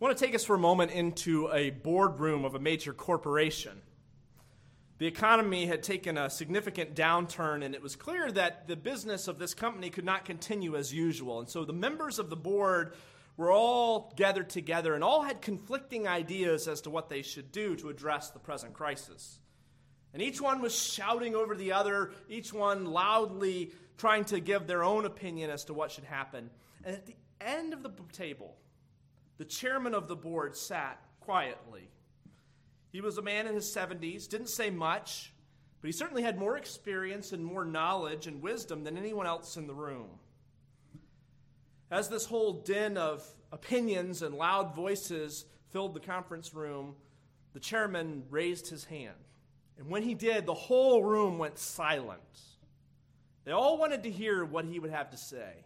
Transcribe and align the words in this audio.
I 0.00 0.04
want 0.06 0.16
to 0.16 0.24
take 0.24 0.34
us 0.34 0.46
for 0.46 0.54
a 0.54 0.58
moment 0.58 0.92
into 0.92 1.52
a 1.52 1.68
boardroom 1.68 2.46
of 2.46 2.54
a 2.54 2.58
major 2.58 2.94
corporation. 2.94 3.82
The 4.96 5.06
economy 5.06 5.66
had 5.66 5.82
taken 5.82 6.16
a 6.16 6.30
significant 6.30 6.94
downturn, 6.94 7.62
and 7.62 7.74
it 7.74 7.82
was 7.82 7.96
clear 7.96 8.32
that 8.32 8.66
the 8.66 8.76
business 8.76 9.28
of 9.28 9.38
this 9.38 9.52
company 9.52 9.90
could 9.90 10.06
not 10.06 10.24
continue 10.24 10.74
as 10.74 10.90
usual. 10.94 11.40
And 11.40 11.50
so 11.50 11.66
the 11.66 11.74
members 11.74 12.18
of 12.18 12.30
the 12.30 12.36
board 12.36 12.94
were 13.36 13.52
all 13.52 14.14
gathered 14.16 14.48
together 14.48 14.94
and 14.94 15.04
all 15.04 15.20
had 15.20 15.42
conflicting 15.42 16.08
ideas 16.08 16.66
as 16.66 16.80
to 16.82 16.90
what 16.90 17.10
they 17.10 17.20
should 17.20 17.52
do 17.52 17.76
to 17.76 17.90
address 17.90 18.30
the 18.30 18.38
present 18.38 18.72
crisis. 18.72 19.38
And 20.14 20.22
each 20.22 20.40
one 20.40 20.62
was 20.62 20.74
shouting 20.74 21.34
over 21.34 21.54
the 21.54 21.72
other, 21.72 22.12
each 22.26 22.54
one 22.54 22.86
loudly 22.86 23.72
trying 23.98 24.24
to 24.26 24.40
give 24.40 24.66
their 24.66 24.82
own 24.82 25.04
opinion 25.04 25.50
as 25.50 25.66
to 25.66 25.74
what 25.74 25.90
should 25.90 26.04
happen. 26.04 26.48
And 26.84 26.96
at 26.96 27.04
the 27.04 27.16
end 27.38 27.74
of 27.74 27.82
the 27.82 27.92
table, 28.14 28.56
the 29.40 29.46
chairman 29.46 29.94
of 29.94 30.06
the 30.06 30.14
board 30.14 30.54
sat 30.54 31.00
quietly. 31.18 31.88
He 32.92 33.00
was 33.00 33.16
a 33.16 33.22
man 33.22 33.46
in 33.46 33.54
his 33.54 33.74
70s, 33.74 34.28
didn't 34.28 34.50
say 34.50 34.68
much, 34.68 35.32
but 35.80 35.88
he 35.88 35.92
certainly 35.92 36.22
had 36.22 36.38
more 36.38 36.58
experience 36.58 37.32
and 37.32 37.42
more 37.42 37.64
knowledge 37.64 38.26
and 38.26 38.42
wisdom 38.42 38.84
than 38.84 38.98
anyone 38.98 39.26
else 39.26 39.56
in 39.56 39.66
the 39.66 39.72
room. 39.72 40.10
As 41.90 42.10
this 42.10 42.26
whole 42.26 42.52
din 42.52 42.98
of 42.98 43.26
opinions 43.50 44.20
and 44.20 44.34
loud 44.34 44.74
voices 44.74 45.46
filled 45.70 45.94
the 45.94 46.00
conference 46.00 46.52
room, 46.52 46.94
the 47.54 47.60
chairman 47.60 48.24
raised 48.28 48.68
his 48.68 48.84
hand. 48.84 49.16
And 49.78 49.88
when 49.88 50.02
he 50.02 50.12
did, 50.12 50.44
the 50.44 50.52
whole 50.52 51.02
room 51.02 51.38
went 51.38 51.58
silent. 51.58 52.20
They 53.44 53.52
all 53.52 53.78
wanted 53.78 54.02
to 54.02 54.10
hear 54.10 54.44
what 54.44 54.66
he 54.66 54.78
would 54.78 54.90
have 54.90 55.08
to 55.12 55.16
say. 55.16 55.64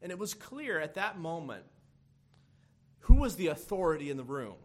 And 0.00 0.10
it 0.10 0.18
was 0.18 0.32
clear 0.32 0.80
at 0.80 0.94
that 0.94 1.18
moment 1.18 1.64
who 3.06 3.14
was 3.14 3.36
the 3.36 3.48
authority 3.48 4.10
in 4.10 4.16
the 4.16 4.24
room? 4.24 4.56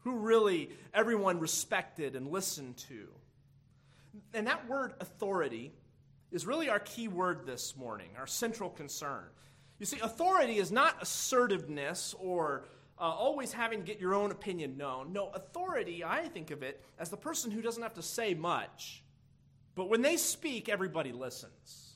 Who 0.00 0.18
really 0.18 0.70
everyone 0.92 1.40
respected 1.40 2.14
and 2.14 2.28
listened 2.28 2.76
to? 2.88 3.08
And 4.34 4.46
that 4.46 4.68
word 4.68 4.92
authority 5.00 5.72
is 6.30 6.46
really 6.46 6.68
our 6.68 6.78
key 6.78 7.08
word 7.08 7.46
this 7.46 7.74
morning, 7.74 8.10
our 8.18 8.26
central 8.26 8.68
concern. 8.68 9.24
You 9.78 9.86
see, 9.86 9.98
authority 10.00 10.58
is 10.58 10.70
not 10.70 11.02
assertiveness 11.02 12.14
or 12.18 12.64
uh, 12.98 13.04
always 13.04 13.54
having 13.54 13.80
to 13.80 13.86
get 13.86 14.00
your 14.00 14.14
own 14.14 14.30
opinion 14.30 14.76
known. 14.76 15.14
No, 15.14 15.30
authority, 15.30 16.04
I 16.04 16.28
think 16.28 16.50
of 16.50 16.62
it 16.62 16.84
as 16.98 17.08
the 17.08 17.16
person 17.16 17.50
who 17.50 17.62
doesn't 17.62 17.82
have 17.82 17.94
to 17.94 18.02
say 18.02 18.34
much, 18.34 19.02
but 19.74 19.88
when 19.88 20.02
they 20.02 20.18
speak, 20.18 20.68
everybody 20.68 21.12
listens. 21.12 21.95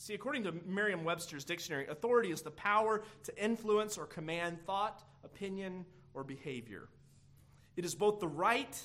See, 0.00 0.14
according 0.14 0.44
to 0.44 0.54
Merriam 0.64 1.02
Webster's 1.02 1.44
dictionary, 1.44 1.88
authority 1.88 2.30
is 2.30 2.40
the 2.40 2.52
power 2.52 3.02
to 3.24 3.44
influence 3.44 3.98
or 3.98 4.06
command 4.06 4.64
thought, 4.64 5.02
opinion, 5.24 5.84
or 6.14 6.22
behavior. 6.22 6.88
It 7.76 7.84
is 7.84 7.96
both 7.96 8.20
the 8.20 8.28
right 8.28 8.80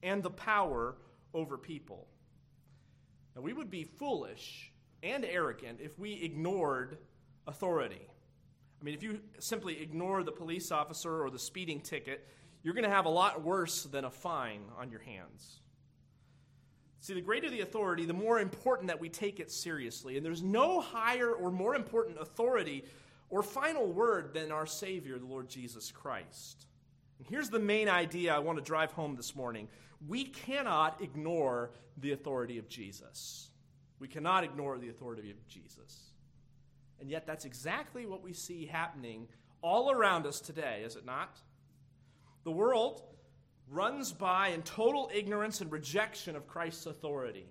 and 0.00 0.22
the 0.22 0.30
power 0.30 0.94
over 1.34 1.58
people. 1.58 2.06
Now, 3.34 3.42
we 3.42 3.52
would 3.52 3.68
be 3.68 3.82
foolish 3.82 4.72
and 5.02 5.24
arrogant 5.24 5.80
if 5.82 5.98
we 5.98 6.12
ignored 6.22 6.98
authority. 7.48 8.06
I 8.80 8.84
mean, 8.84 8.94
if 8.94 9.02
you 9.02 9.18
simply 9.40 9.82
ignore 9.82 10.22
the 10.22 10.30
police 10.30 10.70
officer 10.70 11.20
or 11.20 11.30
the 11.30 11.38
speeding 11.40 11.80
ticket, 11.80 12.24
you're 12.62 12.74
going 12.74 12.84
to 12.84 12.90
have 12.90 13.06
a 13.06 13.10
lot 13.10 13.42
worse 13.42 13.82
than 13.82 14.04
a 14.04 14.10
fine 14.10 14.62
on 14.78 14.88
your 14.88 15.00
hands. 15.00 15.62
See, 17.00 17.14
the 17.14 17.20
greater 17.20 17.48
the 17.48 17.60
authority, 17.60 18.04
the 18.04 18.12
more 18.12 18.40
important 18.40 18.88
that 18.88 19.00
we 19.00 19.08
take 19.08 19.38
it 19.40 19.50
seriously. 19.50 20.16
And 20.16 20.26
there's 20.26 20.42
no 20.42 20.80
higher 20.80 21.30
or 21.30 21.50
more 21.50 21.74
important 21.74 22.18
authority 22.20 22.84
or 23.30 23.42
final 23.42 23.86
word 23.86 24.34
than 24.34 24.50
our 24.50 24.66
Savior, 24.66 25.18
the 25.18 25.26
Lord 25.26 25.48
Jesus 25.48 25.92
Christ. 25.92 26.66
And 27.18 27.26
here's 27.28 27.50
the 27.50 27.58
main 27.58 27.88
idea 27.88 28.34
I 28.34 28.38
want 28.38 28.58
to 28.58 28.64
drive 28.64 28.92
home 28.92 29.16
this 29.16 29.36
morning 29.36 29.68
we 30.06 30.24
cannot 30.24 31.02
ignore 31.02 31.70
the 31.96 32.12
authority 32.12 32.58
of 32.58 32.68
Jesus. 32.68 33.50
We 33.98 34.06
cannot 34.06 34.44
ignore 34.44 34.78
the 34.78 34.90
authority 34.90 35.30
of 35.30 35.46
Jesus. 35.48 36.12
And 37.00 37.10
yet, 37.10 37.26
that's 37.26 37.44
exactly 37.44 38.06
what 38.06 38.22
we 38.22 38.32
see 38.32 38.66
happening 38.66 39.26
all 39.60 39.90
around 39.90 40.26
us 40.26 40.40
today, 40.40 40.82
is 40.84 40.96
it 40.96 41.04
not? 41.04 41.40
The 42.44 42.52
world 42.52 43.02
runs 43.70 44.12
by 44.12 44.48
in 44.48 44.62
total 44.62 45.10
ignorance 45.12 45.60
and 45.60 45.70
rejection 45.70 46.36
of 46.36 46.46
Christ's 46.46 46.86
authority. 46.86 47.46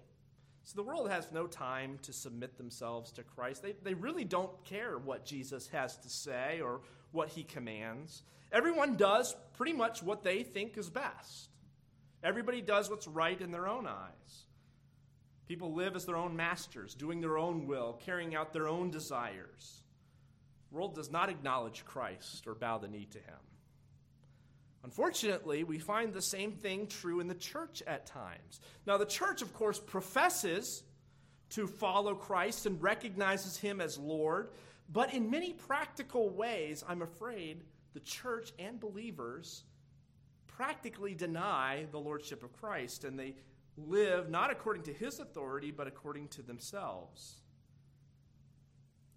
So 0.63 0.75
the 0.75 0.83
world 0.83 1.09
has 1.09 1.31
no 1.31 1.47
time 1.47 1.97
to 2.01 2.11
submit 2.11 2.57
themselves 2.57 3.11
to 3.13 3.23
Christ. 3.23 3.63
They, 3.63 3.73
they 3.83 3.93
really 3.93 4.25
don't 4.25 4.51
care 4.65 4.97
what 4.97 5.25
Jesus 5.25 5.67
has 5.69 5.95
to 5.97 6.09
say 6.09 6.59
or 6.61 6.81
what 7.11 7.29
he 7.29 7.43
commands. 7.43 8.23
Everyone 8.51 8.97
does 8.97 9.35
pretty 9.55 9.73
much 9.73 10.03
what 10.03 10.23
they 10.23 10.43
think 10.43 10.77
is 10.77 10.89
best. 10.89 11.49
Everybody 12.23 12.61
does 12.61 12.89
what's 12.89 13.07
right 13.07 13.39
in 13.39 13.51
their 13.51 13.67
own 13.67 13.87
eyes. 13.87 14.45
People 15.47 15.73
live 15.73 15.95
as 15.95 16.05
their 16.05 16.17
own 16.17 16.35
masters, 16.35 16.93
doing 16.93 17.21
their 17.21 17.37
own 17.37 17.67
will, 17.67 17.93
carrying 18.05 18.35
out 18.35 18.51
their 18.51 18.67
own 18.67 18.91
desires. 18.91 19.81
The 20.69 20.75
world 20.75 20.95
does 20.95 21.09
not 21.09 21.29
acknowledge 21.29 21.85
Christ 21.85 22.45
or 22.47 22.55
bow 22.55 22.77
the 22.79 22.89
knee 22.89 23.07
to 23.11 23.19
him. 23.19 23.39
Unfortunately, 24.83 25.63
we 25.63 25.79
find 25.79 26.13
the 26.13 26.21
same 26.21 26.51
thing 26.51 26.87
true 26.87 27.19
in 27.19 27.27
the 27.27 27.35
church 27.35 27.83
at 27.87 28.05
times. 28.05 28.61
Now, 28.85 28.97
the 28.97 29.05
church, 29.05 29.41
of 29.41 29.53
course, 29.53 29.79
professes 29.79 30.83
to 31.49 31.67
follow 31.67 32.15
Christ 32.15 32.65
and 32.65 32.81
recognizes 32.81 33.57
him 33.57 33.81
as 33.81 33.97
Lord, 33.97 34.49
but 34.91 35.13
in 35.13 35.29
many 35.29 35.53
practical 35.53 36.29
ways, 36.29 36.83
I'm 36.87 37.01
afraid 37.01 37.63
the 37.93 37.99
church 38.01 38.51
and 38.59 38.79
believers 38.79 39.63
practically 40.47 41.13
deny 41.13 41.85
the 41.91 41.99
lordship 41.99 42.43
of 42.43 42.53
Christ 42.53 43.03
and 43.03 43.17
they 43.17 43.35
live 43.77 44.29
not 44.29 44.51
according 44.51 44.83
to 44.83 44.93
his 44.93 45.19
authority, 45.19 45.71
but 45.71 45.87
according 45.87 46.29
to 46.29 46.41
themselves. 46.41 47.41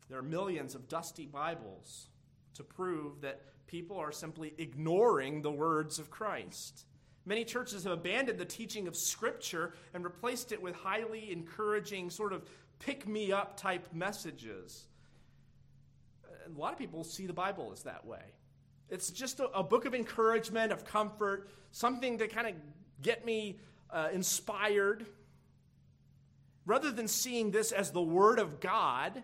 There 0.09 0.19
are 0.19 0.22
millions 0.22 0.75
of 0.75 0.88
dusty 0.88 1.27
Bibles 1.27 2.09
to 2.54 2.65
prove 2.65 3.21
that 3.22 3.41
people 3.70 3.98
are 3.98 4.10
simply 4.10 4.53
ignoring 4.58 5.42
the 5.42 5.50
words 5.50 6.00
of 6.00 6.10
Christ. 6.10 6.86
Many 7.25 7.44
churches 7.44 7.84
have 7.84 7.92
abandoned 7.92 8.38
the 8.38 8.44
teaching 8.44 8.88
of 8.88 8.97
Scripture 8.97 9.75
and 9.94 10.03
replaced 10.03 10.50
it 10.50 10.60
with 10.60 10.75
highly 10.75 11.31
encouraging, 11.31 12.10
sort 12.10 12.32
of 12.32 12.42
pick 12.80 13.06
me 13.06 13.30
up 13.30 13.56
type 13.56 13.86
messages. 13.94 14.88
A 16.47 16.59
lot 16.59 16.72
of 16.72 16.78
people 16.78 17.04
see 17.04 17.26
the 17.26 17.32
Bible 17.32 17.70
as 17.72 17.84
that 17.84 18.04
way. 18.04 18.34
It's 18.88 19.10
just 19.10 19.38
a, 19.38 19.44
a 19.50 19.62
book 19.62 19.84
of 19.84 19.94
encouragement, 19.94 20.72
of 20.72 20.84
comfort, 20.84 21.48
something 21.70 22.19
to 22.19 22.26
kind 22.26 22.48
of 22.48 22.54
get 23.00 23.25
me 23.25 23.60
uh, 23.91 24.09
inspired. 24.12 25.06
Rather 26.66 26.91
than 26.91 27.06
seeing 27.06 27.53
this 27.53 27.70
as 27.70 27.92
the 27.92 28.03
Word 28.03 28.41
of 28.41 28.59
God, 28.59 29.22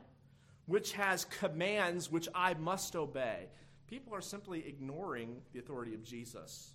which 0.67 0.93
has 0.93 1.25
commands 1.25 2.13
which 2.13 2.29
I 2.33 2.55
must 2.55 2.95
obey 2.95 3.49
people 3.87 4.15
are 4.15 4.21
simply 4.21 4.67
ignoring 4.67 5.37
the 5.53 5.59
authority 5.59 5.95
of 5.95 6.03
Jesus. 6.03 6.75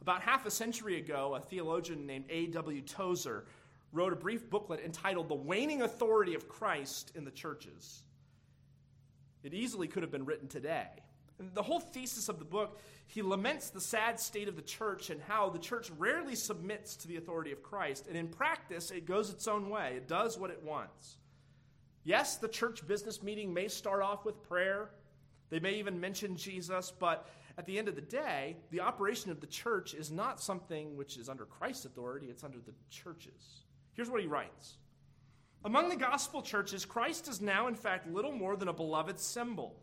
About 0.00 0.22
half 0.22 0.46
a 0.46 0.50
century 0.50 0.98
ago, 0.98 1.34
a 1.34 1.40
theologian 1.40 2.06
named 2.06 2.26
A.W. 2.30 2.82
Tozer 2.82 3.44
wrote 3.92 4.12
a 4.12 4.16
brief 4.16 4.48
booklet 4.50 4.80
entitled 4.84 5.28
The 5.28 5.34
Waning 5.34 5.82
Authority 5.82 6.34
of 6.34 6.48
Christ 6.48 7.12
in 7.14 7.24
the 7.24 7.30
Churches. 7.30 8.02
It 9.42 9.54
easily 9.54 9.88
could 9.88 10.02
have 10.02 10.12
been 10.12 10.24
written 10.24 10.48
today. 10.48 10.88
The 11.38 11.62
whole 11.62 11.80
thesis 11.80 12.28
of 12.28 12.38
the 12.38 12.44
book, 12.44 12.80
he 13.06 13.20
laments 13.20 13.70
the 13.70 13.80
sad 13.80 14.18
state 14.18 14.48
of 14.48 14.56
the 14.56 14.62
church 14.62 15.10
and 15.10 15.20
how 15.20 15.50
the 15.50 15.58
church 15.58 15.90
rarely 15.98 16.34
submits 16.34 16.96
to 16.96 17.08
the 17.08 17.16
authority 17.16 17.52
of 17.52 17.62
Christ. 17.62 18.06
And 18.08 18.16
in 18.16 18.28
practice, 18.28 18.90
it 18.90 19.06
goes 19.06 19.30
its 19.30 19.46
own 19.46 19.68
way, 19.68 19.94
it 19.96 20.08
does 20.08 20.38
what 20.38 20.50
it 20.50 20.62
wants. 20.62 21.16
Yes, 22.04 22.36
the 22.36 22.48
church 22.48 22.86
business 22.86 23.22
meeting 23.22 23.52
may 23.52 23.68
start 23.68 24.02
off 24.02 24.24
with 24.24 24.42
prayer 24.48 24.90
they 25.50 25.60
may 25.60 25.74
even 25.74 26.00
mention 26.00 26.36
Jesus, 26.36 26.92
but 26.98 27.28
at 27.58 27.66
the 27.66 27.78
end 27.78 27.88
of 27.88 27.94
the 27.94 28.00
day, 28.00 28.56
the 28.70 28.80
operation 28.80 29.30
of 29.30 29.40
the 29.40 29.46
church 29.46 29.94
is 29.94 30.10
not 30.10 30.40
something 30.40 30.96
which 30.96 31.16
is 31.16 31.28
under 31.28 31.44
Christ's 31.44 31.86
authority, 31.86 32.26
it's 32.26 32.44
under 32.44 32.58
the 32.58 32.74
church's. 32.90 33.64
Here's 33.94 34.10
what 34.10 34.20
he 34.20 34.26
writes 34.26 34.76
Among 35.64 35.88
the 35.88 35.96
gospel 35.96 36.42
churches, 36.42 36.84
Christ 36.84 37.28
is 37.28 37.40
now, 37.40 37.66
in 37.68 37.74
fact, 37.74 38.06
little 38.08 38.32
more 38.32 38.56
than 38.56 38.68
a 38.68 38.72
beloved 38.72 39.18
symbol. 39.18 39.76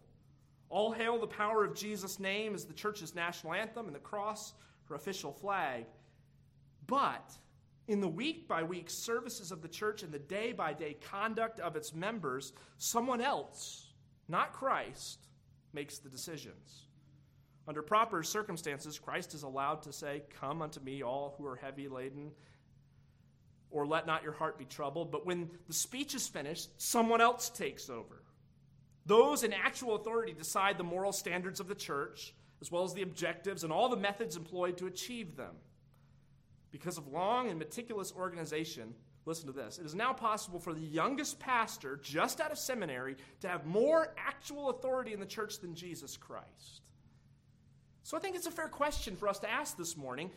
All 0.70 0.92
hail 0.92 1.20
the 1.20 1.28
power 1.28 1.64
of 1.64 1.76
Jesus' 1.76 2.20
name 2.20 2.56
as 2.56 2.66
the 2.66 2.74
church's 2.74 3.14
national 3.14 3.54
anthem 3.54 3.86
and 3.86 3.96
the 3.96 4.00
cross 4.00 4.54
her 4.86 4.96
official 4.96 5.32
flag. 5.32 5.86
But 6.88 7.32
in 7.88 8.02
the 8.02 8.08
week 8.08 8.48
by 8.48 8.64
week 8.64 8.90
services 8.90 9.52
of 9.52 9.62
the 9.62 9.68
church 9.68 10.04
and 10.04 10.12
the 10.12 10.20
day 10.20 10.52
by 10.52 10.74
day 10.74 10.98
conduct 11.10 11.60
of 11.60 11.76
its 11.76 11.94
members, 11.94 12.54
someone 12.78 13.22
else, 13.22 13.94
not 14.28 14.54
Christ, 14.54 15.28
makes 15.74 16.00
the 16.00 16.10
decisions. 16.10 16.88
Under 17.68 17.82
proper 17.82 18.24
circumstances, 18.24 19.00
Christ 19.00 19.34
is 19.34 19.44
allowed 19.44 19.84
to 19.84 19.94
say, 19.94 20.24
Come 20.40 20.62
unto 20.62 20.80
me, 20.82 21.02
all 21.02 21.36
who 21.38 21.46
are 21.48 21.56
heavy 21.56 21.88
laden, 21.88 22.32
or 23.72 23.88
let 23.88 24.06
not 24.06 24.24
your 24.24 24.34
heart 24.34 24.60
be 24.60 24.66
troubled. 24.66 25.12
But 25.12 25.26
when 25.26 25.50
the 25.68 25.74
speech 25.74 26.14
is 26.14 26.28
finished, 26.28 26.70
someone 26.82 27.22
else 27.22 27.50
takes 27.50 27.90
over. 27.90 28.24
Those 29.06 29.44
in 29.44 29.54
actual 29.54 29.96
authority 29.96 30.34
decide 30.34 30.78
the 30.78 30.84
moral 30.84 31.12
standards 31.12 31.60
of 31.60 31.68
the 31.68 31.76
church, 31.76 32.34
as 32.62 32.72
well 32.72 32.84
as 32.84 32.94
the 32.94 33.02
objectives 33.02 33.64
and 33.64 33.74
all 33.74 33.90
the 33.90 33.98
methods 33.98 34.38
employed 34.38 34.78
to 34.78 34.88
achieve 34.88 35.36
them. 35.36 35.56
Because 36.72 36.98
of 36.98 37.08
long 37.08 37.50
and 37.50 37.60
meticulous 37.60 38.14
organization, 38.16 38.94
listen 39.26 39.48
to 39.48 39.54
this 39.54 39.78
it 39.78 39.86
is 39.86 39.96
now 39.96 40.14
possible 40.14 40.60
for 40.60 40.74
the 40.74 40.82
youngest 40.82 41.40
pastor 41.40 42.00
just 42.02 42.42
out 42.42 42.52
of 42.52 42.58
seminary 42.58 43.16
to 43.42 43.48
have 43.48 43.66
more 43.66 44.14
actual 44.18 44.70
authority 44.70 45.14
in 45.14 45.20
the 45.20 45.26
church 45.26 45.60
than 45.60 45.76
Jesus 45.76 46.18
Christ. 46.18 46.82
So 48.04 48.18
I 48.18 48.20
think 48.20 48.36
it's 48.36 48.48
a 48.48 48.52
fair 48.52 48.68
question 48.68 49.16
for 49.16 49.30
us 49.30 49.40
to 49.40 49.50
ask 49.50 49.78
this 49.78 49.96
morning. 49.96 50.30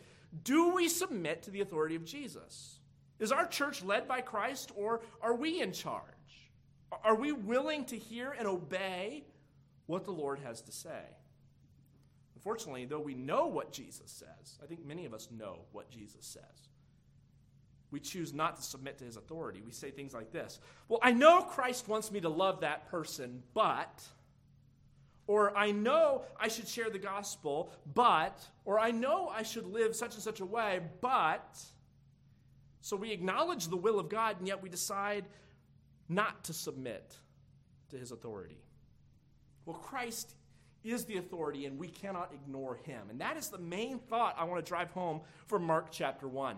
Do 0.43 0.73
we 0.73 0.87
submit 0.87 1.43
to 1.43 1.51
the 1.51 1.61
authority 1.61 1.95
of 1.95 2.05
Jesus? 2.05 2.79
Is 3.19 3.31
our 3.31 3.47
church 3.47 3.83
led 3.83 4.07
by 4.07 4.21
Christ 4.21 4.71
or 4.75 5.01
are 5.21 5.35
we 5.35 5.61
in 5.61 5.71
charge? 5.73 6.03
Are 7.03 7.15
we 7.15 7.31
willing 7.31 7.85
to 7.85 7.97
hear 7.97 8.31
and 8.31 8.47
obey 8.47 9.25
what 9.87 10.05
the 10.05 10.11
Lord 10.11 10.39
has 10.39 10.61
to 10.61 10.71
say? 10.71 11.03
Unfortunately, 12.35 12.85
though 12.85 12.99
we 12.99 13.15
know 13.15 13.47
what 13.47 13.73
Jesus 13.73 14.09
says, 14.09 14.57
I 14.63 14.67
think 14.67 14.85
many 14.85 15.05
of 15.05 15.13
us 15.13 15.27
know 15.31 15.65
what 15.71 15.89
Jesus 15.89 16.25
says. 16.25 16.69
We 17.91 17.99
choose 17.99 18.33
not 18.33 18.57
to 18.57 18.61
submit 18.61 18.97
to 18.97 19.05
his 19.05 19.15
authority. 19.15 19.61
We 19.65 19.71
say 19.71 19.91
things 19.91 20.13
like 20.13 20.31
this 20.31 20.59
Well, 20.87 20.99
I 21.01 21.11
know 21.11 21.41
Christ 21.41 21.87
wants 21.87 22.11
me 22.11 22.19
to 22.21 22.29
love 22.29 22.61
that 22.61 22.89
person, 22.89 23.43
but. 23.53 24.03
Or 25.29 25.57
I 25.57 25.71
know 25.71 26.21
I 26.39 26.47
should 26.47 26.69
share 26.69 26.89
the 26.89 26.99
gospel, 26.99 27.71
but. 27.93 28.39
Or 28.65 28.79
I 28.79 28.91
know 28.91 29.27
I 29.27 29.43
should 29.43 29.65
live 29.65 29.95
such 29.95 30.13
and 30.15 30.23
such 30.23 30.39
a 30.39 30.45
way, 30.45 30.81
but. 31.01 31.57
So 32.81 32.95
we 32.95 33.11
acknowledge 33.11 33.67
the 33.67 33.77
will 33.77 33.99
of 33.99 34.09
God, 34.09 34.37
and 34.39 34.47
yet 34.47 34.63
we 34.63 34.69
decide 34.69 35.25
not 36.07 36.45
to 36.45 36.53
submit 36.53 37.15
to 37.89 37.97
his 37.97 38.11
authority. 38.11 38.57
Well, 39.65 39.75
Christ 39.75 40.33
is 40.83 41.03
the 41.03 41.17
authority, 41.17 41.65
and 41.65 41.77
we 41.77 41.89
cannot 41.89 42.33
ignore 42.33 42.75
him. 42.75 43.09
And 43.09 43.19
that 43.19 43.35
is 43.35 43.49
the 43.49 43.57
main 43.57 43.99
thought 43.99 44.35
I 44.37 44.45
want 44.45 44.63
to 44.63 44.69
drive 44.69 44.91
home 44.91 45.21
from 45.47 45.63
Mark 45.63 45.87
chapter 45.91 46.27
1. 46.27 46.55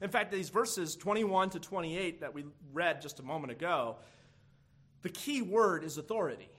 In 0.00 0.10
fact, 0.10 0.30
these 0.30 0.50
verses 0.50 0.94
21 0.96 1.50
to 1.50 1.60
28 1.60 2.20
that 2.20 2.34
we 2.34 2.44
read 2.72 3.00
just 3.00 3.18
a 3.18 3.22
moment 3.22 3.52
ago, 3.52 3.96
the 5.02 5.08
key 5.08 5.40
word 5.42 5.84
is 5.84 5.96
authority. 5.96 6.50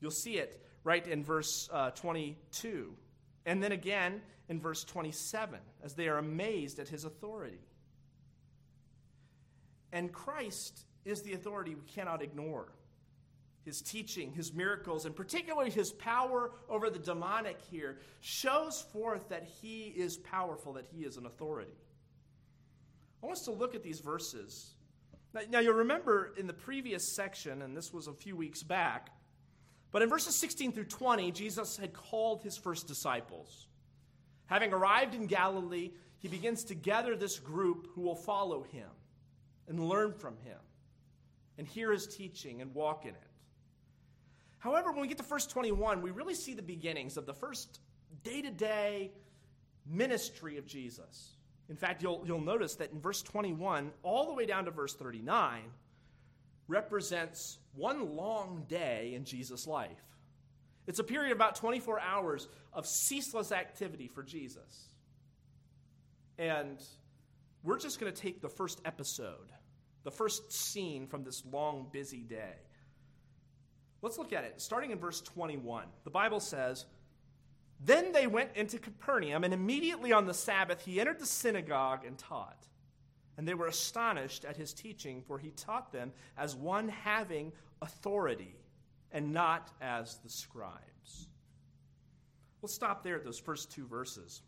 You'll 0.00 0.10
see 0.10 0.38
it 0.38 0.62
right 0.84 1.06
in 1.06 1.24
verse 1.24 1.68
uh, 1.72 1.90
22. 1.90 2.94
And 3.46 3.62
then 3.62 3.72
again 3.72 4.20
in 4.48 4.60
verse 4.60 4.84
27, 4.84 5.58
as 5.82 5.94
they 5.94 6.08
are 6.08 6.18
amazed 6.18 6.78
at 6.78 6.88
his 6.88 7.04
authority. 7.04 7.60
And 9.92 10.12
Christ 10.12 10.84
is 11.04 11.22
the 11.22 11.32
authority 11.32 11.74
we 11.74 11.82
cannot 11.82 12.22
ignore. 12.22 12.68
His 13.64 13.82
teaching, 13.82 14.32
his 14.32 14.52
miracles, 14.52 15.04
and 15.04 15.14
particularly 15.14 15.70
his 15.70 15.90
power 15.92 16.52
over 16.68 16.88
the 16.88 16.98
demonic 16.98 17.58
here 17.70 17.98
shows 18.20 18.80
forth 18.92 19.28
that 19.28 19.46
he 19.60 19.92
is 19.96 20.16
powerful, 20.16 20.74
that 20.74 20.86
he 20.90 21.02
is 21.02 21.16
an 21.16 21.26
authority. 21.26 21.72
I 23.22 23.26
want 23.26 23.38
us 23.38 23.44
to 23.44 23.52
look 23.52 23.74
at 23.74 23.82
these 23.82 24.00
verses. 24.00 24.74
Now, 25.34 25.40
now, 25.50 25.58
you'll 25.60 25.74
remember 25.74 26.32
in 26.38 26.46
the 26.46 26.52
previous 26.52 27.06
section, 27.06 27.62
and 27.62 27.76
this 27.76 27.92
was 27.92 28.06
a 28.06 28.12
few 28.12 28.36
weeks 28.36 28.62
back, 28.62 29.10
but 29.90 30.02
in 30.02 30.08
verses 30.08 30.34
16 30.36 30.72
through 30.72 30.84
20, 30.84 31.32
Jesus 31.32 31.76
had 31.76 31.92
called 31.92 32.42
his 32.42 32.56
first 32.56 32.86
disciples. 32.86 33.66
Having 34.46 34.72
arrived 34.72 35.14
in 35.14 35.26
Galilee, 35.26 35.90
he 36.18 36.28
begins 36.28 36.64
to 36.64 36.74
gather 36.74 37.16
this 37.16 37.38
group 37.38 37.88
who 37.94 38.02
will 38.02 38.16
follow 38.16 38.62
him 38.62 38.88
and 39.68 39.80
learn 39.80 40.12
from 40.12 40.36
him 40.38 40.58
and 41.58 41.66
hear 41.66 41.92
his 41.92 42.06
teaching 42.06 42.62
and 42.62 42.74
walk 42.74 43.04
in 43.04 43.10
it. 43.10 43.28
However, 44.58 44.90
when 44.90 45.02
we 45.02 45.08
get 45.08 45.18
to 45.18 45.24
verse 45.24 45.46
21, 45.46 46.02
we 46.02 46.10
really 46.10 46.34
see 46.34 46.54
the 46.54 46.62
beginnings 46.62 47.16
of 47.16 47.26
the 47.26 47.34
first 47.34 47.80
day 48.24 48.42
to 48.42 48.50
day 48.50 49.12
ministry 49.86 50.58
of 50.58 50.66
Jesus. 50.66 51.37
In 51.68 51.76
fact, 51.76 52.02
you'll, 52.02 52.22
you'll 52.26 52.40
notice 52.40 52.76
that 52.76 52.92
in 52.92 53.00
verse 53.00 53.22
21, 53.22 53.90
all 54.02 54.26
the 54.26 54.32
way 54.32 54.46
down 54.46 54.64
to 54.64 54.70
verse 54.70 54.94
39, 54.94 55.62
represents 56.66 57.58
one 57.74 58.16
long 58.16 58.64
day 58.68 59.12
in 59.14 59.24
Jesus' 59.24 59.66
life. 59.66 60.02
It's 60.86 60.98
a 60.98 61.04
period 61.04 61.32
of 61.32 61.36
about 61.36 61.54
24 61.56 62.00
hours 62.00 62.48
of 62.72 62.86
ceaseless 62.86 63.52
activity 63.52 64.08
for 64.08 64.22
Jesus. 64.22 64.88
And 66.38 66.82
we're 67.62 67.78
just 67.78 68.00
going 68.00 68.12
to 68.12 68.22
take 68.22 68.40
the 68.40 68.48
first 68.48 68.80
episode 68.84 69.52
the 70.04 70.10
first 70.10 70.50
scene 70.52 71.06
from 71.06 71.22
this 71.22 71.44
long, 71.44 71.88
busy 71.92 72.22
day. 72.22 72.54
Let's 74.00 74.16
look 74.16 74.32
at 74.32 74.44
it. 74.44 74.54
Starting 74.60 74.90
in 74.90 74.98
verse 74.98 75.20
21, 75.20 75.84
the 76.04 76.10
Bible 76.10 76.40
says, 76.40 76.86
Then 77.80 78.12
they 78.12 78.26
went 78.26 78.50
into 78.56 78.78
Capernaum, 78.78 79.44
and 79.44 79.54
immediately 79.54 80.12
on 80.12 80.26
the 80.26 80.34
Sabbath 80.34 80.84
he 80.84 81.00
entered 81.00 81.20
the 81.20 81.26
synagogue 81.26 82.04
and 82.04 82.18
taught. 82.18 82.66
And 83.36 83.46
they 83.46 83.54
were 83.54 83.68
astonished 83.68 84.44
at 84.44 84.56
his 84.56 84.72
teaching, 84.72 85.22
for 85.22 85.38
he 85.38 85.50
taught 85.50 85.92
them 85.92 86.12
as 86.36 86.56
one 86.56 86.88
having 86.88 87.52
authority, 87.80 88.56
and 89.12 89.32
not 89.32 89.70
as 89.80 90.16
the 90.24 90.28
scribes. 90.28 91.28
We'll 92.60 92.68
stop 92.68 93.04
there 93.04 93.14
at 93.14 93.24
those 93.24 93.38
first 93.38 93.70
two 93.70 93.86
verses. 93.86 94.42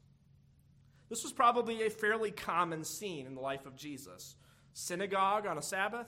This 1.08 1.22
was 1.22 1.32
probably 1.32 1.86
a 1.86 1.90
fairly 1.90 2.30
common 2.30 2.84
scene 2.84 3.26
in 3.26 3.34
the 3.34 3.40
life 3.40 3.66
of 3.66 3.76
Jesus 3.76 4.36
synagogue 4.72 5.46
on 5.46 5.58
a 5.58 5.62
Sabbath, 5.62 6.06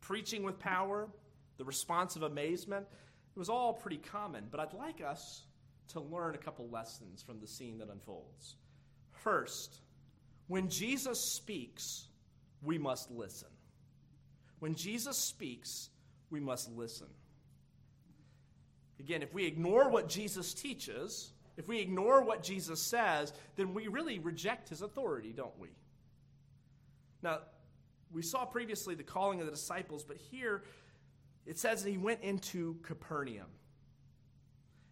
preaching 0.00 0.42
with 0.42 0.58
power, 0.58 1.08
the 1.58 1.64
response 1.64 2.16
of 2.16 2.22
amazement. 2.22 2.86
It 3.34 3.38
was 3.38 3.48
all 3.48 3.72
pretty 3.72 3.98
common, 3.98 4.46
but 4.50 4.60
I'd 4.60 4.72
like 4.72 5.00
us 5.00 5.44
to 5.92 6.00
learn 6.00 6.34
a 6.34 6.38
couple 6.38 6.68
lessons 6.68 7.22
from 7.22 7.40
the 7.40 7.46
scene 7.46 7.78
that 7.78 7.88
unfolds. 7.88 8.56
First, 9.12 9.80
when 10.46 10.68
Jesus 10.68 11.20
speaks, 11.20 12.06
we 12.62 12.78
must 12.78 13.10
listen. 13.10 13.48
When 14.58 14.74
Jesus 14.74 15.16
speaks, 15.16 15.90
we 16.30 16.40
must 16.40 16.70
listen. 16.76 17.06
Again, 18.98 19.22
if 19.22 19.32
we 19.32 19.46
ignore 19.46 19.88
what 19.88 20.08
Jesus 20.08 20.52
teaches, 20.52 21.30
if 21.56 21.66
we 21.66 21.80
ignore 21.80 22.22
what 22.22 22.42
Jesus 22.42 22.80
says, 22.80 23.32
then 23.56 23.74
we 23.74 23.88
really 23.88 24.18
reject 24.18 24.68
his 24.68 24.82
authority, 24.82 25.32
don't 25.32 25.58
we? 25.58 25.68
Now, 27.22 27.38
we 28.12 28.22
saw 28.22 28.44
previously 28.44 28.94
the 28.94 29.02
calling 29.02 29.40
of 29.40 29.46
the 29.46 29.52
disciples, 29.52 30.04
but 30.04 30.16
here 30.16 30.62
it 31.46 31.58
says 31.58 31.82
that 31.82 31.90
he 31.90 31.98
went 31.98 32.22
into 32.22 32.76
Capernaum. 32.82 33.46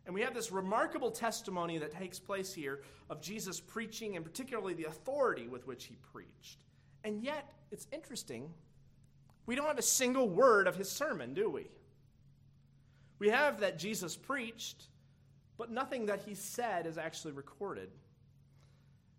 And 0.08 0.14
we 0.14 0.22
have 0.22 0.32
this 0.32 0.50
remarkable 0.50 1.10
testimony 1.10 1.76
that 1.76 1.92
takes 1.92 2.18
place 2.18 2.54
here 2.54 2.80
of 3.11 3.21
Jesus 3.21 3.61
preaching, 3.61 4.16
and 4.16 4.25
particularly 4.25 4.73
the 4.73 4.85
authority 4.85 5.49
with 5.49 5.66
which 5.66 5.85
he 5.85 5.99
preached. 6.14 6.64
And 7.04 7.23
yet, 7.23 7.52
it's 7.71 7.87
interesting, 7.92 8.49
we 9.44 9.54
don't 9.54 9.66
have 9.66 9.76
a 9.76 9.83
single 9.83 10.26
word 10.26 10.66
of 10.66 10.76
his 10.76 10.90
sermon, 10.90 11.35
do 11.35 11.50
we? 11.50 11.66
We 13.18 13.28
have 13.28 13.61
that 13.61 13.78
Jesus 13.78 14.16
preached, 14.16 14.85
but 15.59 15.71
nothing 15.71 16.06
that 16.06 16.23
he 16.25 16.35
said 16.35 16.87
is 16.87 16.97
actually 16.97 17.35
recorded. 17.35 17.90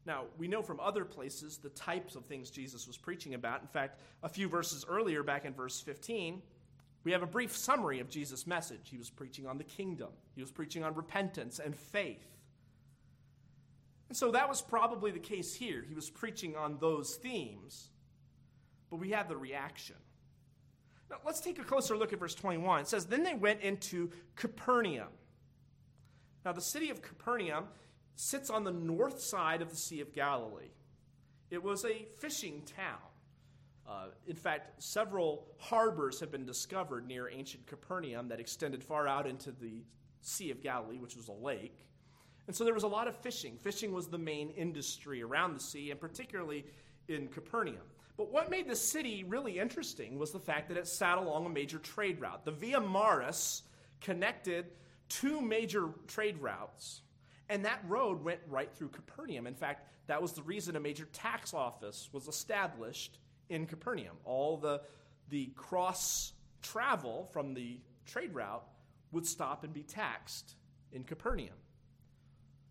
Now, 0.07 0.23
we 0.39 0.47
know 0.47 0.63
from 0.63 0.79
other 0.79 1.05
places 1.05 1.57
the 1.57 1.69
types 1.69 2.15
of 2.15 2.25
things 2.25 2.49
Jesus 2.49 2.87
was 2.87 2.97
preaching 2.97 3.35
about. 3.35 3.61
In 3.61 3.67
fact, 3.67 3.99
a 4.23 4.29
few 4.29 4.47
verses 4.47 4.87
earlier, 4.89 5.21
back 5.21 5.45
in 5.45 5.53
verse 5.53 5.79
15, 5.79 6.41
we 7.03 7.11
have 7.11 7.23
a 7.23 7.27
brief 7.27 7.55
summary 7.55 7.99
of 7.99 8.09
Jesus' 8.09 8.45
message. 8.45 8.89
He 8.89 8.97
was 8.97 9.09
preaching 9.09 9.47
on 9.47 9.57
the 9.57 9.63
kingdom, 9.63 10.09
he 10.35 10.41
was 10.41 10.51
preaching 10.51 10.83
on 10.83 10.93
repentance 10.95 11.59
and 11.59 11.75
faith. 11.75 12.25
And 14.09 14.17
so 14.17 14.31
that 14.31 14.49
was 14.49 14.61
probably 14.61 15.11
the 15.11 15.19
case 15.19 15.53
here. 15.53 15.85
He 15.87 15.93
was 15.93 16.09
preaching 16.09 16.55
on 16.55 16.77
those 16.79 17.15
themes, 17.15 17.89
but 18.89 18.97
we 18.97 19.11
have 19.11 19.29
the 19.29 19.37
reaction. 19.37 19.97
Now, 21.11 21.17
let's 21.25 21.39
take 21.39 21.59
a 21.59 21.63
closer 21.63 21.95
look 21.95 22.11
at 22.11 22.19
verse 22.19 22.35
21. 22.35 22.81
It 22.81 22.87
says, 22.87 23.05
Then 23.05 23.23
they 23.23 23.35
went 23.35 23.61
into 23.61 24.09
Capernaum. 24.35 25.09
Now, 26.43 26.53
the 26.53 26.61
city 26.61 26.89
of 26.89 27.01
Capernaum 27.01 27.65
sits 28.15 28.49
on 28.49 28.63
the 28.63 28.71
north 28.71 29.21
side 29.21 29.61
of 29.61 29.69
the 29.69 29.75
Sea 29.75 30.01
of 30.01 30.13
Galilee. 30.13 30.71
It 31.49 31.63
was 31.63 31.85
a 31.85 32.05
fishing 32.17 32.63
town. 32.75 33.08
Uh, 33.89 34.05
in 34.27 34.35
fact, 34.35 34.81
several 34.81 35.47
harbors 35.57 36.19
have 36.19 36.31
been 36.31 36.45
discovered 36.45 37.07
near 37.07 37.27
ancient 37.29 37.65
Capernaum 37.65 38.27
that 38.27 38.39
extended 38.39 38.83
far 38.83 39.07
out 39.07 39.25
into 39.25 39.51
the 39.51 39.83
Sea 40.21 40.51
of 40.51 40.61
Galilee, 40.61 40.99
which 40.99 41.15
was 41.15 41.27
a 41.27 41.33
lake. 41.33 41.77
And 42.45 42.55
so 42.55 42.63
there 42.63 42.73
was 42.73 42.83
a 42.83 42.87
lot 42.87 43.07
of 43.07 43.15
fishing. 43.17 43.57
Fishing 43.57 43.91
was 43.91 44.07
the 44.07 44.17
main 44.17 44.51
industry 44.51 45.23
around 45.23 45.55
the 45.55 45.59
sea, 45.59 45.91
and 45.91 45.99
particularly 45.99 46.65
in 47.07 47.27
Capernaum. 47.29 47.77
But 48.15 48.31
what 48.31 48.51
made 48.51 48.67
the 48.67 48.75
city 48.75 49.23
really 49.27 49.57
interesting 49.57 50.19
was 50.19 50.31
the 50.31 50.39
fact 50.39 50.67
that 50.67 50.77
it 50.77 50.87
sat 50.87 51.17
along 51.17 51.45
a 51.45 51.49
major 51.49 51.79
trade 51.79 52.21
route. 52.21 52.45
The 52.45 52.51
Via 52.51 52.79
Maris 52.79 53.63
connected 54.01 54.67
two 55.07 55.41
major 55.41 55.89
trade 56.07 56.37
routes 56.39 57.01
and 57.49 57.65
that 57.65 57.83
road 57.87 58.23
went 58.23 58.39
right 58.47 58.71
through 58.71 58.89
Capernaum. 58.89 59.47
In 59.47 59.55
fact, 59.55 59.87
that 60.07 60.21
was 60.21 60.33
the 60.33 60.43
reason 60.43 60.75
a 60.75 60.79
major 60.79 61.05
tax 61.11 61.53
office 61.53 62.09
was 62.13 62.27
established 62.27 63.17
in 63.49 63.65
Capernaum. 63.65 64.15
All 64.25 64.57
the, 64.57 64.81
the 65.29 65.47
cross 65.55 66.33
travel 66.61 67.29
from 67.33 67.53
the 67.53 67.79
trade 68.05 68.33
route 68.33 68.63
would 69.11 69.25
stop 69.25 69.63
and 69.63 69.73
be 69.73 69.83
taxed 69.83 70.55
in 70.91 71.03
Capernaum. 71.03 71.55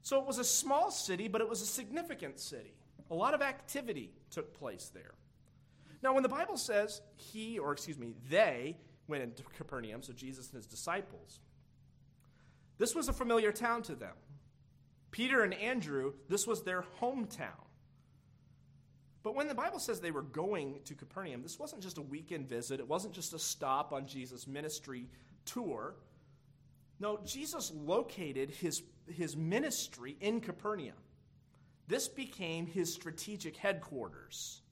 So 0.02 0.20
it 0.20 0.26
was 0.26 0.38
a 0.38 0.44
small 0.44 0.90
city, 0.90 1.28
but 1.28 1.40
it 1.40 1.48
was 1.48 1.60
a 1.60 1.66
significant 1.66 2.38
city. 2.38 2.74
A 3.10 3.14
lot 3.14 3.34
of 3.34 3.42
activity 3.42 4.12
took 4.30 4.54
place 4.58 4.90
there. 4.94 5.14
Now, 6.02 6.14
when 6.14 6.22
the 6.22 6.28
Bible 6.28 6.56
says 6.56 7.00
he, 7.16 7.58
or 7.58 7.72
excuse 7.72 7.98
me, 7.98 8.14
they 8.30 8.76
went 9.08 9.22
into 9.22 9.42
Capernaum, 9.56 10.02
so 10.02 10.12
Jesus 10.12 10.48
and 10.48 10.56
his 10.56 10.66
disciples, 10.66 11.40
this 12.78 12.94
was 12.94 13.08
a 13.08 13.12
familiar 13.12 13.50
town 13.50 13.82
to 13.82 13.94
them. 13.94 14.14
Peter 15.10 15.42
and 15.42 15.54
Andrew, 15.54 16.12
this 16.28 16.46
was 16.46 16.62
their 16.62 16.84
hometown. 17.00 17.67
But 19.28 19.34
when 19.34 19.46
the 19.46 19.54
Bible 19.54 19.78
says 19.78 20.00
they 20.00 20.10
were 20.10 20.22
going 20.22 20.76
to 20.86 20.94
Capernaum, 20.94 21.42
this 21.42 21.58
wasn't 21.58 21.82
just 21.82 21.98
a 21.98 22.00
weekend 22.00 22.48
visit, 22.48 22.80
it 22.80 22.88
wasn't 22.88 23.12
just 23.12 23.34
a 23.34 23.38
stop 23.38 23.92
on 23.92 24.06
Jesus' 24.06 24.46
ministry 24.46 25.06
tour. 25.44 25.96
No, 26.98 27.20
Jesus 27.26 27.70
located 27.74 28.48
his, 28.48 28.82
his 29.06 29.36
ministry 29.36 30.16
in 30.22 30.40
Capernaum. 30.40 30.94
This 31.88 32.08
became 32.08 32.66
his 32.66 32.90
strategic 32.90 33.54
headquarters. 33.58 34.62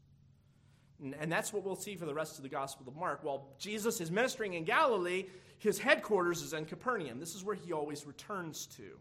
And, 1.03 1.15
and 1.21 1.31
that's 1.31 1.53
what 1.53 1.63
we'll 1.63 1.77
see 1.77 1.95
for 1.95 2.07
the 2.07 2.15
rest 2.15 2.39
of 2.39 2.43
the 2.43 2.49
Gospel 2.49 2.89
of 2.89 2.97
Mark. 2.97 3.25
While 3.25 3.49
Jesus 3.59 4.01
is 4.01 4.11
ministering 4.11 4.55
in 4.55 4.65
Galilee, 4.65 5.27
his 5.59 5.79
headquarters 5.79 6.41
is 6.41 6.55
in 6.55 6.65
Capernaum. 6.65 7.21
This 7.21 7.35
is 7.35 7.45
where 7.45 7.57
he 7.57 7.75
always 7.75 8.07
returns 8.07 8.65
to. 8.79 8.97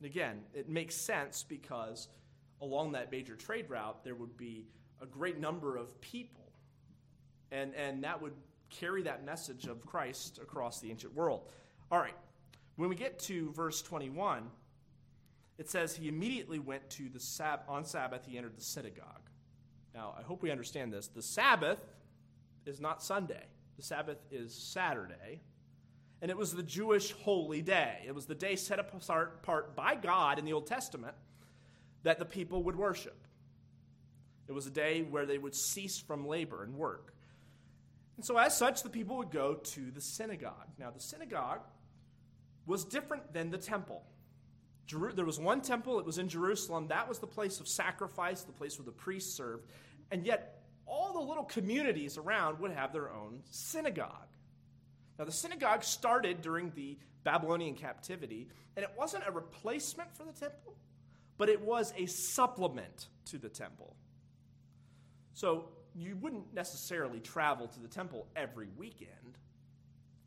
And 0.00 0.10
again, 0.10 0.40
it 0.52 0.68
makes 0.68 0.96
sense 0.96 1.44
because 1.48 2.08
along 2.60 2.92
that 2.92 3.10
major 3.10 3.36
trade 3.36 3.68
route, 3.68 4.04
there 4.04 4.14
would 4.14 4.36
be 4.36 4.66
a 5.00 5.06
great 5.06 5.38
number 5.38 5.76
of 5.76 6.00
people. 6.00 6.52
And, 7.50 7.74
and 7.74 8.04
that 8.04 8.20
would 8.20 8.34
carry 8.68 9.02
that 9.02 9.24
message 9.24 9.66
of 9.66 9.84
Christ 9.84 10.38
across 10.40 10.80
the 10.80 10.90
ancient 10.90 11.14
world. 11.14 11.42
All 11.90 11.98
right, 11.98 12.14
when 12.76 12.88
we 12.88 12.94
get 12.94 13.18
to 13.20 13.50
verse 13.52 13.82
21, 13.82 14.48
it 15.58 15.68
says 15.68 15.94
he 15.94 16.08
immediately 16.08 16.58
went 16.58 16.88
to 16.90 17.08
the 17.08 17.20
Sab- 17.20 17.62
on 17.68 17.84
Sabbath, 17.84 18.24
he 18.26 18.38
entered 18.38 18.56
the 18.56 18.62
synagogue. 18.62 19.28
Now, 19.94 20.14
I 20.18 20.22
hope 20.22 20.42
we 20.42 20.50
understand 20.50 20.92
this. 20.92 21.08
The 21.08 21.22
Sabbath 21.22 21.80
is 22.64 22.80
not 22.80 23.02
Sunday, 23.02 23.44
the 23.76 23.82
Sabbath 23.82 24.18
is 24.30 24.54
Saturday. 24.54 25.40
And 26.22 26.30
it 26.30 26.36
was 26.36 26.52
the 26.54 26.62
Jewish 26.62 27.12
holy 27.12 27.62
day. 27.62 28.04
It 28.06 28.14
was 28.14 28.26
the 28.26 28.34
day 28.34 28.54
set 28.54 28.78
apart 28.78 29.74
by 29.74 29.94
God 29.94 30.38
in 30.38 30.44
the 30.44 30.52
Old 30.52 30.66
Testament 30.66 31.14
that 32.02 32.18
the 32.18 32.24
people 32.24 32.62
would 32.64 32.76
worship. 32.76 33.16
It 34.48 34.52
was 34.52 34.66
a 34.66 34.70
day 34.70 35.02
where 35.02 35.26
they 35.26 35.38
would 35.38 35.54
cease 35.54 35.98
from 35.98 36.26
labor 36.26 36.64
and 36.64 36.74
work. 36.74 37.14
And 38.16 38.24
so, 38.24 38.36
as 38.36 38.56
such, 38.56 38.82
the 38.82 38.90
people 38.90 39.16
would 39.18 39.30
go 39.30 39.54
to 39.54 39.90
the 39.90 40.00
synagogue. 40.00 40.68
Now, 40.78 40.90
the 40.90 41.00
synagogue 41.00 41.60
was 42.66 42.84
different 42.84 43.32
than 43.32 43.50
the 43.50 43.58
temple. 43.58 44.02
There 45.14 45.24
was 45.24 45.38
one 45.38 45.60
temple, 45.60 46.00
it 46.00 46.04
was 46.04 46.18
in 46.18 46.28
Jerusalem. 46.28 46.88
That 46.88 47.08
was 47.08 47.20
the 47.20 47.26
place 47.26 47.60
of 47.60 47.68
sacrifice, 47.68 48.42
the 48.42 48.52
place 48.52 48.78
where 48.78 48.84
the 48.84 48.92
priests 48.92 49.32
served. 49.32 49.66
And 50.10 50.26
yet, 50.26 50.64
all 50.84 51.12
the 51.12 51.20
little 51.20 51.44
communities 51.44 52.18
around 52.18 52.58
would 52.58 52.72
have 52.72 52.92
their 52.92 53.10
own 53.10 53.40
synagogue. 53.50 54.28
Now, 55.18 55.24
the 55.24 55.32
synagogue 55.32 55.84
started 55.84 56.42
during 56.42 56.72
the 56.74 56.98
Babylonian 57.22 57.74
captivity, 57.74 58.48
and 58.76 58.82
it 58.82 58.90
wasn't 58.98 59.24
a 59.26 59.30
replacement 59.30 60.12
for 60.16 60.24
the 60.24 60.32
temple, 60.32 60.74
but 61.40 61.48
it 61.48 61.62
was 61.62 61.94
a 61.96 62.04
supplement 62.04 63.08
to 63.24 63.38
the 63.38 63.48
temple. 63.48 63.96
So 65.32 65.70
you 65.94 66.14
wouldn't 66.16 66.52
necessarily 66.52 67.18
travel 67.18 67.66
to 67.66 67.80
the 67.80 67.88
temple 67.88 68.26
every 68.36 68.68
weekend. 68.76 69.38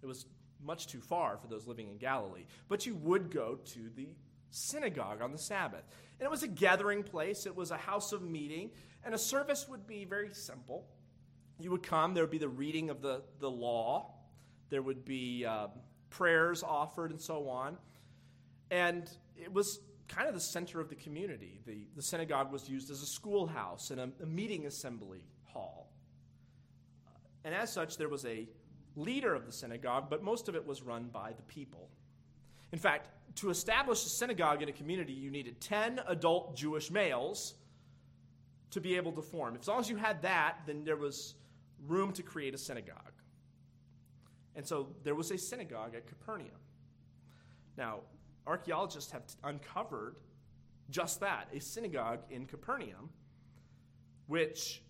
It 0.02 0.08
was 0.08 0.26
much 0.66 0.88
too 0.88 1.02
far 1.02 1.38
for 1.38 1.46
those 1.46 1.68
living 1.68 1.88
in 1.88 1.98
Galilee. 2.00 2.46
But 2.68 2.88
you 2.88 2.96
would 2.96 3.30
go 3.30 3.60
to 3.64 3.92
the 3.96 4.08
synagogue 4.50 5.22
on 5.22 5.32
the 5.32 5.38
Sabbath. 5.38 5.84
And 6.20 6.26
it 6.26 6.32
was 6.32 6.42
a 6.42 6.48
gathering 6.48 7.04
place, 7.04 7.46
it 7.46 7.56
was 7.56 7.70
a 7.70 7.78
house 7.78 8.12
of 8.12 8.24
meeting, 8.24 8.72
and 9.06 9.14
a 9.14 9.20
service 9.20 9.68
would 9.70 9.86
be 9.86 10.06
very 10.06 10.34
simple. 10.34 10.88
You 11.60 11.70
would 11.70 11.84
come, 11.84 12.16
there 12.16 12.24
would 12.24 12.32
be 12.32 12.40
the 12.40 12.50
reading 12.50 12.90
of 12.90 13.04
the, 13.04 13.22
the 13.40 13.52
law, 13.52 14.16
there 14.72 14.82
would 14.82 15.06
be 15.06 15.46
uh, 15.46 15.68
prayers 16.10 16.64
offered, 16.64 17.12
and 17.12 17.22
so 17.22 17.50
on. 17.50 17.78
And 18.72 19.08
it 19.38 19.54
was 19.54 19.80
kind 20.08 20.28
of 20.28 20.34
the 20.34 20.42
center 20.42 20.80
of 20.80 20.90
the 20.90 20.96
community. 20.96 21.60
The, 21.66 21.88
the 21.96 22.02
synagogue 22.02 22.52
was 22.52 22.70
used 22.70 22.92
as 22.92 23.02
a 23.02 23.06
schoolhouse 23.06 23.92
and 23.92 24.00
a, 24.00 24.10
a 24.22 24.26
meeting 24.26 24.66
assembly 24.66 25.24
hall. 25.46 25.90
Uh, 27.08 27.12
and 27.46 27.56
as 27.56 27.72
such, 27.72 27.98
there 27.98 28.10
was 28.10 28.26
a 28.26 28.48
leader 28.96 29.34
of 29.34 29.46
the 29.46 29.52
synagogue, 29.52 30.06
but 30.10 30.24
most 30.24 30.50
of 30.50 30.56
it 30.56 30.66
was 30.66 30.82
run 30.82 31.10
by 31.12 31.32
the 31.32 31.44
people. 31.44 31.90
In 32.72 32.80
fact, 32.80 33.10
to 33.36 33.50
establish 33.50 34.06
a 34.06 34.10
synagogue 34.10 34.62
in 34.62 34.70
a 34.70 34.72
community, 34.72 35.14
you 35.14 35.32
needed 35.32 35.60
10 35.62 36.02
adult 36.08 36.56
Jewish 36.56 36.92
males 36.92 37.56
to 38.72 38.82
be 38.82 38.96
able 38.96 39.12
to 39.14 39.22
form. 39.22 39.58
As 39.60 39.68
long 39.68 39.80
as 39.80 39.90
you 39.90 39.96
had 39.96 40.22
that, 40.24 40.58
then 40.66 40.84
there 40.84 40.98
was 40.98 41.36
room 41.88 42.12
to 42.14 42.24
create 42.24 42.54
a 42.54 42.58
synagogue. 42.58 42.98
And 44.56 44.66
so 44.66 44.88
there 45.04 45.16
was 45.16 45.32
a 45.32 45.38
synagogue 45.38 45.96
at 45.96 46.08
Capernaum. 46.08 46.50
Now, 47.78 48.02
archaeologists 48.46 49.12
have 49.12 49.24
uncovered 49.44 50.16
just 50.90 51.20
that 51.22 51.48
a 51.54 51.60
synagogue 51.60 52.20
in 52.30 52.46
Capernaum, 52.46 53.10
which 54.28 54.82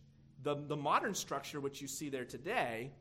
the, 0.43 0.55
the 0.67 0.75
modern 0.75 1.13
structure, 1.13 1.59
which 1.59 1.81
you 1.81 1.87
see 1.87 2.09
there 2.09 2.25
today, 2.25 2.91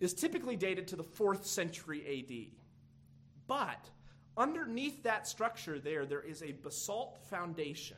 is 0.00 0.12
typically 0.12 0.56
dated 0.56 0.88
to 0.88 0.96
the 0.96 1.04
fourth 1.04 1.46
century 1.46 2.02
AD. 2.06 2.58
But 3.46 3.88
underneath 4.36 5.02
that 5.04 5.26
structure 5.26 5.78
there, 5.78 6.04
there 6.04 6.20
is 6.20 6.42
a 6.42 6.52
basalt 6.52 7.18
foundation, 7.30 7.96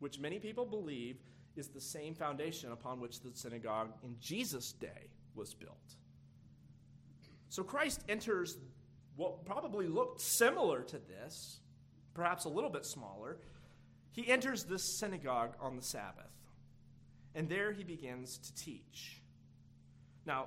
which 0.00 0.18
many 0.18 0.38
people 0.38 0.64
believe 0.64 1.18
is 1.56 1.68
the 1.68 1.80
same 1.80 2.14
foundation 2.14 2.72
upon 2.72 3.00
which 3.00 3.20
the 3.20 3.30
synagogue 3.34 3.92
in 4.02 4.16
Jesus' 4.20 4.72
day 4.72 5.10
was 5.34 5.54
built. 5.54 5.96
So 7.48 7.62
Christ 7.62 8.04
enters 8.08 8.58
what 9.18 9.44
probably 9.44 9.88
looked 9.88 10.20
similar 10.20 10.80
to 10.80 10.96
this, 10.96 11.58
perhaps 12.14 12.44
a 12.44 12.48
little 12.48 12.70
bit 12.70 12.86
smaller, 12.86 13.38
he 14.12 14.28
enters 14.28 14.62
this 14.62 14.84
synagogue 14.84 15.54
on 15.60 15.74
the 15.74 15.82
Sabbath. 15.82 16.30
And 17.34 17.48
there 17.48 17.72
he 17.72 17.82
begins 17.82 18.38
to 18.38 18.54
teach. 18.54 19.20
Now, 20.24 20.46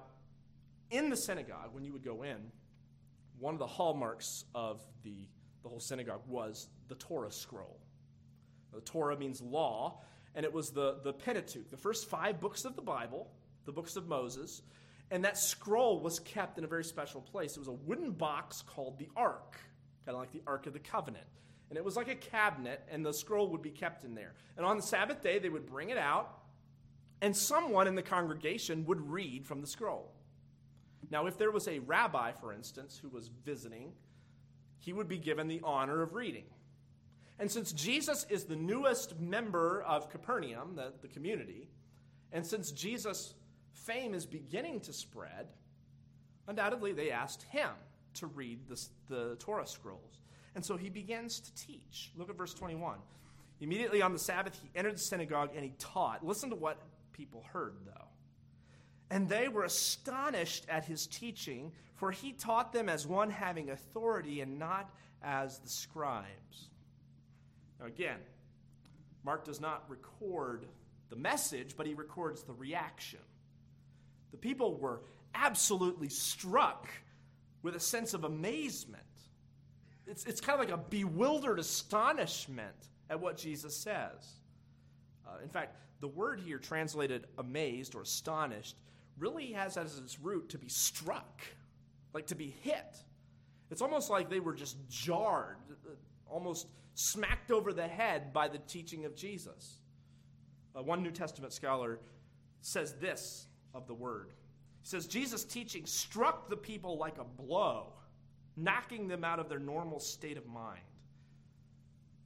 in 0.89 1.09
the 1.09 1.17
synagogue, 1.17 1.73
when 1.73 1.83
you 1.83 1.91
would 1.91 2.03
go 2.03 2.23
in, 2.23 2.37
one 3.39 3.53
of 3.53 3.59
the 3.59 3.67
hallmarks 3.67 4.45
of 4.55 4.81
the, 5.03 5.27
the 5.63 5.69
whole 5.69 5.81
synagogue 5.81 6.21
was 6.25 6.69
the 6.87 6.95
Torah 6.95 7.31
scroll. 7.31 7.77
The 8.73 8.79
Torah 8.79 9.17
means 9.17 9.41
law, 9.41 9.99
and 10.33 10.45
it 10.45 10.53
was 10.53 10.69
the, 10.69 10.99
the 11.03 11.11
Pentateuch, 11.11 11.69
the 11.69 11.77
first 11.77 12.09
five 12.09 12.39
books 12.39 12.63
of 12.63 12.77
the 12.77 12.81
Bible, 12.81 13.29
the 13.65 13.73
books 13.73 13.97
of 13.97 14.07
Moses. 14.07 14.61
And 15.11 15.25
that 15.25 15.37
scroll 15.37 15.99
was 15.99 16.19
kept 16.19 16.57
in 16.57 16.63
a 16.63 16.67
very 16.67 16.85
special 16.85 17.21
place. 17.21 17.51
It 17.51 17.59
was 17.59 17.67
a 17.67 17.73
wooden 17.73 18.11
box 18.11 18.63
called 18.65 18.97
the 18.97 19.09
Ark, 19.15 19.57
kind 20.05 20.15
of 20.15 20.21
like 20.21 20.31
the 20.31 20.41
Ark 20.47 20.67
of 20.67 20.73
the 20.73 20.79
Covenant. 20.79 21.25
And 21.69 21.77
it 21.77 21.83
was 21.83 21.95
like 21.95 22.07
a 22.07 22.15
cabinet, 22.15 22.81
and 22.89 23.05
the 23.05 23.13
scroll 23.13 23.49
would 23.49 23.61
be 23.61 23.69
kept 23.69 24.03
in 24.03 24.15
there. 24.15 24.33
And 24.57 24.65
on 24.65 24.77
the 24.77 24.83
Sabbath 24.83 25.21
day, 25.21 25.37
they 25.37 25.49
would 25.49 25.65
bring 25.65 25.89
it 25.89 25.97
out, 25.97 26.39
and 27.21 27.35
someone 27.35 27.87
in 27.87 27.95
the 27.95 28.01
congregation 28.01 28.85
would 28.85 29.01
read 29.09 29.45
from 29.45 29.61
the 29.61 29.67
scroll. 29.67 30.11
Now, 31.09 31.27
if 31.27 31.37
there 31.37 31.51
was 31.51 31.67
a 31.67 31.79
rabbi, 31.79 32.31
for 32.31 32.53
instance, 32.53 32.97
who 33.01 33.09
was 33.09 33.27
visiting, 33.27 33.91
he 34.79 34.93
would 34.93 35.07
be 35.07 35.17
given 35.17 35.47
the 35.47 35.61
honor 35.63 36.01
of 36.01 36.13
reading. 36.13 36.45
And 37.37 37.51
since 37.51 37.71
Jesus 37.73 38.25
is 38.29 38.45
the 38.45 38.55
newest 38.55 39.19
member 39.19 39.81
of 39.83 40.09
Capernaum, 40.09 40.75
the, 40.75 40.93
the 41.01 41.07
community, 41.07 41.69
and 42.31 42.45
since 42.45 42.71
Jesus 42.71 43.33
fame 43.73 44.13
is 44.13 44.25
beginning 44.25 44.81
to 44.81 44.93
spread, 44.93 45.47
undoubtedly 46.47 46.93
they 46.93 47.11
asked 47.11 47.43
him 47.43 47.69
to 48.15 48.27
read 48.27 48.67
the, 48.67 48.87
the 49.07 49.35
Torah 49.39 49.67
scrolls. 49.67 50.19
And 50.55 50.63
so 50.63 50.77
he 50.77 50.89
begins 50.89 51.39
to 51.39 51.55
teach. 51.55 52.11
Look 52.15 52.29
at 52.29 52.37
verse 52.37 52.53
21. 52.53 52.97
Immediately 53.61 54.01
on 54.01 54.11
the 54.11 54.19
Sabbath, 54.19 54.59
he 54.61 54.69
entered 54.75 54.95
the 54.95 54.99
synagogue 54.99 55.51
and 55.55 55.63
he 55.63 55.73
taught. 55.77 56.25
Listen 56.25 56.49
to 56.49 56.55
what 56.55 56.81
people 57.13 57.45
heard, 57.53 57.75
though. 57.85 58.07
And 59.09 59.29
they 59.29 59.47
were 59.47 59.63
astonished 59.63 60.65
at 60.69 60.85
his 60.85 61.05
teaching, 61.07 61.71
for 61.95 62.11
he 62.11 62.31
taught 62.31 62.73
them 62.73 62.89
as 62.89 63.05
one 63.05 63.29
having 63.29 63.69
authority 63.69 64.41
and 64.41 64.57
not 64.57 64.89
as 65.21 65.59
the 65.59 65.69
scribes. 65.69 66.69
Now, 67.79 67.85
again, 67.87 68.17
Mark 69.23 69.45
does 69.45 69.61
not 69.61 69.83
record 69.89 70.65
the 71.09 71.15
message, 71.15 71.75
but 71.77 71.85
he 71.85 71.93
records 71.93 72.43
the 72.43 72.53
reaction. 72.53 73.19
The 74.31 74.38
people 74.38 74.77
were 74.77 75.01
absolutely 75.35 76.09
struck 76.09 76.88
with 77.61 77.75
a 77.75 77.79
sense 77.79 78.13
of 78.13 78.23
amazement. 78.23 79.03
It's, 80.07 80.25
it's 80.25 80.41
kind 80.41 80.59
of 80.59 80.67
like 80.67 80.75
a 80.75 80.81
bewildered 80.81 81.59
astonishment 81.59 82.75
at 83.09 83.19
what 83.19 83.38
Jesus 83.38 83.75
says. 83.75 84.39
Uh, 85.27 85.43
in 85.43 85.50
fact, 85.50 85.75
the 86.00 86.07
word 86.07 86.39
here 86.39 86.57
translated 86.57 87.27
amazed 87.38 87.95
or 87.95 88.01
astonished 88.01 88.75
really 89.17 89.51
has 89.53 89.77
as 89.77 89.97
its 90.00 90.19
root 90.19 90.50
to 90.50 90.57
be 90.57 90.67
struck. 90.67 91.41
like 92.13 92.27
to 92.27 92.35
be 92.35 92.53
hit. 92.61 92.97
It's 93.69 93.81
almost 93.81 94.09
like 94.09 94.29
they 94.29 94.39
were 94.41 94.53
just 94.53 94.77
jarred, 94.89 95.57
almost 96.29 96.67
smacked 96.95 97.51
over 97.51 97.71
the 97.71 97.88
head 97.88 98.33
by 98.33 98.47
the 98.47 98.57
teaching 98.59 99.05
of 99.05 99.15
Jesus. 99.15 99.77
Uh, 100.75 100.83
one 100.83 101.03
New 101.03 101.11
Testament 101.11 101.53
scholar 101.53 102.00
says 102.61 102.95
this 102.95 103.47
of 103.73 103.87
the 103.87 103.93
word. 103.93 104.29
He 104.81 104.87
says, 104.87 105.05
Jesus' 105.05 105.43
teaching 105.43 105.85
struck 105.85 106.49
the 106.49 106.57
people 106.57 106.97
like 106.97 107.17
a 107.17 107.23
blow, 107.23 107.93
knocking 108.57 109.07
them 109.07 109.23
out 109.23 109.39
of 109.39 109.49
their 109.49 109.59
normal 109.59 109.99
state 109.99 110.37
of 110.37 110.47
mind. 110.47 110.81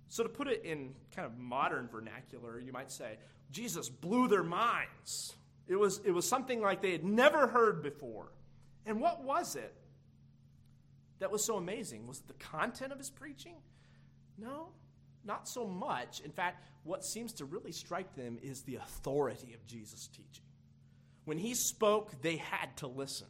So, 0.08 0.24
to 0.24 0.30
put 0.30 0.48
it 0.48 0.64
in 0.64 0.94
kind 1.16 1.26
of 1.26 1.38
modern 1.38 1.88
vernacular, 1.88 2.60
you 2.60 2.72
might 2.72 2.92
say, 2.92 3.18
Jesus 3.52 3.90
blew 3.90 4.28
their 4.28 4.44
minds. 4.44 5.34
It 5.68 5.76
was, 5.76 6.00
it 6.06 6.12
was 6.12 6.28
something 6.28 6.62
like 6.62 6.82
they 6.82 6.92
had 6.92 7.04
never 7.04 7.48
heard 7.48 7.82
before. 7.82 8.32
And 8.86 9.02
what 9.02 9.24
was 9.24 9.56
it 9.56 9.74
that 11.20 11.32
was 11.32 11.44
so 11.44 11.58
amazing? 11.58 12.08
Was 12.08 12.20
it 12.20 12.28
the 12.28 12.34
content 12.34 12.92
of 12.92 12.98
his 12.98 13.10
preaching? 13.10 13.56
No, 14.38 14.70
not 15.24 15.48
so 15.48 15.66
much. 15.66 16.22
In 16.22 16.32
fact, 16.32 16.64
what 16.84 17.04
seems 17.04 17.34
to 17.34 17.46
really 17.46 17.72
strike 17.72 18.16
them 18.16 18.38
is 18.42 18.62
the 18.62 18.76
authority 18.76 19.54
of 19.54 19.66
Jesus' 19.66 20.08
teaching. 20.08 20.45
When 21.26 21.38
he 21.38 21.54
spoke, 21.54 22.22
they 22.22 22.38
had 22.38 22.78
to 22.78 22.88
listen. 22.88 23.28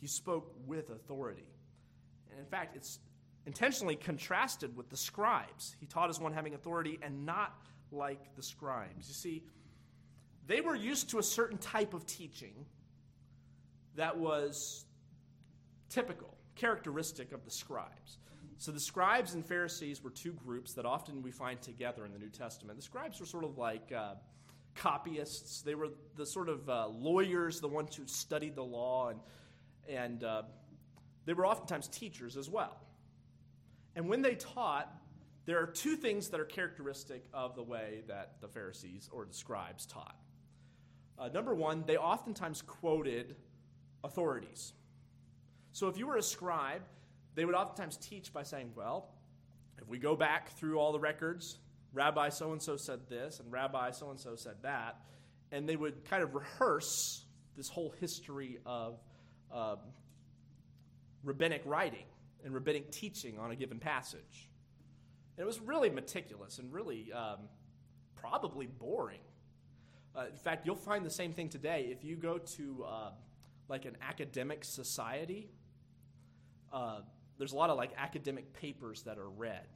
He 0.00 0.06
spoke 0.06 0.52
with 0.66 0.90
authority. 0.90 1.46
And 2.30 2.38
in 2.38 2.46
fact, 2.46 2.76
it's 2.76 2.98
intentionally 3.46 3.96
contrasted 3.96 4.76
with 4.76 4.90
the 4.90 4.96
scribes. 4.96 5.76
He 5.80 5.86
taught 5.86 6.10
as 6.10 6.20
one 6.20 6.32
having 6.32 6.54
authority 6.54 6.98
and 7.02 7.24
not 7.24 7.60
like 7.92 8.34
the 8.36 8.42
scribes. 8.42 9.08
You 9.08 9.14
see, 9.14 9.42
they 10.46 10.60
were 10.60 10.74
used 10.74 11.10
to 11.10 11.18
a 11.18 11.22
certain 11.22 11.58
type 11.58 11.94
of 11.94 12.06
teaching 12.06 12.66
that 13.96 14.16
was 14.16 14.84
typical, 15.88 16.36
characteristic 16.56 17.32
of 17.32 17.44
the 17.44 17.50
scribes. 17.50 18.18
So 18.58 18.72
the 18.72 18.80
scribes 18.80 19.34
and 19.34 19.44
Pharisees 19.44 20.02
were 20.02 20.10
two 20.10 20.32
groups 20.32 20.74
that 20.74 20.84
often 20.84 21.22
we 21.22 21.30
find 21.30 21.60
together 21.62 22.04
in 22.04 22.12
the 22.12 22.18
New 22.18 22.28
Testament. 22.28 22.78
The 22.78 22.84
scribes 22.84 23.18
were 23.18 23.26
sort 23.26 23.44
of 23.44 23.56
like 23.56 23.90
uh, 23.90 24.14
copyists. 24.74 25.62
They 25.62 25.74
were 25.74 25.88
the 26.16 26.26
sort 26.26 26.48
of 26.48 26.68
uh, 26.68 26.88
lawyers, 26.88 27.60
the 27.60 27.68
ones 27.68 27.94
who 27.94 28.06
studied 28.06 28.54
the 28.54 28.64
law, 28.64 29.08
and 29.08 29.20
and 29.88 30.24
uh, 30.24 30.42
they 31.24 31.34
were 31.34 31.46
oftentimes 31.46 31.88
teachers 31.88 32.36
as 32.36 32.48
well. 32.48 32.76
And 33.96 34.08
when 34.08 34.22
they 34.22 34.36
taught, 34.36 34.92
there 35.46 35.60
are 35.60 35.66
two 35.66 35.96
things 35.96 36.28
that 36.28 36.40
are 36.40 36.44
characteristic 36.44 37.24
of 37.34 37.56
the 37.56 37.62
way 37.62 38.02
that 38.06 38.40
the 38.40 38.48
Pharisees 38.48 39.08
or 39.12 39.24
the 39.24 39.34
scribes 39.34 39.86
taught. 39.86 40.16
Uh, 41.18 41.28
number 41.28 41.54
one, 41.54 41.84
they 41.86 41.96
oftentimes 41.96 42.62
quoted 42.62 43.36
authorities. 44.04 44.72
So 45.72 45.88
if 45.88 45.98
you 45.98 46.06
were 46.06 46.16
a 46.16 46.22
scribe, 46.22 46.82
they 47.34 47.44
would 47.44 47.54
oftentimes 47.54 47.96
teach 47.96 48.32
by 48.32 48.42
saying, 48.42 48.72
well, 48.74 49.10
if 49.80 49.88
we 49.88 49.98
go 49.98 50.16
back 50.16 50.50
through 50.56 50.78
all 50.78 50.92
the 50.92 51.00
records, 51.00 51.58
Rabbi 51.92 52.28
so 52.28 52.52
and 52.52 52.62
so 52.62 52.76
said 52.76 53.00
this, 53.08 53.40
and 53.40 53.50
Rabbi 53.50 53.90
so 53.90 54.10
and 54.10 54.20
so 54.20 54.36
said 54.36 54.56
that, 54.62 54.96
and 55.50 55.68
they 55.68 55.76
would 55.76 56.04
kind 56.04 56.22
of 56.22 56.34
rehearse 56.34 57.24
this 57.56 57.68
whole 57.68 57.92
history 58.00 58.58
of 58.64 58.98
um, 59.52 59.78
rabbinic 61.24 61.62
writing 61.64 62.04
and 62.44 62.54
rabbinic 62.54 62.90
teaching 62.90 63.38
on 63.38 63.50
a 63.50 63.56
given 63.56 63.78
passage. 63.78 64.48
And 65.36 65.42
it 65.42 65.46
was 65.46 65.60
really 65.60 65.90
meticulous 65.90 66.58
and 66.58 66.72
really 66.72 67.12
um, 67.12 67.38
probably 68.14 68.66
boring. 68.66 69.20
Uh, 70.16 70.26
in 70.30 70.36
fact, 70.36 70.66
you'll 70.66 70.76
find 70.76 71.04
the 71.04 71.10
same 71.10 71.32
thing 71.32 71.48
today 71.48 71.88
if 71.90 72.04
you 72.04 72.16
go 72.16 72.38
to 72.38 72.84
uh, 72.86 73.10
like 73.68 73.84
an 73.84 73.96
academic 74.02 74.64
society. 74.64 75.48
Uh, 76.72 77.00
there's 77.38 77.52
a 77.52 77.56
lot 77.56 77.70
of 77.70 77.76
like 77.76 77.92
academic 77.96 78.52
papers 78.52 79.02
that 79.02 79.18
are 79.18 79.28
read. 79.28 79.66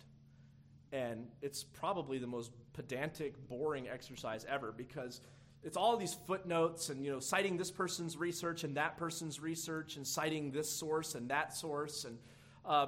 And 0.94 1.26
it's 1.42 1.64
probably 1.64 2.18
the 2.18 2.26
most 2.26 2.52
pedantic, 2.72 3.48
boring 3.48 3.88
exercise 3.88 4.46
ever 4.48 4.72
because 4.72 5.20
it's 5.62 5.76
all 5.76 5.96
these 5.96 6.14
footnotes 6.26 6.88
and 6.90 7.04
you 7.04 7.10
know 7.10 7.20
citing 7.20 7.56
this 7.56 7.70
person's 7.70 8.16
research 8.16 8.64
and 8.64 8.76
that 8.76 8.96
person's 8.96 9.40
research 9.40 9.96
and 9.96 10.06
citing 10.06 10.50
this 10.50 10.70
source 10.70 11.14
and 11.14 11.30
that 11.30 11.56
source 11.56 12.04
and 12.04 12.18
uh, 12.66 12.86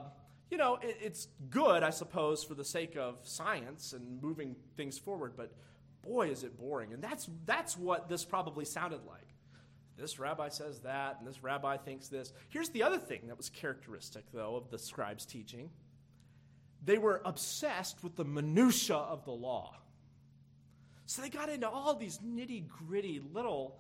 you 0.51 0.59
know 0.59 0.77
it, 0.83 0.99
it's 1.01 1.29
good 1.49 1.83
i 1.83 1.89
suppose 1.89 2.45
for 2.45 2.53
the 2.53 2.65
sake 2.65 2.95
of 2.95 3.17
science 3.23 3.95
and 3.95 4.23
moving 4.23 4.55
things 4.77 4.99
forward 4.99 5.33
but 5.39 5.53
boy 6.07 6.31
is 6.31 6.45
it 6.45 6.59
boring. 6.59 6.93
And 6.93 7.03
that's 7.03 7.29
that's 7.45 7.77
what 7.77 8.09
this 8.09 8.25
probably 8.25 8.65
sounded 8.65 9.01
like. 9.07 9.35
This 9.99 10.19
rabbi 10.19 10.51
says 10.51 10.81
that, 10.81 11.17
and 11.19 11.27
this 11.27 11.43
rabbi 11.43 11.79
thinks 11.79 12.09
this. 12.09 12.33
Here's 12.51 12.69
the 12.69 12.83
other 12.83 12.99
thing 12.99 13.23
that 13.29 13.37
was 13.37 13.49
characteristic, 13.49 14.25
though, 14.33 14.55
of 14.57 14.71
the 14.71 14.79
scribes' 14.79 15.25
teaching 15.25 15.71
they 16.87 16.99
were 16.99 17.21
obsessed 17.25 18.03
with 18.03 18.17
the 18.17 18.25
minutiae 18.25 18.97
of 18.97 19.25
the 19.25 19.33
law. 19.33 19.77
So 21.05 21.21
they 21.21 21.29
got 21.29 21.49
into 21.49 21.69
all 21.69 21.95
these 21.95 22.19
nitty 22.19 22.67
gritty 22.69 23.21
little, 23.33 23.77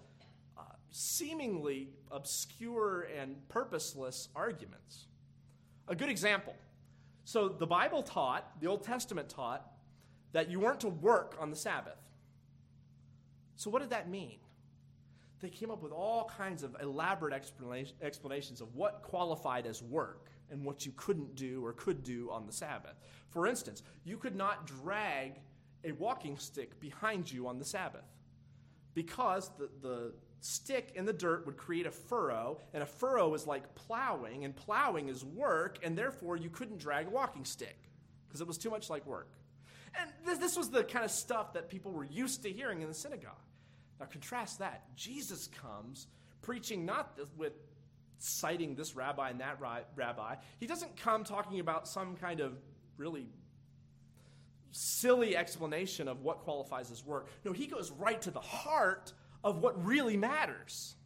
uh, 0.59 0.63
seemingly 0.91 1.89
obscure 2.11 3.09
and 3.19 3.37
purposeless 3.49 4.29
arguments. 4.37 5.07
A 5.89 5.95
good 5.95 6.09
example. 6.09 6.55
So 7.25 7.49
the 7.49 7.67
Bible 7.67 8.03
taught, 8.03 8.61
the 8.61 8.67
Old 8.67 8.85
Testament 8.85 9.29
taught, 9.29 9.67
that 10.33 10.51
you 10.51 10.61
weren't 10.61 10.81
to 10.81 10.89
work 10.89 11.37
on 11.41 11.51
the 11.51 11.57
Sabbath. 11.57 11.99
So 13.57 13.71
what 13.71 13.81
did 13.81 13.91
that 13.91 14.11
mean? 14.11 14.39
they 15.41 15.51
came 15.51 15.71
up 15.71 15.83
with 15.83 15.93
all 15.93 16.31
kinds 16.37 16.63
of 16.63 16.77
elaborate 16.81 17.35
explanations 18.03 18.61
of 18.61 18.75
what 18.75 19.03
qualified 19.03 19.67
as 19.67 19.83
work 19.83 20.31
and 20.51 20.65
what 20.65 20.87
you 20.87 20.93
couldn't 20.97 21.35
do 21.35 21.65
or 21.65 21.73
could 21.73 22.03
do 22.03 22.31
on 22.31 22.47
the 22.47 22.53
Sabbath. 22.53 22.95
For 23.31 23.47
instance, 23.47 23.83
you 24.05 24.17
could 24.17 24.37
not 24.37 24.67
drag 24.67 25.41
a 25.85 25.93
walking 25.93 26.39
stick 26.39 26.81
behind 26.81 27.31
you 27.31 27.47
on 27.49 27.59
the 27.59 27.65
Sabbath 27.65 28.05
because 28.95 29.51
the, 29.59 29.69
the 29.83 30.13
stick 30.41 30.93
in 30.95 31.05
the 31.05 31.13
dirt 31.13 31.45
would 31.47 31.57
create 31.57 31.87
a 31.87 31.91
furrow, 31.91 32.59
and 32.73 32.83
a 32.83 32.87
furrow 32.87 33.35
is 33.35 33.47
like 33.47 33.75
plowing, 33.75 34.45
and 34.45 34.55
plowing 34.55 35.09
is 35.09 35.25
work, 35.25 35.79
and 35.83 35.97
therefore 35.97 36.37
you 36.37 36.49
couldn't 36.49 36.79
drag 36.79 37.07
a 37.07 37.11
walking 37.11 37.45
stick 37.45 37.79
because 38.27 38.41
it 38.41 38.47
was 38.47 38.59
too 38.59 38.71
much 38.71 38.89
like 38.89 39.05
work. 39.07 39.33
And 39.99 40.11
this, 40.25 40.39
this 40.39 40.57
was 40.57 40.71
the 40.71 40.85
kind 40.85 41.05
of 41.05 41.11
stuff 41.11 41.53
that 41.55 41.69
people 41.69 41.91
were 41.93 42.05
used 42.05 42.43
to 42.43 42.51
hearing 42.51 42.83
in 42.83 42.89
the 42.89 42.95
synagogue. 42.95 43.33
Now, 43.99 44.07
contrast 44.07 44.59
that. 44.59 44.95
Jesus 44.95 45.49
comes 45.49 46.07
preaching 46.43 46.85
not 46.85 47.19
with 47.37 47.53
citing 48.19 48.75
this 48.75 48.97
rabbi 48.97 49.31
and 49.31 49.41
that 49.41 49.59
rabbi. 49.95 50.37
He 50.59 50.67
doesn't 50.67 50.97
come 50.97 51.25
talking 51.25 51.61
about 51.61 51.87
some 51.87 52.17
kind 52.17 52.41
of 52.41 52.59
really 52.97 53.27
silly 54.71 55.37
explanation 55.37 56.09
of 56.09 56.23
what 56.23 56.41
qualifies 56.41 56.91
as 56.91 57.05
work. 57.05 57.29
No, 57.45 57.53
he 57.53 57.67
goes 57.67 57.91
right 57.93 58.21
to 58.23 58.31
the 58.31 58.41
heart 58.41 59.13
of 59.43 59.63
what 59.63 59.85
really 59.85 60.17
matters. 60.17 60.97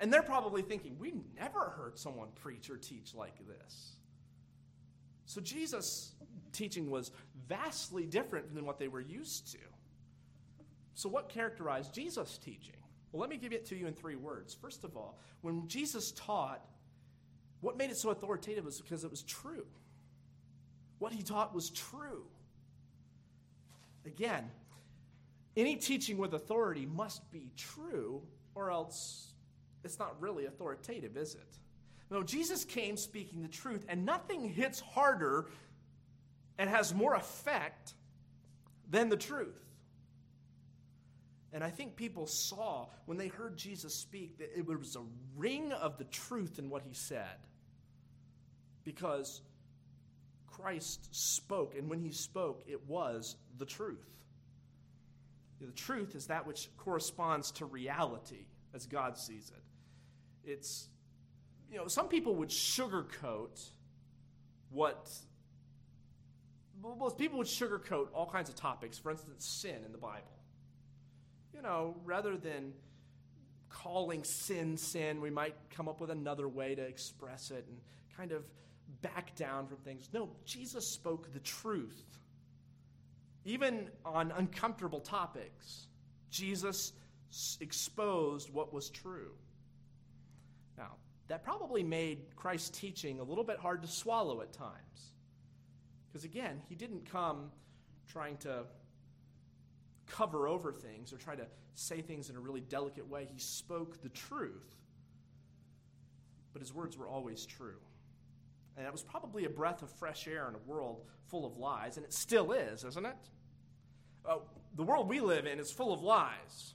And 0.00 0.12
they're 0.12 0.22
probably 0.22 0.62
thinking, 0.62 0.96
we 0.98 1.14
never 1.38 1.70
heard 1.70 1.98
someone 1.98 2.28
preach 2.34 2.68
or 2.68 2.76
teach 2.76 3.14
like 3.14 3.36
this. 3.46 3.96
So 5.24 5.40
Jesus' 5.40 6.12
teaching 6.52 6.90
was 6.90 7.10
vastly 7.48 8.06
different 8.06 8.54
than 8.54 8.64
what 8.64 8.78
they 8.78 8.88
were 8.88 9.00
used 9.00 9.52
to. 9.52 9.58
So, 10.94 11.08
what 11.10 11.28
characterized 11.28 11.92
Jesus' 11.92 12.38
teaching? 12.38 12.75
Well, 13.16 13.22
let 13.22 13.30
me 13.30 13.38
give 13.38 13.54
it 13.54 13.64
to 13.68 13.76
you 13.76 13.86
in 13.86 13.94
three 13.94 14.14
words. 14.14 14.52
First 14.52 14.84
of 14.84 14.94
all, 14.94 15.18
when 15.40 15.66
Jesus 15.68 16.12
taught, 16.12 16.62
what 17.62 17.78
made 17.78 17.88
it 17.88 17.96
so 17.96 18.10
authoritative 18.10 18.66
was 18.66 18.78
because 18.78 19.04
it 19.04 19.10
was 19.10 19.22
true. 19.22 19.64
What 20.98 21.14
he 21.14 21.22
taught 21.22 21.54
was 21.54 21.70
true. 21.70 22.24
Again, 24.04 24.50
any 25.56 25.76
teaching 25.76 26.18
with 26.18 26.34
authority 26.34 26.84
must 26.84 27.32
be 27.32 27.52
true, 27.56 28.20
or 28.54 28.70
else 28.70 29.32
it's 29.82 29.98
not 29.98 30.20
really 30.20 30.44
authoritative, 30.44 31.16
is 31.16 31.36
it? 31.36 31.58
No, 32.10 32.22
Jesus 32.22 32.66
came 32.66 32.98
speaking 32.98 33.40
the 33.40 33.48
truth, 33.48 33.86
and 33.88 34.04
nothing 34.04 34.46
hits 34.46 34.80
harder 34.80 35.46
and 36.58 36.68
has 36.68 36.92
more 36.94 37.14
effect 37.14 37.94
than 38.90 39.08
the 39.08 39.16
truth. 39.16 39.65
And 41.52 41.62
I 41.62 41.70
think 41.70 41.96
people 41.96 42.26
saw 42.26 42.86
when 43.06 43.18
they 43.18 43.28
heard 43.28 43.56
Jesus 43.56 43.94
speak 43.94 44.38
that 44.38 44.56
it 44.56 44.66
was 44.66 44.96
a 44.96 45.02
ring 45.36 45.72
of 45.72 45.96
the 45.96 46.04
truth 46.04 46.58
in 46.58 46.68
what 46.68 46.82
he 46.82 46.92
said. 46.92 47.38
Because 48.84 49.40
Christ 50.46 51.08
spoke, 51.12 51.74
and 51.76 51.88
when 51.88 52.00
he 52.00 52.12
spoke, 52.12 52.62
it 52.66 52.86
was 52.88 53.36
the 53.58 53.66
truth. 53.66 54.06
The 55.60 55.72
truth 55.72 56.14
is 56.14 56.26
that 56.26 56.46
which 56.46 56.68
corresponds 56.76 57.50
to 57.52 57.64
reality 57.64 58.46
as 58.74 58.86
God 58.86 59.16
sees 59.16 59.50
it. 59.50 60.50
It's, 60.50 60.88
you 61.70 61.78
know, 61.78 61.88
some 61.88 62.08
people 62.08 62.34
would 62.36 62.50
sugarcoat 62.50 63.70
what, 64.70 65.10
well, 66.82 67.10
people 67.10 67.38
would 67.38 67.46
sugarcoat 67.46 68.08
all 68.12 68.28
kinds 68.30 68.50
of 68.50 68.56
topics, 68.56 68.98
for 68.98 69.10
instance, 69.10 69.46
sin 69.46 69.84
in 69.84 69.92
the 69.92 69.98
Bible 69.98 70.35
you 71.56 71.62
know, 71.62 71.96
rather 72.04 72.36
than 72.36 72.72
calling 73.70 74.24
sin 74.24 74.76
sin. 74.76 75.20
We 75.20 75.30
might 75.30 75.54
come 75.70 75.88
up 75.88 76.00
with 76.00 76.10
another 76.10 76.48
way 76.48 76.74
to 76.74 76.82
express 76.82 77.50
it 77.50 77.64
and 77.68 77.78
kind 78.16 78.32
of 78.32 78.44
back 79.02 79.34
down 79.36 79.66
from 79.66 79.78
things. 79.78 80.08
No, 80.12 80.30
Jesus 80.44 80.86
spoke 80.86 81.32
the 81.32 81.40
truth. 81.40 82.04
Even 83.44 83.88
on 84.04 84.32
uncomfortable 84.32 85.00
topics, 85.00 85.86
Jesus 86.30 86.92
exposed 87.60 88.52
what 88.52 88.72
was 88.72 88.90
true. 88.90 89.32
Now, 90.76 90.92
that 91.28 91.42
probably 91.42 91.82
made 91.82 92.36
Christ's 92.36 92.70
teaching 92.70 93.20
a 93.20 93.22
little 93.22 93.44
bit 93.44 93.58
hard 93.58 93.82
to 93.82 93.88
swallow 93.88 94.40
at 94.42 94.52
times. 94.52 95.12
Because 96.08 96.24
again, 96.24 96.60
he 96.68 96.74
didn't 96.74 97.10
come 97.10 97.50
trying 98.08 98.36
to 98.38 98.64
cover 100.06 100.48
over 100.48 100.72
things 100.72 101.12
or 101.12 101.16
try 101.16 101.34
to 101.34 101.46
say 101.74 102.00
things 102.00 102.30
in 102.30 102.36
a 102.36 102.40
really 102.40 102.60
delicate 102.60 103.08
way. 103.08 103.26
He 103.30 103.38
spoke 103.38 104.02
the 104.02 104.08
truth, 104.08 104.76
but 106.52 106.62
his 106.62 106.72
words 106.72 106.96
were 106.96 107.08
always 107.08 107.44
true. 107.44 107.80
And 108.76 108.84
that 108.84 108.92
was 108.92 109.02
probably 109.02 109.44
a 109.44 109.50
breath 109.50 109.82
of 109.82 109.90
fresh 109.90 110.28
air 110.28 110.48
in 110.48 110.54
a 110.54 110.70
world 110.70 111.02
full 111.26 111.46
of 111.46 111.56
lies, 111.56 111.96
and 111.96 112.04
it 112.04 112.12
still 112.12 112.52
is, 112.52 112.84
isn't 112.84 113.06
it? 113.06 113.16
Uh, 114.28 114.38
the 114.74 114.82
world 114.82 115.08
we 115.08 115.20
live 115.20 115.46
in 115.46 115.58
is 115.58 115.70
full 115.70 115.92
of 115.92 116.02
lies. 116.02 116.74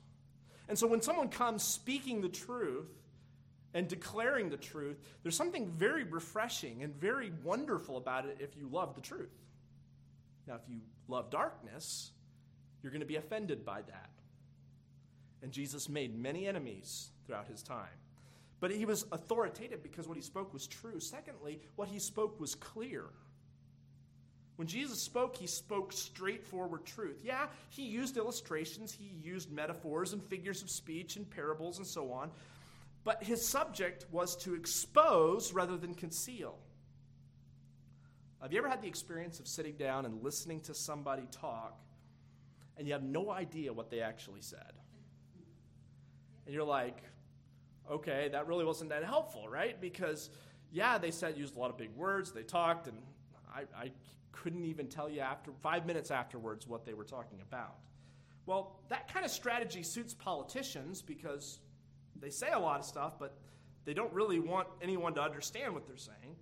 And 0.68 0.78
so 0.78 0.88
when 0.88 1.02
someone 1.02 1.30
comes 1.30 1.64
speaking 1.64 2.22
the 2.22 2.30
truth 2.30 2.90
and 3.74 3.88
declaring 3.88 4.50
the 4.50 4.58
truth, 4.58 4.98
there's 5.22 5.36
something 5.36 5.70
very 5.70 6.04
refreshing 6.04 6.84
and 6.84 6.96
very 6.96 7.32
wonderful 7.44 7.98
about 7.98 8.26
it 8.26 8.38
if 8.40 8.56
you 8.58 8.68
love 8.72 8.96
the 8.96 9.02
truth. 9.02 9.30
Now, 10.48 10.56
if 10.56 10.62
you 10.70 10.80
love 11.08 11.30
darkness, 11.30 12.12
you're 12.82 12.92
going 12.92 13.02
to 13.02 13.06
be 13.06 13.16
offended 13.16 13.66
by 13.66 13.82
that. 13.82 14.10
And 15.42 15.52
Jesus 15.52 15.90
made 15.90 16.18
many 16.18 16.48
enemies 16.48 17.10
throughout 17.26 17.48
his 17.48 17.64
time. 17.64 17.88
But 18.60 18.72
he 18.72 18.86
was 18.86 19.06
authoritative 19.12 19.82
because 19.82 20.08
what 20.08 20.18
he 20.18 20.24
spoke 20.24 20.54
was 20.54 20.68
true. 20.68 21.00
Secondly, 21.00 21.60
what 21.76 21.88
he 21.88 22.00
spoke 22.00 22.40
was 22.40 22.54
clear. 22.54 23.06
When 24.56 24.68
Jesus 24.68 25.02
spoke, 25.02 25.36
he 25.36 25.48
spoke 25.48 25.92
straightforward 25.92 26.86
truth. 26.86 27.22
Yeah, 27.24 27.48
he 27.70 27.84
used 27.84 28.18
illustrations, 28.18 28.92
he 28.92 29.16
used 29.24 29.52
metaphors 29.52 30.14
and 30.14 30.24
figures 30.24 30.62
of 30.62 30.70
speech 30.70 31.16
and 31.16 31.28
parables 31.28 31.80
and 31.80 31.88
so 31.88 32.12
on, 32.12 32.30
but 33.04 33.24
his 33.24 33.44
subject 33.44 34.06
was 34.12 34.36
to 34.38 34.54
expose 34.54 35.52
rather 35.52 35.78
than 35.78 35.96
conceal. 35.96 36.60
Have 38.40 38.54
you 38.54 38.60
ever 38.60 38.70
had 38.70 38.84
the 38.84 38.88
experience 38.88 39.40
of 39.40 39.48
sitting 39.48 39.74
down 39.74 40.06
and 40.06 40.22
listening 40.22 40.60
to 40.62 40.76
somebody 40.76 41.24
talk 41.32 41.80
and 42.82 42.88
you 42.88 42.94
have 42.96 43.04
no 43.04 43.30
idea 43.30 43.72
what 43.72 43.92
they 43.92 44.00
actually 44.02 44.42
said. 44.42 44.74
And 46.48 46.56
you're 46.56 46.64
like, 46.64 46.98
okay, 47.88 48.28
that 48.32 48.48
really 48.48 48.66
wasn't 48.66 48.90
that 48.90 49.04
helpful, 49.04 49.48
right? 49.48 49.80
Because, 49.80 50.32
yeah, 50.72 50.98
they 50.98 51.12
said, 51.12 51.38
used 51.38 51.56
a 51.56 51.60
lot 51.60 51.70
of 51.70 51.78
big 51.78 51.96
words, 51.96 52.32
they 52.32 52.42
talked, 52.42 52.88
and 52.88 52.98
I, 53.54 53.66
I 53.80 53.92
couldn't 54.32 54.66
even 54.66 54.88
tell 54.88 55.08
you 55.08 55.20
after 55.20 55.52
five 55.62 55.86
minutes 55.86 56.10
afterwards 56.10 56.68
what 56.68 56.84
they 56.84 56.96
were 56.96 57.04
talking 57.04 57.40
about. 57.48 57.76
Well, 58.48 58.80
that 58.90 59.14
kind 59.14 59.24
of 59.24 59.32
strategy 59.32 59.84
suits 59.84 60.16
politicians 60.16 61.04
because 61.04 61.60
they 62.20 62.32
say 62.32 62.50
a 62.52 62.58
lot 62.58 62.80
of 62.80 62.86
stuff, 62.88 63.20
but 63.20 63.38
they 63.86 63.94
don't 63.94 64.12
really 64.12 64.40
want 64.40 64.68
anyone 64.82 65.14
to 65.14 65.22
understand 65.22 65.76
what 65.76 65.86
they're 65.86 65.98
saying. 65.98 66.36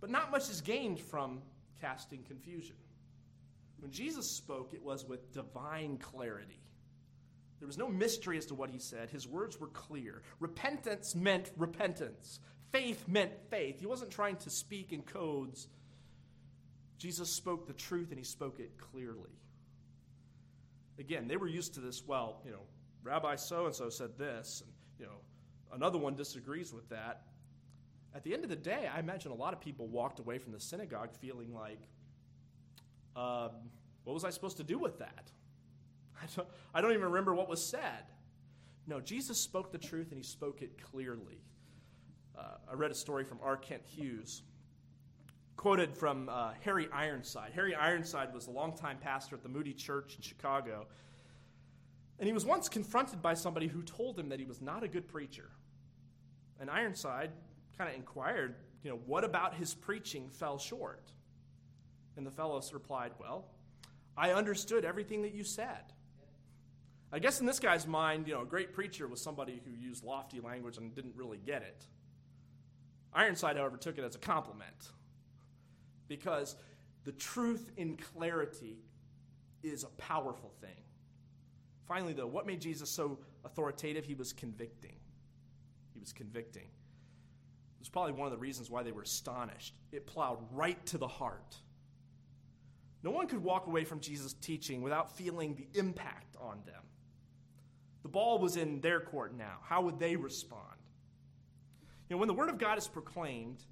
But 0.00 0.10
not 0.10 0.30
much 0.30 0.48
is 0.48 0.60
gained 0.60 1.00
from 1.00 1.42
casting 1.80 2.22
confusion. 2.22 2.76
When 3.80 3.90
Jesus 3.90 4.30
spoke, 4.30 4.72
it 4.74 4.82
was 4.82 5.04
with 5.04 5.32
divine 5.32 5.96
clarity. 5.96 6.60
There 7.58 7.66
was 7.66 7.78
no 7.78 7.88
mystery 7.88 8.38
as 8.38 8.46
to 8.46 8.54
what 8.54 8.70
he 8.70 8.78
said. 8.78 9.10
His 9.10 9.26
words 9.26 9.58
were 9.60 9.68
clear. 9.68 10.22
Repentance 10.38 11.14
meant 11.14 11.50
repentance, 11.56 12.40
faith 12.72 13.06
meant 13.06 13.32
faith. 13.50 13.80
He 13.80 13.86
wasn't 13.86 14.10
trying 14.10 14.36
to 14.36 14.50
speak 14.50 14.92
in 14.92 15.02
codes. 15.02 15.68
Jesus 16.98 17.30
spoke 17.30 17.66
the 17.66 17.72
truth 17.72 18.10
and 18.10 18.18
he 18.18 18.24
spoke 18.24 18.60
it 18.60 18.78
clearly. 18.78 19.30
Again, 20.98 21.28
they 21.28 21.38
were 21.38 21.48
used 21.48 21.74
to 21.74 21.80
this. 21.80 22.02
Well, 22.06 22.42
you 22.44 22.50
know, 22.50 22.62
Rabbi 23.02 23.36
so 23.36 23.66
and 23.66 23.74
so 23.74 23.88
said 23.88 24.18
this, 24.18 24.62
and, 24.64 24.72
you 24.98 25.06
know, 25.06 25.20
another 25.72 25.98
one 25.98 26.14
disagrees 26.14 26.72
with 26.74 26.88
that. 26.90 27.22
At 28.14 28.24
the 28.24 28.34
end 28.34 28.44
of 28.44 28.50
the 28.50 28.56
day, 28.56 28.88
I 28.92 28.98
imagine 28.98 29.30
a 29.30 29.34
lot 29.34 29.54
of 29.54 29.60
people 29.60 29.86
walked 29.86 30.18
away 30.18 30.38
from 30.38 30.52
the 30.52 30.60
synagogue 30.60 31.14
feeling 31.20 31.54
like, 31.54 31.80
um, 33.16 33.50
what 34.04 34.14
was 34.14 34.24
I 34.24 34.30
supposed 34.30 34.56
to 34.58 34.64
do 34.64 34.78
with 34.78 34.98
that? 34.98 35.30
I 36.22 36.26
don't, 36.36 36.48
I 36.74 36.80
don't 36.80 36.92
even 36.92 37.04
remember 37.04 37.34
what 37.34 37.48
was 37.48 37.64
said. 37.64 38.04
No, 38.86 39.00
Jesus 39.00 39.38
spoke 39.38 39.72
the 39.72 39.78
truth 39.78 40.08
and 40.10 40.18
he 40.18 40.24
spoke 40.24 40.62
it 40.62 40.80
clearly. 40.82 41.40
Uh, 42.38 42.56
I 42.70 42.74
read 42.74 42.90
a 42.90 42.94
story 42.94 43.24
from 43.24 43.38
R. 43.42 43.56
Kent 43.56 43.82
Hughes, 43.84 44.42
quoted 45.56 45.96
from 45.96 46.28
uh, 46.28 46.52
Harry 46.64 46.88
Ironside. 46.92 47.52
Harry 47.54 47.74
Ironside 47.74 48.32
was 48.32 48.46
a 48.46 48.50
longtime 48.50 48.98
pastor 48.98 49.36
at 49.36 49.42
the 49.42 49.48
Moody 49.48 49.74
Church 49.74 50.16
in 50.16 50.22
Chicago. 50.22 50.86
And 52.18 52.26
he 52.26 52.32
was 52.32 52.44
once 52.44 52.68
confronted 52.68 53.22
by 53.22 53.34
somebody 53.34 53.66
who 53.66 53.82
told 53.82 54.18
him 54.18 54.28
that 54.28 54.38
he 54.38 54.44
was 54.44 54.60
not 54.60 54.82
a 54.82 54.88
good 54.88 55.08
preacher. 55.08 55.50
And 56.58 56.70
Ironside 56.70 57.30
kind 57.76 57.88
of 57.88 57.96
inquired, 57.96 58.56
you 58.82 58.90
know, 58.90 58.98
what 59.06 59.24
about 59.24 59.54
his 59.54 59.74
preaching 59.74 60.28
fell 60.28 60.58
short? 60.58 61.12
And 62.20 62.26
the 62.26 62.30
fellow 62.30 62.60
replied, 62.74 63.12
Well, 63.18 63.46
I 64.14 64.32
understood 64.32 64.84
everything 64.84 65.22
that 65.22 65.32
you 65.32 65.42
said. 65.42 65.94
I 67.10 67.18
guess 67.18 67.40
in 67.40 67.46
this 67.46 67.58
guy's 67.58 67.86
mind, 67.86 68.28
you 68.28 68.34
know, 68.34 68.42
a 68.42 68.44
great 68.44 68.74
preacher 68.74 69.08
was 69.08 69.22
somebody 69.22 69.62
who 69.64 69.70
used 69.70 70.04
lofty 70.04 70.38
language 70.38 70.76
and 70.76 70.94
didn't 70.94 71.16
really 71.16 71.38
get 71.38 71.62
it. 71.62 71.86
Ironside, 73.14 73.56
however, 73.56 73.78
took 73.78 73.96
it 73.96 74.04
as 74.04 74.16
a 74.16 74.18
compliment 74.18 74.90
because 76.08 76.56
the 77.04 77.12
truth 77.12 77.72
in 77.78 77.96
clarity 77.96 78.76
is 79.62 79.84
a 79.84 79.88
powerful 79.96 80.52
thing. 80.60 80.84
Finally, 81.88 82.12
though, 82.12 82.26
what 82.26 82.46
made 82.46 82.60
Jesus 82.60 82.90
so 82.90 83.18
authoritative? 83.46 84.04
He 84.04 84.12
was 84.12 84.34
convicting. 84.34 84.96
He 85.94 86.00
was 86.00 86.12
convicting. 86.12 86.64
It 86.64 87.80
was 87.80 87.88
probably 87.88 88.12
one 88.12 88.26
of 88.26 88.32
the 88.32 88.38
reasons 88.38 88.68
why 88.68 88.82
they 88.82 88.92
were 88.92 89.04
astonished. 89.04 89.72
It 89.90 90.06
plowed 90.06 90.36
right 90.52 90.84
to 90.84 90.98
the 90.98 91.08
heart. 91.08 91.56
No 93.02 93.10
one 93.10 93.26
could 93.26 93.42
walk 93.42 93.66
away 93.66 93.84
from 93.84 94.00
Jesus' 94.00 94.34
teaching 94.34 94.82
without 94.82 95.16
feeling 95.16 95.54
the 95.54 95.78
impact 95.78 96.36
on 96.40 96.60
them. 96.66 96.82
The 98.02 98.08
ball 98.08 98.38
was 98.38 98.56
in 98.56 98.80
their 98.80 99.00
court 99.00 99.36
now. 99.36 99.58
How 99.62 99.82
would 99.82 99.98
they 99.98 100.16
respond? 100.16 100.64
You 102.08 102.16
know, 102.16 102.18
when 102.18 102.28
the 102.28 102.34
Word 102.34 102.50
of 102.50 102.58
God 102.58 102.76
is 102.78 102.88
proclaimed, 102.88 103.62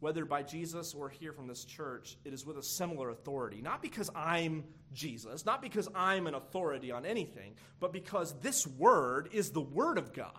whether 0.00 0.24
by 0.24 0.42
Jesus 0.42 0.94
or 0.94 1.08
here 1.08 1.32
from 1.32 1.46
this 1.46 1.64
church, 1.64 2.16
it 2.24 2.32
is 2.32 2.44
with 2.44 2.56
a 2.56 2.62
similar 2.62 3.10
authority. 3.10 3.60
Not 3.60 3.82
because 3.82 4.10
I'm 4.14 4.64
Jesus, 4.92 5.44
not 5.44 5.62
because 5.62 5.88
I'm 5.94 6.26
an 6.26 6.34
authority 6.34 6.90
on 6.90 7.06
anything, 7.06 7.54
but 7.78 7.92
because 7.92 8.34
this 8.40 8.66
Word 8.66 9.28
is 9.32 9.50
the 9.50 9.60
Word 9.60 9.98
of 9.98 10.12
God. 10.12 10.32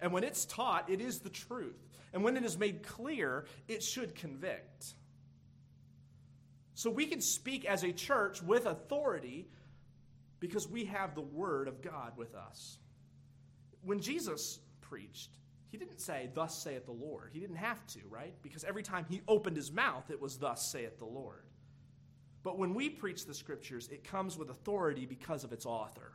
And 0.00 0.12
when 0.12 0.24
it's 0.24 0.44
taught, 0.44 0.88
it 0.88 1.00
is 1.00 1.20
the 1.20 1.30
truth. 1.30 1.78
And 2.12 2.22
when 2.22 2.36
it 2.36 2.44
is 2.44 2.58
made 2.58 2.82
clear, 2.82 3.46
it 3.68 3.82
should 3.82 4.14
convict. 4.14 4.94
So 6.80 6.88
we 6.88 7.04
can 7.04 7.20
speak 7.20 7.66
as 7.66 7.82
a 7.82 7.92
church 7.92 8.42
with 8.42 8.64
authority 8.64 9.46
because 10.38 10.66
we 10.66 10.86
have 10.86 11.14
the 11.14 11.20
Word 11.20 11.68
of 11.68 11.82
God 11.82 12.16
with 12.16 12.34
us. 12.34 12.78
When 13.82 14.00
Jesus 14.00 14.60
preached, 14.80 15.36
he 15.68 15.76
didn't 15.76 16.00
say, 16.00 16.30
Thus 16.32 16.56
saith 16.56 16.86
the 16.86 16.92
Lord. 16.92 17.32
He 17.34 17.40
didn't 17.40 17.56
have 17.56 17.86
to, 17.88 18.00
right? 18.08 18.32
Because 18.40 18.64
every 18.64 18.82
time 18.82 19.04
he 19.10 19.20
opened 19.28 19.58
his 19.58 19.70
mouth, 19.70 20.10
it 20.10 20.18
was, 20.18 20.38
Thus 20.38 20.72
saith 20.72 20.98
the 20.98 21.04
Lord. 21.04 21.44
But 22.42 22.58
when 22.58 22.72
we 22.72 22.88
preach 22.88 23.26
the 23.26 23.34
scriptures, 23.34 23.90
it 23.92 24.02
comes 24.02 24.38
with 24.38 24.48
authority 24.48 25.04
because 25.04 25.44
of 25.44 25.52
its 25.52 25.66
author. 25.66 26.12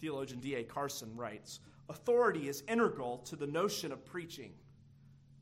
Theologian 0.00 0.40
D.A. 0.40 0.64
Carson 0.64 1.14
writes 1.14 1.60
Authority 1.90 2.48
is 2.48 2.62
integral 2.66 3.18
to 3.26 3.36
the 3.36 3.46
notion 3.46 3.92
of 3.92 4.06
preaching. 4.06 4.54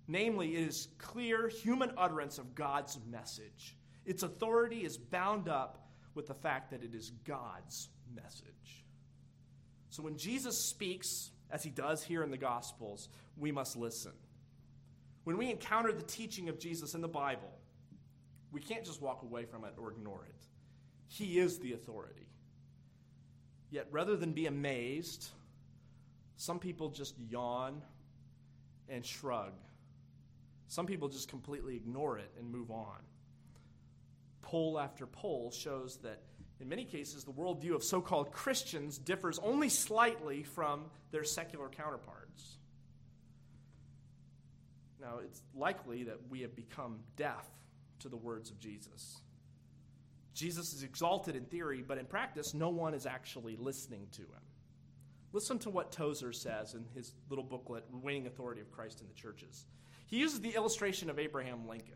Namely, 0.09 0.55
it 0.57 0.69
is 0.69 0.89
clear 0.99 1.49
human 1.49 1.93
utterance 1.97 2.39
of 2.39 2.55
God's 2.55 2.99
message. 3.11 3.77
Its 4.05 4.23
authority 4.23 4.85
is 4.85 4.97
bound 4.97 5.49
up 5.49 5.89
with 6.15 6.29
the 6.29 6.35
fact 6.35 6.71
that 6.71 6.85
it 6.85 6.95
is 6.95 7.11
God's 7.25 7.89
message. 8.15 8.85
So 9.91 10.03
when 10.03 10.17
Jesus 10.17 10.59
speaks, 10.59 11.31
as 11.51 11.63
he 11.63 11.71
does 11.71 12.03
here 12.03 12.23
in 12.23 12.31
the 12.31 12.37
Gospels, 12.37 13.09
we 13.37 13.51
must 13.51 13.77
listen. 13.77 14.13
When 15.25 15.37
we 15.39 15.51
encounter 15.51 15.93
the 15.93 16.03
teaching 16.03 16.49
of 16.49 16.59
Jesus 16.59 16.95
in 16.95 17.01
the 17.01 17.09
Bible, 17.09 17.51
we 18.53 18.61
can't 18.61 18.85
just 18.85 19.03
walk 19.03 19.23
away 19.23 19.45
from 19.45 19.65
it 19.65 19.75
or 19.77 19.91
ignore 19.91 20.25
it. 20.29 20.47
He 21.09 21.39
is 21.39 21.59
the 21.59 21.73
authority. 21.73 22.29
Yet 23.71 23.89
rather 23.91 24.17
than 24.17 24.33
be 24.33 24.47
amazed, 24.47 25.29
some 26.37 26.59
people 26.59 26.91
just 26.91 27.19
yawn 27.19 27.83
and 28.89 29.05
shrug 29.05 29.53
some 30.69 30.87
people 30.87 31.09
just 31.09 31.29
completely 31.29 31.77
ignore 31.77 32.19
it 32.19 32.31
and 32.39 32.51
move 32.51 32.71
on. 32.71 32.99
Poll 34.43 34.79
after 34.79 35.07
poll 35.07 35.51
shows 35.51 35.99
that 35.99 36.21
In 36.61 36.69
many 36.69 36.85
cases, 36.85 37.25
the 37.25 37.33
worldview 37.33 37.75
of 37.75 37.85
so 37.85 38.01
called 38.01 38.33
Christians 38.33 38.99
differs 38.99 39.39
only 39.41 39.69
slightly 39.69 40.43
from 40.43 40.87
their 41.11 41.25
secular 41.25 41.69
counterparts. 41.69 42.59
Now, 45.01 45.19
it's 45.23 45.43
likely 45.55 46.05
that 46.05 46.19
we 46.31 46.41
have 46.41 46.57
become 46.57 47.01
deaf 47.17 47.47
to 48.01 48.09
the 48.09 48.17
words 48.17 48.51
of 48.51 48.59
Jesus. 48.59 49.21
Jesus 50.33 50.73
is 50.73 50.83
exalted 50.83 51.37
in 51.37 51.45
theory, 51.45 51.85
but 51.87 51.99
in 51.99 52.07
practice, 52.07 52.55
no 52.55 52.71
one 52.71 52.95
is 52.95 53.07
actually 53.07 53.57
listening 53.57 54.07
to 54.13 54.23
him. 54.23 54.43
Listen 55.33 55.59
to 55.61 55.71
what 55.71 55.93
Tozer 55.93 56.33
says 56.33 56.75
in 56.75 56.87
his 56.95 57.13
little 57.29 57.45
booklet, 57.45 57.85
Waning 57.91 58.27
Authority 58.27 58.63
of 58.63 58.71
Christ 58.71 59.03
in 59.03 59.09
the 59.09 59.15
Churches. 59.15 59.67
He 60.07 60.19
uses 60.19 60.41
the 60.41 60.55
illustration 60.55 61.11
of 61.11 61.19
Abraham 61.19 61.69
Lincoln. 61.69 61.95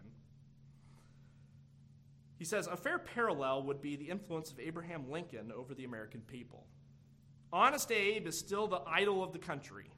He 2.38 2.44
says 2.44 2.66
a 2.66 2.76
fair 2.76 2.98
parallel 2.98 3.64
would 3.64 3.80
be 3.80 3.96
the 3.96 4.08
influence 4.08 4.50
of 4.50 4.58
Abraham 4.58 5.10
Lincoln 5.10 5.52
over 5.54 5.74
the 5.74 5.84
American 5.84 6.20
people. 6.22 6.66
Honest 7.52 7.90
Abe 7.92 8.26
is 8.26 8.38
still 8.38 8.66
the 8.66 8.80
idol 8.86 9.22
of 9.22 9.32
the 9.32 9.38
country. 9.38 9.90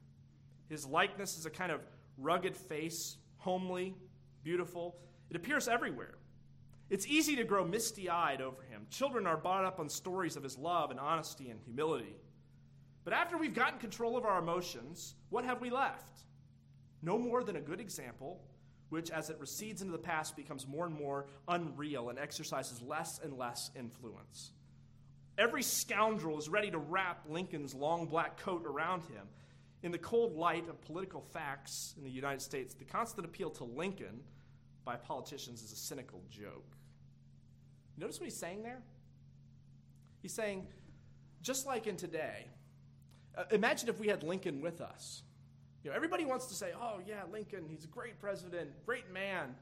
His 0.69 0.87
likeness 0.87 1.39
is 1.39 1.47
a 1.47 1.51
kind 1.51 1.71
of 1.71 1.81
rugged 2.19 2.57
face, 2.57 3.17
homely, 3.37 3.95
beautiful. 4.43 4.97
It 5.31 5.37
appears 5.37 5.69
everywhere. 5.69 6.15
It's 6.91 7.07
easy 7.07 7.37
to 7.37 7.45
grow 7.45 7.65
misty 7.65 8.11
eyed 8.11 8.41
over 8.41 8.63
him. 8.63 8.87
Children 8.91 9.27
are 9.27 9.37
brought 9.37 9.65
up 9.65 9.81
on 9.81 9.89
stories 9.89 10.37
of 10.37 10.43
his 10.43 10.59
love 10.59 10.91
and 10.91 11.01
honesty 11.01 11.49
and 11.49 11.61
humility. 11.61 12.17
But 13.05 13.15
after 13.15 13.39
we've 13.39 13.55
gotten 13.55 13.79
control 13.79 14.17
of 14.17 14.25
our 14.25 14.39
emotions, 14.39 15.15
what 15.31 15.45
have 15.45 15.61
we 15.61 15.71
left? 15.71 16.25
No 17.03 17.19
more 17.19 17.43
than 17.43 17.57
a 17.57 17.61
good 17.61 17.81
example 17.81 18.41
which, 18.93 19.11
as 19.11 19.31
it 19.31 19.39
recedes 19.41 19.81
into 19.81 19.93
the 19.93 19.97
past, 19.97 20.37
becomes 20.37 20.67
more 20.69 20.85
and 20.85 20.95
more 20.95 21.25
unreal 21.49 22.11
and 22.11 22.19
exercises 22.19 22.83
less 22.83 23.19
and 23.25 23.39
less 23.39 23.71
influence. 23.75 24.51
Every 25.39 25.63
scoundrel 25.63 26.39
is 26.39 26.51
ready 26.51 26.71
to 26.71 26.77
wrap 26.77 27.25
Lincoln's 27.27 27.75
long 27.75 28.05
black 28.05 28.37
coat 28.37 28.67
around 28.67 29.01
him. 29.05 29.27
In 29.83 29.93
the 29.93 29.99
cold 29.99 30.37
light 30.37 30.69
of 30.69 30.79
political 30.83 31.23
facts 31.23 31.95
in 31.97 32.05
the 32.05 32.11
United 32.11 32.43
States, 32.43 32.75
the 32.75 32.85
constant 32.85 33.25
appeal 33.25 33.49
to 33.53 33.65
Lincoln 33.65 34.21
by 34.85 34.97
politicians 34.97 35.63
is 35.63 35.73
a 35.73 35.77
cynical 35.77 36.23
joke. 36.31 36.77
Notice 37.97 38.21
what 38.21 38.25
he's 38.25 38.37
saying 38.37 38.63
there? 38.63 38.83
He's 40.21 40.35
saying, 40.35 40.67
just 41.41 41.67
like 41.67 41.87
in 41.87 41.97
today, 41.97 42.47
uh, 43.39 43.45
imagine 43.53 43.89
if 43.89 43.99
we 43.99 44.09
had 44.09 44.23
Lincoln 44.23 44.61
with 44.61 44.83
us. 44.83 45.23
You 45.83 45.91
know, 45.91 45.97
everybody 45.97 46.25
wants 46.25 46.47
to 46.47 46.55
say, 46.55 46.71
oh, 46.81 47.01
yeah, 47.07 47.23
Lincoln, 47.33 47.65
he's 47.69 47.85
a 47.85 47.89
great 47.89 48.21
president, 48.21 48.71
great 48.87 49.13
man. 49.13 49.55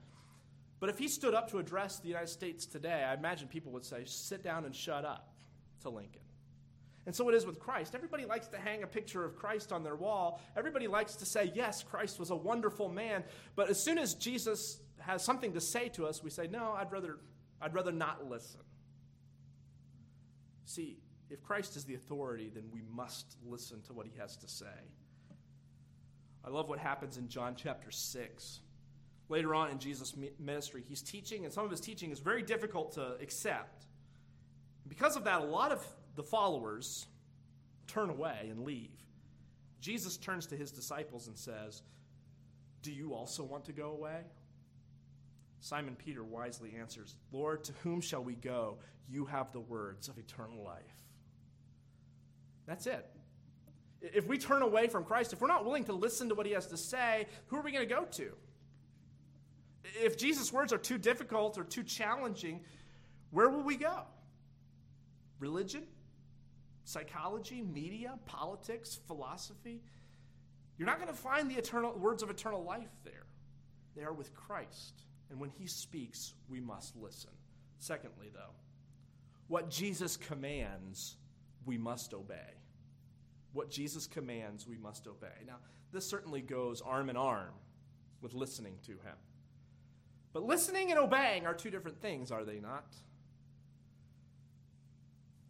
But 0.79 0.91
if 0.91 0.99
he 0.99 1.09
stood 1.09 1.35
up 1.35 1.51
to 1.51 1.59
address 1.59 1.99
the 1.99 2.09
United 2.09 2.29
States 2.29 2.67
today, 2.67 3.05
I 3.05 3.15
imagine 3.15 3.49
people 3.49 3.73
would 3.73 3.85
say, 3.85 4.03
sit 4.05 4.43
down 4.43 4.65
and 4.65 4.75
shut 4.75 5.05
up 5.05 5.33
to 5.83 5.91
Lincoln. 5.91 6.21
And 7.07 7.15
so 7.15 7.29
it 7.29 7.35
is 7.35 7.47
with 7.47 7.59
Christ. 7.59 7.95
Everybody 7.95 8.27
likes 8.27 8.49
to 8.49 8.59
hang 8.59 8.83
a 8.83 8.87
picture 8.87 9.25
of 9.25 9.35
Christ 9.35 9.73
on 9.73 9.83
their 9.83 9.97
wall. 9.97 10.41
Everybody 10.57 10.87
likes 10.87 11.17
to 11.17 11.25
say, 11.25 11.51
yes, 11.55 11.83
Christ 11.83 12.19
was 12.19 12.31
a 12.31 12.37
wonderful 12.37 12.89
man. 12.89 13.25
But 13.57 13.71
as 13.71 13.83
soon 13.83 13.99
as 13.99 14.15
Jesus 14.15 14.81
has 14.99 15.25
something 15.25 15.55
to 15.55 15.61
say 15.61 15.89
to 15.91 16.07
us, 16.07 16.23
we 16.23 16.31
say, 16.31 16.47
no, 16.47 16.75
I'd 16.77 16.93
rather, 16.93 17.19
I'd 17.61 17.75
rather 17.75 17.93
not 17.93 18.29
listen. 18.29 18.61
See, 20.67 20.99
if 21.31 21.43
Christ 21.43 21.77
is 21.77 21.85
the 21.85 21.95
authority, 21.95 22.51
then 22.55 22.65
we 22.71 22.83
must 22.95 23.37
listen 23.47 23.81
to 23.83 23.95
what 23.95 24.07
he 24.07 24.13
has 24.19 24.37
to 24.37 24.49
say. 24.49 24.67
I 26.45 26.51
love 26.51 26.69
what 26.69 26.79
happens 26.79 27.17
in 27.17 27.29
John 27.29 27.55
chapter 27.57 27.91
6. 27.91 28.61
Later 29.29 29.55
on 29.55 29.71
in 29.71 29.79
Jesus' 29.79 30.15
ministry, 30.39 30.83
he's 30.89 31.03
teaching, 31.03 31.45
and 31.45 31.53
some 31.53 31.65
of 31.65 31.71
his 31.71 31.81
teaching 31.81 32.11
is 32.11 32.19
very 32.19 32.43
difficult 32.43 32.93
to 32.93 33.17
accept. 33.23 33.87
Because 34.89 35.17
of 35.17 35.25
that, 35.25 35.41
a 35.41 35.45
lot 35.45 35.71
of 35.71 35.87
the 36.17 36.23
followers 36.23 37.07
turn 37.87 38.11
away 38.11 38.49
and 38.51 38.65
leave. 38.65 38.91
Jesus 39.81 40.17
turns 40.17 40.47
to 40.47 40.57
his 40.57 40.73
disciples 40.73 41.29
and 41.29 41.39
says, 41.39 41.83
Do 42.83 42.93
you 42.93 43.15
also 43.15 43.45
want 43.45 43.67
to 43.67 43.73
go 43.73 43.91
away? 43.93 44.23
Simon 45.61 45.95
Peter 45.95 46.25
wisely 46.25 46.75
answers, 46.79 47.15
Lord, 47.33 47.65
to 47.65 47.73
whom 47.83 48.01
shall 48.01 48.25
we 48.25 48.35
go? 48.35 48.79
You 49.09 49.27
have 49.27 49.53
the 49.53 49.61
words 49.61 50.09
of 50.09 50.19
eternal 50.19 50.63
life. 50.65 50.83
That's 52.67 52.87
it. 52.87 53.07
If 54.03 54.27
we 54.27 54.39
turn 54.39 54.63
away 54.63 54.89
from 54.89 55.05
Christ, 55.05 55.33
if 55.33 55.41
we're 55.41 55.49
not 55.49 55.65
willing 55.65 55.85
to 55.85 55.93
listen 55.93 56.29
to 56.31 56.35
what 56.35 56.47
he 56.47 56.53
has 56.53 56.67
to 56.69 56.77
say, 56.77 57.27
who 57.49 57.57
are 57.57 57.63
we 57.63 57.73
going 57.73 57.87
to 57.87 57.95
go 57.95 58.05
to? 58.05 58.33
If 60.03 60.17
Jesus' 60.17 60.53
words 60.53 60.73
are 60.73 60.79
too 60.79 60.99
difficult 60.99 61.59
or 61.59 61.65
too 61.65 61.83
challenging, 61.83 62.61
where 63.31 63.49
will 63.49 63.63
we 63.63 63.77
go? 63.77 64.03
Religion? 65.39 65.83
Psychology? 66.85 67.63
Media? 67.63 68.19
Politics? 68.27 69.01
Philosophy? 69.07 69.83
You're 70.79 70.87
not 70.87 70.97
going 70.97 71.09
to 71.09 71.15
find 71.15 71.51
the 71.51 71.57
eternal 71.57 71.93
words 71.93 72.23
of 72.23 72.31
eternal 72.31 72.65
life 72.65 72.91
there. 73.05 73.27
They 73.95 74.03
are 74.03 74.13
with 74.13 74.35
Christ. 74.35 75.03
And 75.31 75.39
when 75.39 75.51
he 75.51 75.67
speaks, 75.67 76.35
we 76.49 76.61
must 76.61 76.97
listen. 76.97 77.31
Secondly, 77.79 78.31
though, 78.33 78.55
what 79.49 79.71
Jesus 79.71 80.17
commands, 80.17 81.17
we 81.67 81.77
must 81.77 82.15
obey. 82.15 82.60
What 83.53 83.71
Jesus 83.71 84.07
commands, 84.07 84.67
we 84.67 84.79
must 84.79 85.07
obey. 85.07 85.45
Now, 85.47 85.57
this 85.93 86.07
certainly 86.07 86.41
goes 86.41 86.81
arm 86.81 87.11
in 87.11 87.17
arm 87.17 87.53
with 88.21 88.35
listening 88.35 88.75
to 88.87 88.93
him. 88.93 89.17
But 90.33 90.45
listening 90.45 90.91
and 90.91 91.01
obeying 91.01 91.47
are 91.47 91.55
two 91.55 91.71
different 91.71 92.01
things, 92.01 92.31
are 92.31 92.45
they 92.45 92.61
not? 92.61 92.95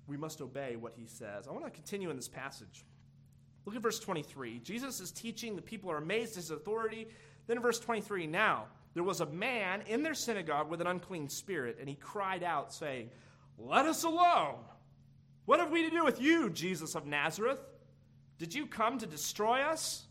We 0.07 0.17
must 0.17 0.41
obey 0.41 0.77
what 0.77 0.95
he 0.97 1.07
says. 1.07 1.47
I 1.47 1.53
want 1.53 1.65
to 1.65 1.71
continue 1.71 2.11
in 2.11 2.17
this 2.17 2.29
passage. 2.29 2.85
Look 3.67 3.77
at 3.77 3.83
verse 3.83 4.01
23. 4.01 4.61
Jesus 4.61 5.01
is 5.01 5.13
teaching, 5.13 5.55
the 5.55 5.63
people 5.63 5.91
are 5.91 5.99
amazed 5.99 6.33
at 6.33 6.37
his 6.37 6.51
authority. 6.51 7.07
Then 7.47 7.59
in 7.59 7.63
verse 7.63 7.79
23, 7.79 8.27
now 8.27 8.67
there 8.95 9.05
was 9.05 9.21
a 9.21 9.27
man 9.27 9.83
in 9.87 10.03
their 10.03 10.15
synagogue 10.15 10.71
with 10.71 10.81
an 10.81 10.87
unclean 10.87 11.29
spirit, 11.29 11.77
and 11.79 11.89
he 11.89 11.95
cried 11.95 12.43
out, 12.43 12.73
saying, 12.73 13.11
Let 13.59 13.87
us 13.87 14.03
alone. 14.03 14.57
What 15.45 15.61
have 15.61 15.71
we 15.71 15.83
to 15.83 15.91
do 15.91 16.05
with 16.05 16.21
you, 16.21 16.51
Jesus 16.51 16.95
of 16.95 17.07
Nazareth? 17.07 17.61
Did 18.41 18.55
you 18.55 18.65
come 18.65 18.97
to 18.97 19.07
destroy 19.07 19.61
us? 19.61 20.07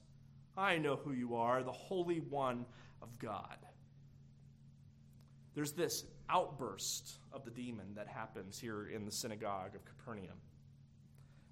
I 0.55 0.77
know 0.77 0.97
who 0.97 1.13
you 1.13 1.35
are, 1.35 1.63
the 1.63 1.71
Holy 1.71 2.19
One 2.19 2.63
of 3.01 3.17
God. 3.17 3.57
There's 5.55 5.71
this 5.71 6.03
outburst 6.29 7.17
of 7.33 7.43
the 7.43 7.49
demon 7.49 7.95
that 7.95 8.07
happens 8.07 8.59
here 8.59 8.87
in 8.87 9.03
the 9.03 9.11
synagogue 9.11 9.73
of 9.73 9.83
Capernaum. 9.83 10.37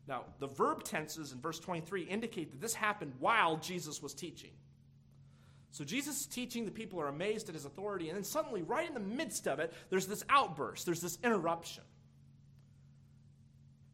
Now, 0.08 0.26
the 0.40 0.46
verb 0.46 0.84
tenses 0.84 1.32
in 1.32 1.42
verse 1.42 1.60
23 1.60 2.04
indicate 2.04 2.52
that 2.52 2.62
this 2.62 2.76
happened 2.76 3.14
while 3.18 3.58
Jesus 3.58 4.04
was 4.04 4.14
teaching. 4.14 4.52
So 5.72 5.84
Jesus 5.84 6.22
is 6.22 6.26
teaching, 6.28 6.64
the 6.64 6.72
people 6.72 7.02
are 7.02 7.08
amazed 7.08 7.50
at 7.50 7.56
his 7.56 7.66
authority, 7.66 8.10
and 8.10 8.16
then 8.16 8.24
suddenly, 8.24 8.62
right 8.62 8.88
in 8.88 8.94
the 8.94 9.00
midst 9.00 9.48
of 9.48 9.60
it, 9.60 9.74
there's 9.90 10.06
this 10.06 10.24
outburst, 10.30 10.86
there's 10.86 11.02
this 11.02 11.18
interruption. 11.24 11.84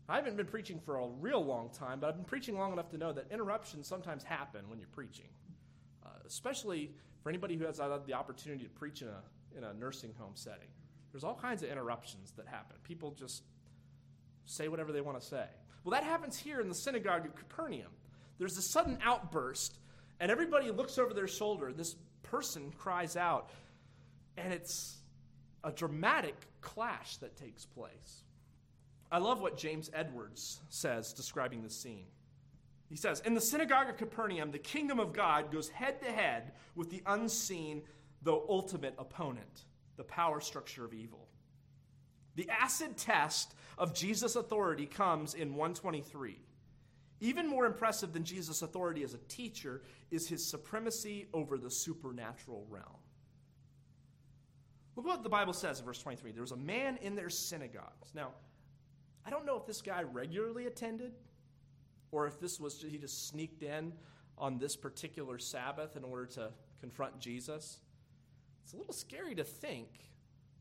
I 0.09 0.17
haven't 0.17 0.35
been 0.35 0.47
preaching 0.47 0.79
for 0.79 0.97
a 0.97 1.07
real 1.07 1.43
long 1.43 1.69
time, 1.69 1.99
but 1.99 2.07
I've 2.07 2.15
been 2.15 2.25
preaching 2.25 2.57
long 2.57 2.73
enough 2.73 2.89
to 2.89 2.97
know 2.97 3.13
that 3.13 3.27
interruptions 3.31 3.87
sometimes 3.87 4.23
happen 4.23 4.69
when 4.69 4.79
you're 4.79 4.89
preaching, 4.89 5.29
uh, 6.05 6.09
especially 6.27 6.91
for 7.21 7.29
anybody 7.29 7.55
who 7.55 7.65
has 7.65 7.77
the 7.77 8.13
opportunity 8.13 8.65
to 8.65 8.69
preach 8.69 9.01
in 9.01 9.07
a, 9.07 9.57
in 9.57 9.63
a 9.63 9.73
nursing 9.73 10.13
home 10.19 10.33
setting. 10.35 10.67
There's 11.11 11.23
all 11.23 11.35
kinds 11.35 11.63
of 11.63 11.69
interruptions 11.69 12.31
that 12.37 12.47
happen. 12.47 12.75
People 12.83 13.11
just 13.11 13.43
say 14.45 14.67
whatever 14.67 14.91
they 14.91 15.01
want 15.01 15.19
to 15.21 15.25
say. 15.25 15.45
Well, 15.83 15.91
that 15.91 16.03
happens 16.03 16.37
here 16.37 16.59
in 16.59 16.67
the 16.67 16.75
synagogue 16.75 17.25
of 17.25 17.35
Capernaum. 17.35 17.91
There's 18.39 18.57
a 18.57 18.61
sudden 18.61 18.97
outburst, 19.03 19.77
and 20.19 20.31
everybody 20.31 20.71
looks 20.71 20.97
over 20.97 21.13
their 21.13 21.27
shoulder. 21.27 21.71
This 21.71 21.95
person 22.23 22.71
cries 22.77 23.15
out, 23.15 23.51
and 24.37 24.51
it's 24.51 24.97
a 25.63 25.71
dramatic 25.71 26.35
clash 26.61 27.17
that 27.17 27.37
takes 27.37 27.65
place. 27.65 28.23
I 29.13 29.19
love 29.19 29.41
what 29.41 29.57
James 29.57 29.91
Edwards 29.93 30.59
says 30.69 31.13
describing 31.13 31.61
the 31.61 31.69
scene. 31.69 32.07
He 32.89 32.95
says, 32.95 33.21
In 33.23 33.35
the 33.35 33.41
synagogue 33.41 33.87
of 33.87 33.95
Capernaum, 33.95 34.49
the 34.49 34.57
kingdom 34.57 34.99
of 34.99 35.13
God 35.13 35.51
goes 35.51 35.69
head 35.69 36.01
to 36.01 36.11
head 36.11 36.53
with 36.73 36.89
the 36.89 37.03
unseen, 37.05 37.83
though 38.23 38.43
ultimate 38.49 38.95
opponent, 38.97 39.65
the 39.97 40.03
power 40.03 40.41
structure 40.41 40.83
of 40.83 40.95
evil. 40.95 41.27
The 42.35 42.49
acid 42.49 42.97
test 42.97 43.53
of 43.77 43.93
Jesus' 43.93 44.35
authority 44.35 44.87
comes 44.87 45.35
in 45.35 45.49
123. 45.49 46.39
Even 47.19 47.47
more 47.47 47.67
impressive 47.67 48.13
than 48.13 48.23
Jesus' 48.23 48.63
authority 48.63 49.03
as 49.03 49.13
a 49.13 49.19
teacher 49.29 49.83
is 50.09 50.27
his 50.27 50.43
supremacy 50.43 51.27
over 51.35 51.59
the 51.59 51.69
supernatural 51.69 52.65
realm. 52.67 52.97
Look 54.95 55.05
what 55.05 55.21
the 55.21 55.29
Bible 55.29 55.53
says 55.53 55.79
in 55.79 55.85
verse 55.85 55.99
23. 55.99 56.31
There 56.31 56.41
was 56.41 56.51
a 56.51 56.57
man 56.57 56.97
in 57.03 57.15
their 57.15 57.29
synagogues. 57.29 58.11
Now, 58.15 58.29
I 59.25 59.29
don't 59.29 59.45
know 59.45 59.57
if 59.57 59.65
this 59.65 59.81
guy 59.81 60.03
regularly 60.03 60.65
attended 60.65 61.13
or 62.11 62.27
if 62.27 62.39
this 62.39 62.59
was 62.59 62.83
he 62.87 62.97
just 62.97 63.27
sneaked 63.27 63.63
in 63.63 63.93
on 64.37 64.57
this 64.57 64.75
particular 64.75 65.37
Sabbath 65.39 65.95
in 65.95 66.03
order 66.03 66.25
to 66.25 66.49
confront 66.79 67.19
Jesus. 67.19 67.79
It's 68.63 68.73
a 68.73 68.77
little 68.77 68.93
scary 68.93 69.35
to 69.35 69.43
think 69.43 69.89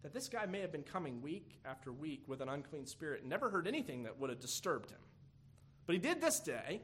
that 0.03 0.13
this 0.13 0.29
guy 0.29 0.47
may 0.47 0.61
have 0.61 0.73
been 0.73 0.83
coming 0.83 1.23
week 1.23 1.61
after 1.65 1.93
week 1.93 2.25
with 2.27 2.41
an 2.41 2.49
unclean 2.49 2.87
spirit 2.87 3.25
never 3.25 3.51
heard 3.51 3.69
anything 3.69 4.03
that 4.05 4.19
would 4.19 4.31
have 4.31 4.41
disturbed 4.41 4.91
him. 4.91 4.99
But 5.87 5.95
he 5.95 5.99
did 6.01 6.21
this 6.21 6.41
day, 6.41 6.83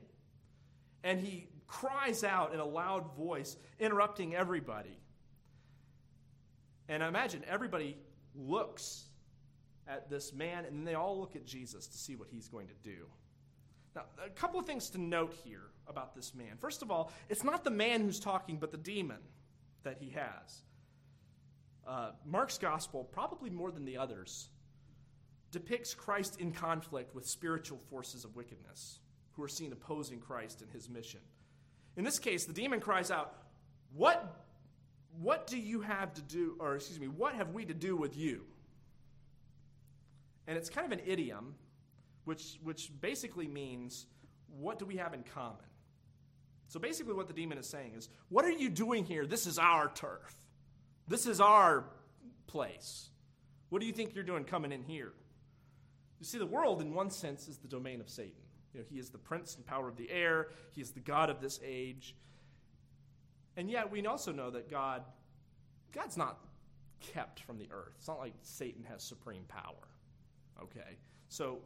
and 1.03 1.21
he 1.21 1.49
cries 1.67 2.25
out 2.25 2.55
in 2.55 2.61
a 2.61 2.65
loud 2.65 3.17
voice, 3.17 3.57
interrupting 3.79 4.35
everybody. 4.35 4.99
And 6.89 7.03
I 7.03 7.09
imagine 7.09 7.43
everybody 7.47 7.97
looks 8.35 9.08
at 9.89 10.11
this 10.11 10.33
man, 10.33 10.65
and 10.65 10.77
then 10.77 10.85
they 10.85 10.95
all 10.95 11.19
look 11.19 11.35
at 11.35 11.47
Jesus 11.47 11.87
to 11.87 11.97
see 11.97 12.15
what 12.15 12.29
he's 12.31 12.49
going 12.49 12.69
to 12.69 12.75
do. 12.83 13.07
Now, 13.97 14.03
a 14.25 14.29
couple 14.29 14.61
of 14.61 14.67
things 14.67 14.91
to 14.91 14.99
note 15.01 15.35
here 15.45 15.63
about 15.89 16.15
this 16.15 16.35
man. 16.35 16.57
First 16.61 16.83
of 16.83 16.91
all, 16.91 17.11
it's 17.29 17.43
not 17.43 17.65
the 17.65 17.71
man 17.71 18.03
who's 18.03 18.21
talking, 18.21 18.59
but 18.59 18.71
the 18.71 18.79
demon 18.79 19.19
that 19.83 19.97
he 19.99 20.11
has. 20.11 20.63
Uh, 21.87 22.11
Mark's 22.27 22.59
gospel, 22.59 23.05
probably 23.05 23.49
more 23.49 23.71
than 23.71 23.87
the 23.87 23.97
others, 23.97 24.51
depicts 25.51 25.95
Christ 25.95 26.39
in 26.39 26.53
conflict 26.53 27.15
with 27.15 27.27
spiritual 27.27 27.79
forces 27.89 28.25
of 28.25 28.37
wickedness 28.37 28.99
who 29.33 29.43
are 29.43 29.49
seen 29.49 29.73
opposing 29.73 30.21
Christ 30.21 30.61
and 30.61 30.71
his 30.71 30.91
mission. 30.91 31.21
In 31.97 32.05
this 32.05 32.19
case, 32.19 32.45
the 32.45 32.53
demon 32.53 32.81
cries 32.81 33.11
out, 33.11 33.35
What, 33.95 34.45
what 35.19 35.47
do 35.47 35.59
you 35.59 35.81
have 35.81 36.13
to 36.15 36.23
do, 36.23 36.57
or 36.61 36.77
excuse 36.77 37.01
me, 37.01 37.09
what 37.09 37.35
have 37.35 37.55
we 37.55 37.65
to 37.65 37.75
do 37.75 37.97
with 37.97 38.17
you? 38.17 38.43
And 40.49 40.57
it's 40.57 40.71
kind 40.71 40.91
of 40.91 40.99
an 40.99 41.05
idiom, 41.07 41.55
which, 42.25 42.59
which 42.65 42.91
basically 43.01 43.47
means, 43.47 44.07
What 44.59 44.79
do 44.79 44.87
we 44.87 44.97
have 44.97 45.13
in 45.13 45.23
common? 45.23 45.59
So 46.69 46.81
basically, 46.81 47.13
what 47.13 47.29
the 47.29 47.35
demon 47.35 47.59
is 47.59 47.69
saying 47.69 47.93
is, 47.95 48.09
What 48.31 48.47
are 48.47 48.51
you 48.51 48.71
doing 48.71 49.05
here? 49.05 49.27
This 49.27 49.47
is 49.47 49.59
our 49.59 49.91
turf. 49.91 50.35
This 51.07 51.27
is 51.27 51.41
our 51.41 51.85
place. 52.47 53.11
What 53.69 53.81
do 53.81 53.87
you 53.87 53.93
think 53.93 54.15
you're 54.15 54.25
doing 54.25 54.45
coming 54.45 54.73
in 54.73 54.83
here? 54.83 55.13
You 56.19 56.25
see, 56.25 56.39
the 56.39 56.47
world, 56.47 56.81
in 56.81 56.95
one 56.95 57.11
sense, 57.11 57.47
is 57.47 57.59
the 57.59 57.69
domain 57.69 58.01
of 58.01 58.09
Satan. 58.09 58.33
You 58.73 58.81
know, 58.81 58.87
he 58.91 58.99
is 58.99 59.11
the 59.11 59.19
prince 59.19 59.55
and 59.57 59.67
power 59.67 59.87
of 59.87 59.97
the 59.97 60.11
air, 60.11 60.49
he 60.71 60.81
is 60.81 60.93
the 60.93 61.01
God 61.01 61.29
of 61.29 61.43
this 61.43 61.61
age. 61.63 62.17
And 63.59 63.71
yet, 63.71 63.91
we 63.91 64.07
also 64.07 64.33
know 64.33 64.51
that 64.51 64.71
God, 64.71 65.03
God's 65.93 66.17
not 66.17 66.39
kept 67.01 67.41
from 67.41 67.59
the 67.59 67.69
earth. 67.71 67.93
It's 67.99 68.09
not 68.09 68.19
like 68.19 68.33
Satan 68.43 68.85
has 68.85 69.03
supreme 69.03 69.45
power. 69.49 69.89
Okay? 70.63 70.97
So, 71.29 71.59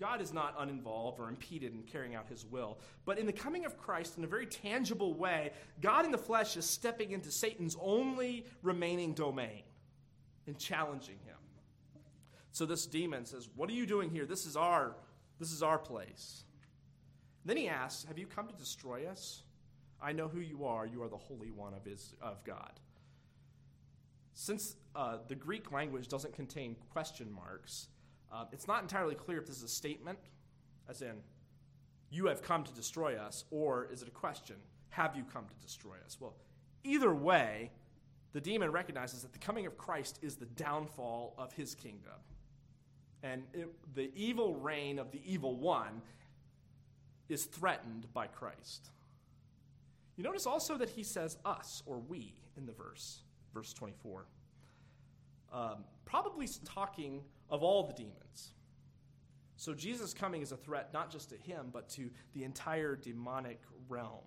God 0.00 0.22
is 0.22 0.32
not 0.32 0.54
uninvolved 0.58 1.20
or 1.20 1.28
impeded 1.28 1.74
in 1.74 1.82
carrying 1.82 2.14
out 2.14 2.26
his 2.26 2.46
will. 2.46 2.78
But 3.04 3.18
in 3.18 3.26
the 3.26 3.32
coming 3.32 3.66
of 3.66 3.76
Christ, 3.76 4.16
in 4.16 4.24
a 4.24 4.26
very 4.26 4.46
tangible 4.46 5.12
way, 5.12 5.52
God 5.82 6.06
in 6.06 6.10
the 6.10 6.18
flesh 6.18 6.56
is 6.56 6.64
stepping 6.64 7.12
into 7.12 7.30
Satan's 7.30 7.76
only 7.80 8.46
remaining 8.62 9.12
domain 9.12 9.62
and 10.46 10.58
challenging 10.58 11.18
him. 11.26 11.36
So 12.52 12.64
this 12.64 12.86
demon 12.86 13.26
says, 13.26 13.48
What 13.54 13.68
are 13.68 13.74
you 13.74 13.86
doing 13.86 14.10
here? 14.10 14.24
This 14.24 14.46
is 14.46 14.56
our, 14.56 14.96
this 15.38 15.52
is 15.52 15.62
our 15.62 15.78
place. 15.78 16.44
Then 17.44 17.58
he 17.58 17.68
asks, 17.68 18.04
Have 18.04 18.18
you 18.18 18.26
come 18.26 18.48
to 18.48 18.54
destroy 18.54 19.06
us? 19.06 19.42
I 20.02 20.12
know 20.12 20.28
who 20.28 20.40
you 20.40 20.64
are. 20.64 20.86
You 20.86 21.02
are 21.02 21.08
the 21.08 21.18
Holy 21.18 21.50
One 21.50 21.74
of, 21.74 21.84
his, 21.84 22.14
of 22.22 22.42
God. 22.44 22.80
Since 24.32 24.76
uh, 24.96 25.18
the 25.28 25.34
Greek 25.34 25.70
language 25.72 26.08
doesn't 26.08 26.34
contain 26.34 26.76
question 26.90 27.30
marks, 27.30 27.88
uh, 28.32 28.44
it's 28.52 28.68
not 28.68 28.82
entirely 28.82 29.14
clear 29.14 29.38
if 29.38 29.46
this 29.46 29.56
is 29.56 29.62
a 29.64 29.68
statement, 29.68 30.18
as 30.88 31.02
in, 31.02 31.16
you 32.10 32.26
have 32.26 32.42
come 32.42 32.64
to 32.64 32.72
destroy 32.72 33.16
us, 33.16 33.44
or 33.50 33.88
is 33.92 34.02
it 34.02 34.08
a 34.08 34.12
question, 34.12 34.56
have 34.90 35.16
you 35.16 35.24
come 35.24 35.44
to 35.46 35.54
destroy 35.66 35.94
us? 36.04 36.16
Well, 36.20 36.34
either 36.84 37.14
way, 37.14 37.70
the 38.32 38.40
demon 38.40 38.70
recognizes 38.70 39.22
that 39.22 39.32
the 39.32 39.38
coming 39.38 39.66
of 39.66 39.76
Christ 39.76 40.18
is 40.22 40.36
the 40.36 40.46
downfall 40.46 41.34
of 41.38 41.52
his 41.52 41.74
kingdom. 41.74 42.12
And 43.22 43.42
it, 43.52 43.68
the 43.94 44.10
evil 44.14 44.54
reign 44.54 44.98
of 44.98 45.10
the 45.10 45.20
evil 45.24 45.56
one 45.56 46.02
is 47.28 47.44
threatened 47.44 48.06
by 48.12 48.26
Christ. 48.26 48.90
You 50.16 50.24
notice 50.24 50.46
also 50.46 50.76
that 50.78 50.90
he 50.90 51.02
says 51.02 51.38
us 51.44 51.82
or 51.86 51.98
we 51.98 52.34
in 52.56 52.66
the 52.66 52.72
verse, 52.72 53.22
verse 53.54 53.72
24. 53.72 54.26
Um, 55.52 55.84
probably 56.04 56.48
talking 56.64 57.22
of 57.50 57.62
all 57.62 57.82
the 57.84 57.92
demons. 57.92 58.52
So 59.56 59.74
Jesus' 59.74 60.14
coming 60.14 60.40
is 60.40 60.52
a 60.52 60.56
threat 60.56 60.90
not 60.94 61.10
just 61.10 61.30
to 61.30 61.36
him, 61.36 61.68
but 61.72 61.88
to 61.90 62.10
the 62.32 62.44
entire 62.44 62.96
demonic 62.96 63.60
realm. 63.88 64.24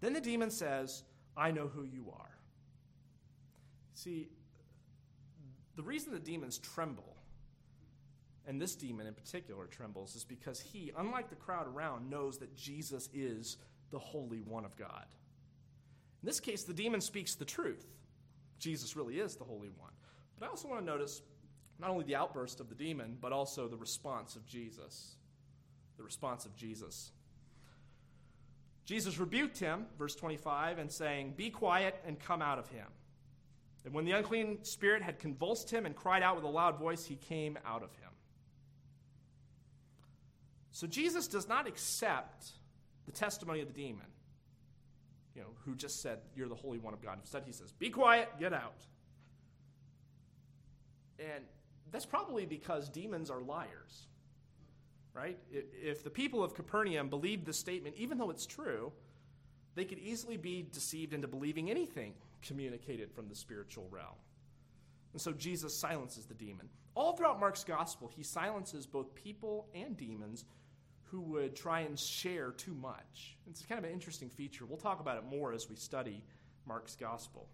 Then 0.00 0.12
the 0.12 0.20
demon 0.20 0.50
says, 0.50 1.04
I 1.36 1.50
know 1.50 1.68
who 1.68 1.84
you 1.84 2.12
are. 2.12 2.36
See, 3.94 4.28
the 5.74 5.82
reason 5.82 6.12
the 6.12 6.18
demons 6.18 6.58
tremble, 6.58 7.16
and 8.46 8.60
this 8.60 8.74
demon 8.74 9.06
in 9.06 9.14
particular 9.14 9.66
trembles, 9.66 10.14
is 10.16 10.24
because 10.24 10.60
he, 10.60 10.92
unlike 10.98 11.30
the 11.30 11.36
crowd 11.36 11.66
around, 11.66 12.10
knows 12.10 12.38
that 12.38 12.54
Jesus 12.54 13.08
is 13.14 13.56
the 13.90 13.98
Holy 13.98 14.40
One 14.40 14.64
of 14.64 14.76
God. 14.76 15.06
In 16.22 16.26
this 16.26 16.40
case, 16.40 16.64
the 16.64 16.74
demon 16.74 17.00
speaks 17.00 17.34
the 17.34 17.44
truth. 17.44 17.86
Jesus 18.58 18.96
really 18.96 19.18
is 19.18 19.36
the 19.36 19.44
Holy 19.44 19.70
One. 19.78 19.92
But 20.38 20.46
I 20.46 20.50
also 20.50 20.68
want 20.68 20.80
to 20.80 20.86
notice 20.86 21.22
not 21.78 21.90
only 21.90 22.04
the 22.04 22.16
outburst 22.16 22.60
of 22.60 22.68
the 22.68 22.74
demon, 22.74 23.18
but 23.20 23.32
also 23.32 23.68
the 23.68 23.76
response 23.76 24.36
of 24.36 24.46
Jesus. 24.46 25.16
The 25.96 26.02
response 26.02 26.46
of 26.46 26.56
Jesus. 26.56 27.12
Jesus 28.84 29.18
rebuked 29.18 29.58
him, 29.58 29.86
verse 29.98 30.14
25, 30.14 30.78
and 30.78 30.90
saying, 30.90 31.34
Be 31.36 31.50
quiet 31.50 31.96
and 32.06 32.18
come 32.18 32.40
out 32.40 32.58
of 32.58 32.68
him. 32.68 32.86
And 33.84 33.94
when 33.94 34.04
the 34.04 34.12
unclean 34.12 34.64
spirit 34.64 35.02
had 35.02 35.18
convulsed 35.18 35.70
him 35.70 35.86
and 35.86 35.94
cried 35.94 36.22
out 36.22 36.36
with 36.36 36.44
a 36.44 36.48
loud 36.48 36.78
voice, 36.78 37.04
he 37.04 37.16
came 37.16 37.58
out 37.64 37.82
of 37.82 37.90
him. 37.96 38.10
So 40.70 40.86
Jesus 40.86 41.26
does 41.26 41.48
not 41.48 41.66
accept 41.66 42.48
the 43.06 43.12
testimony 43.12 43.60
of 43.60 43.68
the 43.68 43.72
demon, 43.72 44.06
you 45.34 45.40
know, 45.40 45.48
who 45.64 45.74
just 45.74 46.02
said, 46.02 46.18
You're 46.34 46.48
the 46.48 46.54
Holy 46.54 46.78
One 46.78 46.94
of 46.94 47.02
God. 47.02 47.18
Instead, 47.20 47.44
he 47.46 47.52
says, 47.52 47.72
Be 47.72 47.90
quiet, 47.90 48.28
get 48.38 48.52
out. 48.52 48.84
And 51.18 51.44
that's 51.92 52.06
probably 52.06 52.46
because 52.46 52.88
demons 52.88 53.30
are 53.30 53.40
liars, 53.40 54.08
right? 55.14 55.38
If 55.50 56.04
the 56.04 56.10
people 56.10 56.42
of 56.42 56.54
Capernaum 56.54 57.08
believed 57.08 57.46
this 57.46 57.58
statement, 57.58 57.96
even 57.96 58.18
though 58.18 58.30
it's 58.30 58.46
true, 58.46 58.92
they 59.74 59.84
could 59.84 59.98
easily 59.98 60.36
be 60.36 60.66
deceived 60.72 61.12
into 61.12 61.28
believing 61.28 61.70
anything 61.70 62.14
communicated 62.42 63.12
from 63.12 63.28
the 63.28 63.34
spiritual 63.34 63.86
realm. 63.90 64.16
And 65.12 65.20
so 65.20 65.32
Jesus 65.32 65.74
silences 65.74 66.26
the 66.26 66.34
demon. 66.34 66.68
All 66.94 67.14
throughout 67.14 67.40
Mark's 67.40 67.64
gospel, 67.64 68.10
he 68.14 68.22
silences 68.22 68.86
both 68.86 69.14
people 69.14 69.68
and 69.74 69.96
demons 69.96 70.44
who 71.04 71.20
would 71.20 71.54
try 71.54 71.80
and 71.80 71.98
share 71.98 72.50
too 72.50 72.74
much. 72.74 73.36
It's 73.48 73.62
kind 73.64 73.78
of 73.78 73.84
an 73.84 73.92
interesting 73.92 74.28
feature. 74.28 74.66
We'll 74.66 74.78
talk 74.78 75.00
about 75.00 75.18
it 75.18 75.24
more 75.24 75.52
as 75.52 75.68
we 75.68 75.76
study 75.76 76.24
Mark's 76.66 76.96
gospel. 76.96 77.48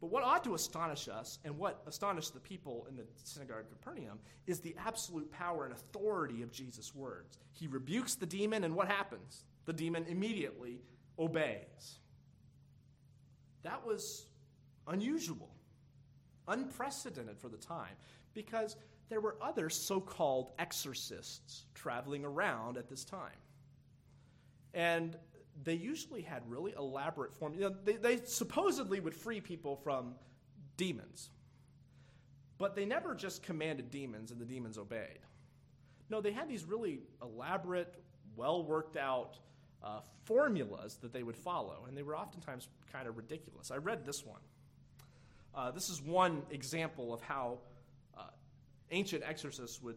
But 0.00 0.10
what 0.10 0.22
ought 0.22 0.44
to 0.44 0.54
astonish 0.54 1.08
us, 1.08 1.38
and 1.44 1.56
what 1.56 1.82
astonished 1.86 2.34
the 2.34 2.40
people 2.40 2.86
in 2.88 2.96
the 2.96 3.04
synagogue 3.24 3.60
of 3.60 3.70
Capernaum, 3.70 4.18
is 4.46 4.60
the 4.60 4.76
absolute 4.78 5.30
power 5.32 5.64
and 5.64 5.72
authority 5.72 6.42
of 6.42 6.52
Jesus' 6.52 6.94
words. 6.94 7.38
He 7.52 7.66
rebukes 7.66 8.14
the 8.14 8.26
demon, 8.26 8.64
and 8.64 8.74
what 8.74 8.88
happens? 8.88 9.44
The 9.64 9.72
demon 9.72 10.04
immediately 10.06 10.82
obeys. 11.18 12.00
That 13.62 13.86
was 13.86 14.26
unusual, 14.86 15.48
unprecedented 16.46 17.38
for 17.38 17.48
the 17.48 17.56
time, 17.56 17.94
because 18.34 18.76
there 19.08 19.20
were 19.20 19.36
other 19.40 19.70
so 19.70 20.00
called 20.00 20.52
exorcists 20.58 21.64
traveling 21.74 22.24
around 22.24 22.76
at 22.76 22.88
this 22.88 23.04
time. 23.04 23.38
And 24.74 25.16
they 25.64 25.74
usually 25.74 26.22
had 26.22 26.42
really 26.48 26.74
elaborate 26.76 27.34
forms. 27.34 27.56
You 27.56 27.64
know, 27.64 27.74
they, 27.84 27.94
they 27.94 28.18
supposedly 28.24 29.00
would 29.00 29.14
free 29.14 29.40
people 29.40 29.76
from 29.76 30.14
demons. 30.76 31.30
But 32.58 32.74
they 32.74 32.84
never 32.84 33.14
just 33.14 33.42
commanded 33.42 33.90
demons 33.90 34.30
and 34.30 34.40
the 34.40 34.44
demons 34.44 34.78
obeyed. 34.78 35.18
No, 36.08 36.20
they 36.20 36.32
had 36.32 36.48
these 36.48 36.64
really 36.64 37.00
elaborate, 37.22 38.02
well 38.36 38.64
worked 38.64 38.96
out 38.96 39.38
uh, 39.82 40.00
formulas 40.24 40.98
that 41.02 41.12
they 41.12 41.22
would 41.22 41.36
follow, 41.36 41.84
and 41.86 41.96
they 41.96 42.02
were 42.02 42.16
oftentimes 42.16 42.68
kind 42.92 43.08
of 43.08 43.16
ridiculous. 43.16 43.70
I 43.70 43.76
read 43.76 44.04
this 44.04 44.24
one. 44.24 44.40
Uh, 45.54 45.70
this 45.70 45.88
is 45.88 46.02
one 46.02 46.42
example 46.50 47.12
of 47.12 47.20
how 47.20 47.58
uh, 48.16 48.24
ancient 48.90 49.22
exorcists 49.24 49.82
would 49.82 49.96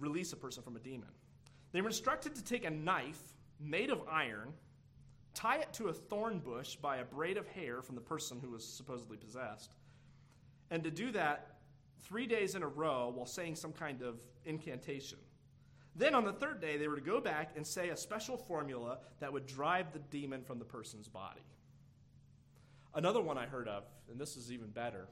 release 0.00 0.32
a 0.32 0.36
person 0.36 0.62
from 0.62 0.76
a 0.76 0.80
demon. 0.80 1.08
They 1.72 1.80
were 1.80 1.88
instructed 1.88 2.34
to 2.36 2.44
take 2.44 2.64
a 2.64 2.70
knife 2.70 3.20
made 3.60 3.90
of 3.90 4.00
iron, 4.10 4.52
tie 5.34 5.58
it 5.58 5.72
to 5.74 5.88
a 5.88 5.92
thorn 5.92 6.38
bush 6.38 6.76
by 6.76 6.98
a 6.98 7.04
braid 7.04 7.36
of 7.36 7.46
hair 7.48 7.82
from 7.82 7.94
the 7.94 8.00
person 8.00 8.40
who 8.40 8.50
was 8.50 8.64
supposedly 8.64 9.16
possessed, 9.16 9.74
and 10.70 10.84
to 10.84 10.90
do 10.90 11.12
that 11.12 11.58
three 12.02 12.26
days 12.26 12.54
in 12.54 12.62
a 12.62 12.68
row 12.68 13.12
while 13.14 13.26
saying 13.26 13.56
some 13.56 13.72
kind 13.72 14.02
of 14.02 14.16
incantation. 14.44 15.18
Then 15.96 16.14
on 16.14 16.24
the 16.24 16.32
third 16.32 16.60
day, 16.60 16.76
they 16.76 16.86
were 16.86 16.96
to 16.96 17.02
go 17.02 17.20
back 17.20 17.52
and 17.56 17.66
say 17.66 17.88
a 17.88 17.96
special 17.96 18.36
formula 18.36 18.98
that 19.20 19.32
would 19.32 19.46
drive 19.46 19.92
the 19.92 19.98
demon 19.98 20.42
from 20.42 20.58
the 20.58 20.64
person's 20.64 21.08
body. 21.08 21.40
Another 22.94 23.20
one 23.20 23.36
I 23.36 23.46
heard 23.46 23.68
of, 23.68 23.84
and 24.10 24.18
this 24.18 24.36
is 24.36 24.52
even 24.52 24.68
better, 24.68 25.08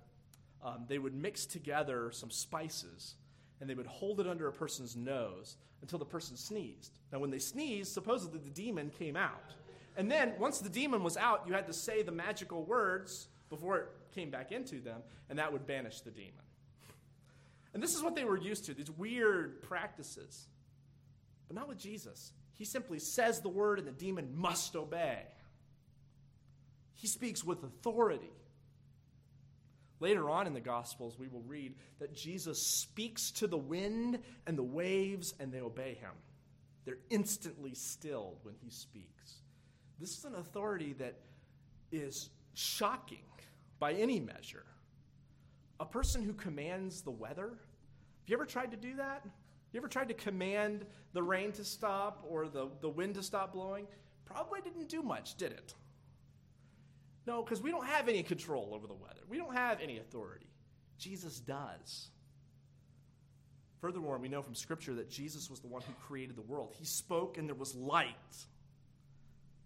um, 0.64 0.84
they 0.88 0.98
would 0.98 1.14
mix 1.14 1.44
together 1.44 2.10
some 2.12 2.30
spices 2.30 3.16
and 3.60 3.68
they 3.68 3.74
would 3.74 3.86
hold 3.86 4.20
it 4.20 4.26
under 4.26 4.48
a 4.48 4.52
person's 4.52 4.96
nose 4.96 5.56
until 5.82 5.98
the 5.98 6.04
person 6.04 6.36
sneezed. 6.36 6.98
Now, 7.12 7.18
when 7.18 7.30
they 7.30 7.38
sneezed, 7.38 7.92
supposedly 7.92 8.38
the 8.38 8.50
demon 8.50 8.90
came 8.98 9.16
out. 9.16 9.54
And 9.96 10.10
then, 10.10 10.34
once 10.38 10.58
the 10.58 10.68
demon 10.68 11.02
was 11.02 11.16
out, 11.16 11.44
you 11.46 11.54
had 11.54 11.66
to 11.66 11.72
say 11.72 12.02
the 12.02 12.12
magical 12.12 12.64
words 12.64 13.28
before 13.48 13.78
it 13.78 13.88
came 14.14 14.30
back 14.30 14.52
into 14.52 14.80
them, 14.80 15.00
and 15.30 15.38
that 15.38 15.52
would 15.52 15.66
banish 15.66 16.00
the 16.00 16.10
demon. 16.10 16.32
And 17.72 17.82
this 17.82 17.94
is 17.94 18.02
what 18.02 18.14
they 18.14 18.24
were 18.24 18.38
used 18.38 18.66
to 18.66 18.74
these 18.74 18.90
weird 18.90 19.62
practices. 19.62 20.48
But 21.48 21.56
not 21.56 21.68
with 21.68 21.78
Jesus. 21.78 22.32
He 22.54 22.64
simply 22.64 22.98
says 22.98 23.40
the 23.40 23.48
word, 23.48 23.78
and 23.78 23.86
the 23.86 23.92
demon 23.92 24.30
must 24.34 24.74
obey. 24.76 25.22
He 26.94 27.06
speaks 27.06 27.44
with 27.44 27.62
authority. 27.62 28.32
Later 29.98 30.28
on 30.28 30.46
in 30.46 30.52
the 30.52 30.60
Gospels, 30.60 31.18
we 31.18 31.28
will 31.28 31.42
read 31.42 31.74
that 31.98 32.14
Jesus 32.14 32.66
speaks 32.66 33.30
to 33.32 33.46
the 33.46 33.56
wind 33.56 34.18
and 34.46 34.58
the 34.58 34.62
waves, 34.62 35.34
and 35.40 35.52
they 35.52 35.60
obey 35.60 35.94
him. 35.94 36.12
They're 36.84 36.98
instantly 37.10 37.74
stilled 37.74 38.38
when 38.42 38.54
he 38.62 38.70
speaks. 38.70 39.40
This 39.98 40.18
is 40.18 40.24
an 40.24 40.34
authority 40.34 40.92
that 40.94 41.16
is 41.90 42.30
shocking 42.54 43.24
by 43.78 43.92
any 43.94 44.20
measure. 44.20 44.66
A 45.80 45.86
person 45.86 46.22
who 46.22 46.32
commands 46.32 47.02
the 47.02 47.10
weather, 47.10 47.48
have 47.48 48.28
you 48.28 48.36
ever 48.36 48.46
tried 48.46 48.70
to 48.70 48.76
do 48.76 48.96
that? 48.96 49.24
You 49.72 49.80
ever 49.80 49.88
tried 49.88 50.08
to 50.08 50.14
command 50.14 50.86
the 51.12 51.22
rain 51.22 51.52
to 51.52 51.64
stop 51.64 52.24
or 52.28 52.48
the, 52.48 52.68
the 52.80 52.88
wind 52.88 53.14
to 53.16 53.22
stop 53.22 53.52
blowing? 53.52 53.86
Probably 54.24 54.60
didn't 54.60 54.88
do 54.88 55.02
much, 55.02 55.36
did 55.36 55.52
it? 55.52 55.74
No, 57.26 57.42
because 57.42 57.60
we 57.60 57.70
don't 57.70 57.86
have 57.86 58.08
any 58.08 58.22
control 58.22 58.70
over 58.72 58.86
the 58.86 58.94
weather. 58.94 59.20
We 59.28 59.36
don't 59.36 59.54
have 59.54 59.80
any 59.80 59.98
authority. 59.98 60.46
Jesus 60.98 61.40
does. 61.40 62.10
Furthermore, 63.80 64.18
we 64.18 64.28
know 64.28 64.42
from 64.42 64.54
Scripture 64.54 64.94
that 64.94 65.10
Jesus 65.10 65.50
was 65.50 65.60
the 65.60 65.66
one 65.66 65.82
who 65.82 65.92
created 66.06 66.36
the 66.36 66.42
world. 66.42 66.74
He 66.78 66.84
spoke 66.84 67.36
and 67.36 67.48
there 67.48 67.54
was 67.54 67.74
light. 67.74 68.14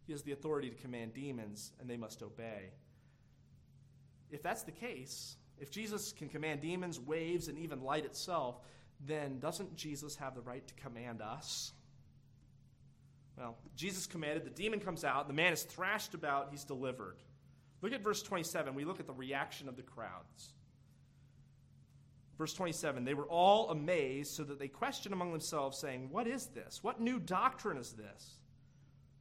He 0.07 0.13
has 0.13 0.23
the 0.23 0.33
authority 0.33 0.71
to 0.71 0.77
command 0.77 1.15
demons, 1.15 1.73
and 1.79 1.89
they 1.89 1.97
must 1.97 2.23
obey. 2.23 2.73
If 4.31 4.43
that's 4.43 4.63
the 4.63 4.73
case, 4.73 5.37
if 5.59 5.71
Jesus 5.71 6.13
can 6.13 6.29
command 6.29 6.63
demons, 6.63 6.99
waves, 6.99 7.49
and 7.49 7.59
even 7.59 7.83
light 7.83 8.05
itself, 8.05 8.57
then 9.07 9.39
doesn't 9.39 9.77
Jesus 9.77 10.17
have 10.17 10.35
the 10.35 10.41
right 10.41 10.67
to 10.67 10.75
command 10.75 11.23
us? 11.23 11.73
Well, 13.39 13.57
Jesus 13.77 14.07
commanded, 14.07 14.45
the 14.45 14.51
demon 14.51 14.81
comes 14.81 15.05
out, 15.05 15.29
the 15.29 15.35
man 15.35 15.53
is 15.53 15.63
thrashed 15.63 16.15
about, 16.15 16.49
he's 16.51 16.65
delivered. 16.65 17.17
Look 17.83 17.93
at 17.93 18.03
verse 18.03 18.23
27. 18.23 18.75
We 18.75 18.85
look 18.85 19.01
at 19.01 19.07
the 19.07 19.13
reaction 19.13 19.69
of 19.69 19.77
the 19.77 19.83
crowds. 19.83 20.55
Verse 22.41 22.55
27 22.55 23.05
They 23.05 23.15
were 23.15 23.29
all 23.29 23.71
amazed, 23.71 24.33
so 24.33 24.45
that 24.45 24.59
they 24.59 24.69
questioned 24.69 25.13
among 25.13 25.33
themselves, 25.33 25.79
saying, 25.79 26.09
What 26.11 26.27
is 26.27 26.47
this? 26.47 26.83
What 26.83 27.01
new 27.01 27.19
doctrine 27.19 27.77
is 27.77 27.93
this? 27.93 28.37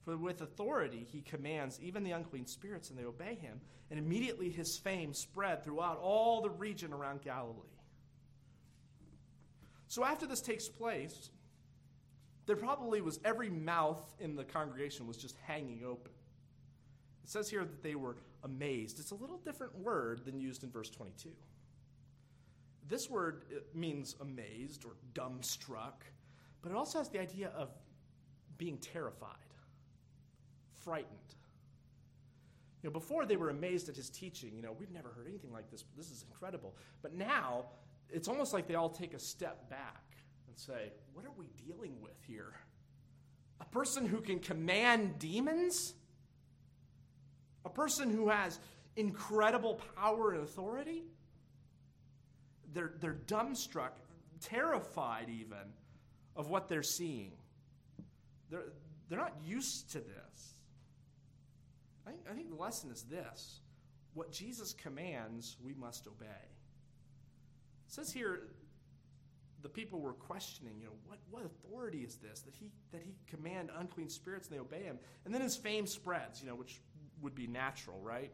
For 0.05 0.15
with 0.15 0.41
authority 0.41 1.05
he 1.11 1.21
commands 1.21 1.79
even 1.81 2.03
the 2.03 2.11
unclean 2.11 2.45
spirits, 2.45 2.89
and 2.89 2.97
they 2.97 3.03
obey 3.03 3.35
him. 3.35 3.59
And 3.91 3.99
immediately 3.99 4.49
his 4.49 4.77
fame 4.77 5.13
spread 5.13 5.63
throughout 5.63 5.99
all 5.99 6.41
the 6.41 6.49
region 6.49 6.93
around 6.93 7.21
Galilee. 7.21 7.67
So 9.87 10.05
after 10.05 10.25
this 10.25 10.41
takes 10.41 10.69
place, 10.69 11.31
there 12.45 12.55
probably 12.55 13.01
was 13.01 13.19
every 13.25 13.49
mouth 13.49 14.01
in 14.19 14.35
the 14.35 14.43
congregation 14.43 15.07
was 15.07 15.17
just 15.17 15.35
hanging 15.45 15.83
open. 15.85 16.11
It 17.23 17.29
says 17.29 17.49
here 17.49 17.65
that 17.65 17.83
they 17.83 17.95
were 17.95 18.15
amazed. 18.43 18.99
It's 18.99 19.11
a 19.11 19.15
little 19.15 19.37
different 19.37 19.77
word 19.77 20.25
than 20.25 20.39
used 20.39 20.63
in 20.63 20.71
verse 20.71 20.89
22. 20.89 21.29
This 22.87 23.09
word 23.09 23.43
uh, 23.55 23.59
means 23.73 24.15
amazed 24.19 24.85
or 24.85 24.91
dumbstruck, 25.13 26.03
but 26.61 26.71
it 26.71 26.75
also 26.75 26.97
has 26.97 27.09
the 27.09 27.19
idea 27.19 27.51
of 27.55 27.69
being 28.57 28.77
terrified, 28.77 29.29
frightened. 30.83 31.17
You 32.81 32.89
know, 32.89 32.93
before 32.93 33.25
they 33.25 33.35
were 33.35 33.49
amazed 33.49 33.89
at 33.89 33.95
his 33.95 34.09
teaching, 34.09 34.55
you 34.55 34.61
know, 34.61 34.75
we've 34.77 34.91
never 34.91 35.09
heard 35.09 35.27
anything 35.27 35.51
like 35.51 35.69
this. 35.69 35.83
This 35.97 36.11
is 36.11 36.23
incredible. 36.27 36.75
But 37.01 37.13
now, 37.13 37.65
it's 38.09 38.27
almost 38.27 38.53
like 38.53 38.67
they 38.67 38.75
all 38.75 38.89
take 38.89 39.13
a 39.13 39.19
step 39.19 39.69
back 39.69 40.03
and 40.47 40.57
say, 40.57 40.91
What 41.13 41.25
are 41.25 41.33
we 41.37 41.47
dealing 41.65 42.01
with 42.01 42.15
here? 42.25 42.53
A 43.61 43.65
person 43.65 44.05
who 44.05 44.21
can 44.21 44.39
command 44.39 45.19
demons? 45.19 45.93
A 47.69 47.73
person 47.73 48.09
who 48.09 48.29
has 48.29 48.59
incredible 48.95 49.79
power 49.95 50.31
and 50.31 50.43
authority, 50.43 51.03
they're, 52.73 52.93
they're 52.99 53.19
dumbstruck, 53.27 53.91
terrified 54.41 55.29
even 55.29 55.73
of 56.35 56.49
what 56.49 56.67
they're 56.67 56.83
seeing. 56.83 57.31
They're, 58.49 58.73
they're 59.07 59.19
not 59.19 59.35
used 59.45 59.91
to 59.91 59.99
this. 59.99 60.53
I 62.07 62.11
think, 62.11 62.23
I 62.29 62.33
think 62.33 62.49
the 62.49 62.61
lesson 62.61 62.91
is 62.91 63.03
this 63.03 63.61
what 64.15 64.31
Jesus 64.31 64.73
commands, 64.73 65.55
we 65.63 65.73
must 65.75 66.07
obey. 66.07 66.25
It 66.25 67.93
says 67.93 68.11
here, 68.11 68.41
the 69.61 69.69
people 69.69 69.99
were 69.99 70.13
questioning, 70.13 70.73
you 70.79 70.85
know, 70.85 70.93
what, 71.05 71.19
what 71.29 71.45
authority 71.45 71.99
is 71.99 72.15
this 72.15 72.41
that 72.41 72.55
he 72.55 72.71
that 72.91 73.01
he 73.03 73.13
command 73.27 73.69
unclean 73.77 74.09
spirits 74.09 74.47
and 74.47 74.55
they 74.55 74.61
obey 74.61 74.83
him? 74.83 74.97
And 75.25 75.33
then 75.33 75.41
his 75.41 75.57
fame 75.57 75.85
spreads, 75.85 76.41
you 76.41 76.47
know, 76.47 76.55
which 76.55 76.81
would 77.21 77.35
be 77.35 77.47
natural, 77.47 77.99
right? 78.01 78.31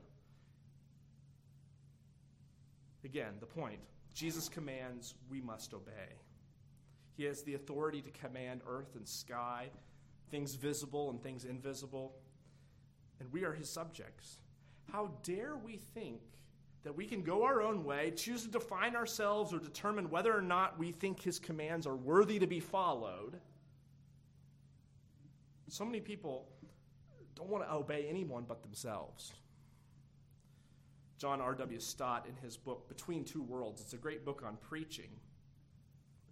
Again, 3.03 3.33
the 3.39 3.45
point 3.45 3.79
Jesus 4.13 4.49
commands, 4.49 5.13
we 5.29 5.41
must 5.41 5.73
obey. 5.73 6.19
He 7.17 7.23
has 7.25 7.43
the 7.43 7.53
authority 7.53 8.01
to 8.01 8.09
command 8.11 8.61
earth 8.67 8.95
and 8.95 9.07
sky, 9.07 9.69
things 10.31 10.55
visible 10.55 11.09
and 11.09 11.21
things 11.21 11.45
invisible, 11.45 12.15
and 13.19 13.31
we 13.31 13.43
are 13.43 13.53
his 13.53 13.69
subjects. 13.69 14.39
How 14.91 15.11
dare 15.23 15.55
we 15.55 15.77
think 15.93 16.21
that 16.83 16.95
we 16.95 17.05
can 17.05 17.23
go 17.23 17.43
our 17.43 17.61
own 17.61 17.83
way, 17.83 18.11
choose 18.11 18.43
to 18.43 18.49
define 18.49 18.95
ourselves, 18.95 19.53
or 19.53 19.59
determine 19.59 20.09
whether 20.09 20.35
or 20.35 20.41
not 20.41 20.77
we 20.77 20.91
think 20.91 21.21
his 21.21 21.39
commands 21.39 21.87
are 21.87 21.95
worthy 21.95 22.39
to 22.39 22.47
be 22.47 22.59
followed? 22.59 23.39
So 25.67 25.83
many 25.83 25.99
people 25.99 26.47
don't 27.35 27.49
want 27.49 27.63
to 27.63 27.73
obey 27.73 28.05
anyone 28.09 28.45
but 28.47 28.63
themselves. 28.63 29.33
John 31.17 31.41
R.W. 31.41 31.79
Stott, 31.79 32.27
in 32.27 32.35
his 32.43 32.57
book 32.57 32.87
Between 32.87 33.23
Two 33.23 33.41
Worlds, 33.41 33.81
it's 33.81 33.93
a 33.93 33.97
great 33.97 34.25
book 34.25 34.43
on 34.45 34.57
preaching. 34.57 35.09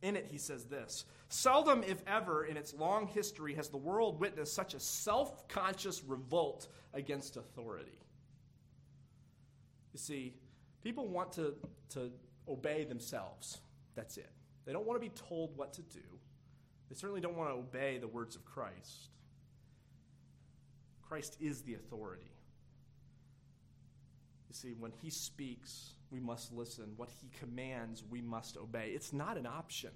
In 0.01 0.18
it, 0.18 0.28
he 0.30 0.38
says 0.38 0.66
this 0.66 1.06
Seldom, 1.30 1.84
if 1.84 2.01
ever, 2.06 2.45
in 2.45 2.58
its 2.58 2.74
long 2.74 3.08
history 3.08 3.54
has 3.56 3.70
the 3.70 3.78
world 3.78 4.20
witnessed 4.20 4.54
such 4.54 4.74
a 4.74 4.80
self 4.80 5.47
conscious 5.47 6.04
revolt 6.04 6.68
against 6.93 7.38
authority. 7.38 7.97
You 9.93 9.99
see, 9.99 10.36
people 10.84 11.08
want 11.08 11.32
to, 11.34 11.56
to 11.91 12.12
obey 12.47 12.84
themselves. 12.84 13.60
That's 13.95 14.18
it. 14.18 14.30
They 14.66 14.74
don't 14.74 14.86
want 14.86 15.01
to 15.01 15.08
be 15.08 15.14
told 15.16 15.56
what 15.56 15.74
to 15.74 15.82
do, 15.82 15.99
they 16.89 16.95
certainly 16.95 17.22
don't 17.22 17.38
want 17.38 17.49
to 17.49 17.56
obey 17.56 17.97
the 17.97 18.08
words 18.08 18.36
of 18.36 18.43
Christ. 18.43 19.10
Christ 21.08 21.38
is 21.39 21.62
the 21.62 21.76
authority. 21.76 22.32
You 24.49 24.56
see, 24.56 24.74
when 24.80 24.91
he 25.01 25.10
speaks, 25.10 25.93
we 26.12 26.20
must 26.20 26.54
listen. 26.54 26.93
What 26.95 27.10
he 27.10 27.30
commands, 27.39 28.04
we 28.08 28.22
must 28.22 28.58
obey. 28.58 28.91
It's 28.93 29.14
not 29.14 29.38
an 29.38 29.47
option. 29.47 29.91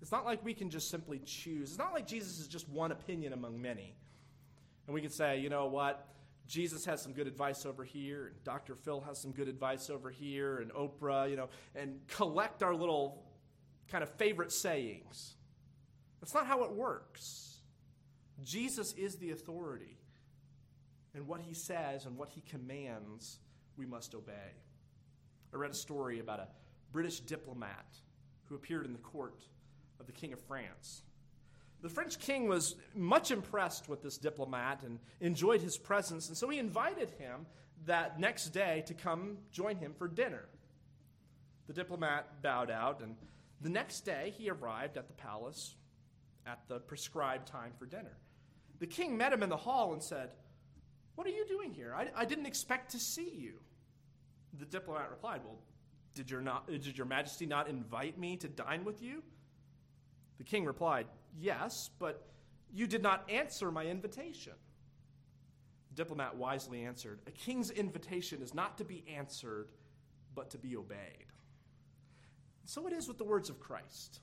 It's 0.00 0.12
not 0.12 0.24
like 0.24 0.44
we 0.44 0.54
can 0.54 0.70
just 0.70 0.90
simply 0.90 1.20
choose. 1.24 1.70
It's 1.70 1.78
not 1.78 1.92
like 1.92 2.06
Jesus 2.06 2.38
is 2.38 2.48
just 2.48 2.68
one 2.68 2.92
opinion 2.92 3.32
among 3.32 3.60
many. 3.60 3.94
And 4.86 4.94
we 4.94 5.00
can 5.00 5.10
say, 5.10 5.40
you 5.40 5.48
know 5.48 5.66
what? 5.66 6.08
Jesus 6.46 6.84
has 6.84 7.02
some 7.02 7.12
good 7.12 7.26
advice 7.26 7.66
over 7.66 7.82
here, 7.82 8.26
and 8.26 8.44
Dr. 8.44 8.76
Phil 8.76 9.00
has 9.00 9.20
some 9.20 9.32
good 9.32 9.48
advice 9.48 9.90
over 9.90 10.10
here, 10.10 10.58
and 10.58 10.72
Oprah, 10.72 11.28
you 11.28 11.36
know, 11.36 11.48
and 11.74 11.98
collect 12.08 12.62
our 12.62 12.74
little 12.74 13.24
kind 13.88 14.04
of 14.04 14.10
favorite 14.10 14.52
sayings. 14.52 15.34
That's 16.20 16.34
not 16.34 16.46
how 16.46 16.62
it 16.62 16.72
works. 16.72 17.58
Jesus 18.44 18.92
is 18.94 19.16
the 19.16 19.32
authority 19.32 19.95
and 21.16 21.26
what 21.26 21.40
he 21.40 21.54
says 21.54 22.04
and 22.04 22.16
what 22.16 22.28
he 22.28 22.42
commands, 22.42 23.38
we 23.76 23.86
must 23.86 24.14
obey. 24.14 24.52
I 25.52 25.56
read 25.56 25.70
a 25.70 25.74
story 25.74 26.20
about 26.20 26.40
a 26.40 26.48
British 26.92 27.20
diplomat 27.20 27.86
who 28.44 28.54
appeared 28.54 28.84
in 28.84 28.92
the 28.92 28.98
court 28.98 29.42
of 29.98 30.06
the 30.06 30.12
King 30.12 30.34
of 30.34 30.40
France. 30.40 31.02
The 31.82 31.88
French 31.88 32.18
king 32.18 32.48
was 32.48 32.76
much 32.94 33.30
impressed 33.30 33.88
with 33.88 34.02
this 34.02 34.18
diplomat 34.18 34.82
and 34.82 34.98
enjoyed 35.20 35.62
his 35.62 35.78
presence, 35.78 36.28
and 36.28 36.36
so 36.36 36.48
he 36.48 36.58
invited 36.58 37.10
him 37.18 37.46
that 37.86 38.20
next 38.20 38.50
day 38.50 38.82
to 38.86 38.94
come 38.94 39.38
join 39.52 39.76
him 39.76 39.94
for 39.96 40.08
dinner. 40.08 40.44
The 41.66 41.72
diplomat 41.72 42.42
bowed 42.42 42.70
out, 42.70 43.00
and 43.02 43.16
the 43.60 43.70
next 43.70 44.00
day 44.00 44.34
he 44.36 44.50
arrived 44.50 44.96
at 44.96 45.06
the 45.06 45.14
palace 45.14 45.76
at 46.46 46.60
the 46.68 46.78
prescribed 46.78 47.46
time 47.46 47.72
for 47.78 47.86
dinner. 47.86 48.16
The 48.78 48.86
king 48.86 49.16
met 49.16 49.32
him 49.32 49.42
in 49.42 49.48
the 49.48 49.56
hall 49.56 49.92
and 49.92 50.02
said, 50.02 50.30
what 51.16 51.26
are 51.26 51.30
you 51.30 51.46
doing 51.46 51.72
here? 51.72 51.94
I, 51.96 52.08
I 52.14 52.24
didn't 52.24 52.46
expect 52.46 52.92
to 52.92 52.98
see 52.98 53.30
you. 53.34 53.54
The 54.58 54.66
diplomat 54.66 55.10
replied, 55.10 55.40
Well, 55.44 55.58
did 56.14 56.30
your, 56.30 56.40
not, 56.40 56.68
did 56.68 56.96
your 56.96 57.06
majesty 57.06 57.46
not 57.46 57.68
invite 57.68 58.18
me 58.18 58.36
to 58.36 58.48
dine 58.48 58.84
with 58.84 59.02
you? 59.02 59.22
The 60.38 60.44
king 60.44 60.64
replied, 60.64 61.06
Yes, 61.38 61.90
but 61.98 62.28
you 62.72 62.86
did 62.86 63.02
not 63.02 63.28
answer 63.30 63.70
my 63.70 63.84
invitation. 63.84 64.52
The 65.88 65.96
diplomat 65.96 66.36
wisely 66.36 66.84
answered, 66.84 67.20
A 67.26 67.30
king's 67.30 67.70
invitation 67.70 68.42
is 68.42 68.54
not 68.54 68.78
to 68.78 68.84
be 68.84 69.04
answered, 69.14 69.68
but 70.34 70.50
to 70.50 70.58
be 70.58 70.76
obeyed. 70.76 71.26
So 72.66 72.86
it 72.86 72.92
is 72.92 73.08
with 73.08 73.16
the 73.16 73.24
words 73.24 73.48
of 73.48 73.60
Christ. 73.60 74.20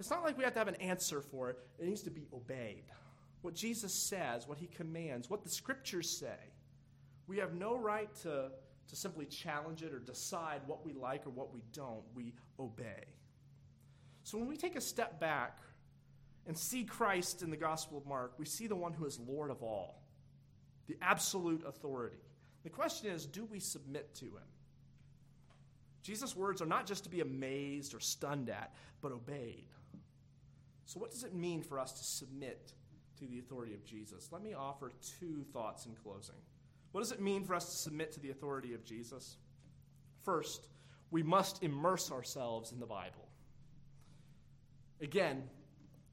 It's 0.00 0.10
not 0.10 0.24
like 0.24 0.36
we 0.36 0.44
have 0.44 0.54
to 0.54 0.58
have 0.58 0.68
an 0.68 0.74
answer 0.76 1.20
for 1.20 1.50
it, 1.50 1.58
it 1.78 1.86
needs 1.86 2.02
to 2.02 2.10
be 2.10 2.26
obeyed. 2.32 2.84
What 3.44 3.54
Jesus 3.54 3.92
says, 3.92 4.48
what 4.48 4.56
he 4.56 4.68
commands, 4.68 5.28
what 5.28 5.42
the 5.42 5.50
scriptures 5.50 6.08
say. 6.08 6.38
We 7.26 7.36
have 7.40 7.52
no 7.52 7.76
right 7.76 8.08
to, 8.22 8.50
to 8.88 8.96
simply 8.96 9.26
challenge 9.26 9.82
it 9.82 9.92
or 9.92 9.98
decide 9.98 10.62
what 10.66 10.82
we 10.82 10.94
like 10.94 11.26
or 11.26 11.30
what 11.30 11.52
we 11.52 11.60
don't. 11.74 12.00
We 12.14 12.32
obey. 12.58 13.04
So 14.22 14.38
when 14.38 14.48
we 14.48 14.56
take 14.56 14.76
a 14.76 14.80
step 14.80 15.20
back 15.20 15.58
and 16.46 16.56
see 16.56 16.84
Christ 16.84 17.42
in 17.42 17.50
the 17.50 17.58
Gospel 17.58 17.98
of 17.98 18.06
Mark, 18.06 18.32
we 18.38 18.46
see 18.46 18.66
the 18.66 18.76
one 18.76 18.94
who 18.94 19.04
is 19.04 19.20
Lord 19.20 19.50
of 19.50 19.62
all, 19.62 20.02
the 20.86 20.96
absolute 21.02 21.66
authority. 21.66 22.16
The 22.62 22.70
question 22.70 23.10
is 23.10 23.26
do 23.26 23.44
we 23.44 23.60
submit 23.60 24.14
to 24.14 24.24
him? 24.24 24.48
Jesus' 26.02 26.34
words 26.34 26.62
are 26.62 26.66
not 26.66 26.86
just 26.86 27.04
to 27.04 27.10
be 27.10 27.20
amazed 27.20 27.94
or 27.94 28.00
stunned 28.00 28.48
at, 28.48 28.74
but 29.02 29.12
obeyed. 29.12 29.68
So, 30.86 30.98
what 30.98 31.10
does 31.10 31.24
it 31.24 31.34
mean 31.34 31.62
for 31.62 31.78
us 31.78 31.92
to 31.92 32.04
submit 32.04 32.72
to 33.18 33.26
the 33.26 33.38
authority 33.38 33.74
of 33.74 33.84
Jesus? 33.84 34.28
Let 34.32 34.42
me 34.42 34.54
offer 34.54 34.92
two 35.20 35.44
thoughts 35.52 35.86
in 35.86 35.92
closing. 35.94 36.36
What 36.92 37.00
does 37.00 37.12
it 37.12 37.20
mean 37.20 37.44
for 37.44 37.54
us 37.54 37.64
to 37.66 37.76
submit 37.76 38.12
to 38.12 38.20
the 38.20 38.30
authority 38.30 38.74
of 38.74 38.84
Jesus? 38.84 39.36
First, 40.22 40.68
we 41.10 41.22
must 41.22 41.62
immerse 41.62 42.10
ourselves 42.10 42.72
in 42.72 42.80
the 42.80 42.86
Bible. 42.86 43.28
Again, 45.00 45.42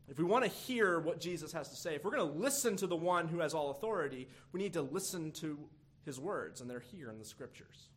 if 0.10 0.18
we 0.18 0.26
want 0.26 0.44
to 0.44 0.50
hear 0.50 1.00
what 1.00 1.22
Jesus 1.22 1.54
has 1.54 1.70
to 1.70 1.76
say, 1.76 1.96
if 1.96 2.04
we're 2.04 2.12
going 2.12 2.32
to 2.32 2.40
listen 2.40 2.76
to 2.78 2.88
the 2.88 2.96
one 2.96 3.28
who 3.28 3.40
has 3.40 3.54
all 3.54 3.72
authority, 3.72 4.28
we 4.52 4.60
need 4.60 4.74
to 4.74 4.82
listen 4.82 5.32
to 5.34 5.58
his 6.04 6.20
words, 6.20 6.62
and 6.62 6.70
they're 6.70 6.80
here 6.80 7.10
in 7.10 7.20
the 7.20 7.26
scriptures. 7.26 7.90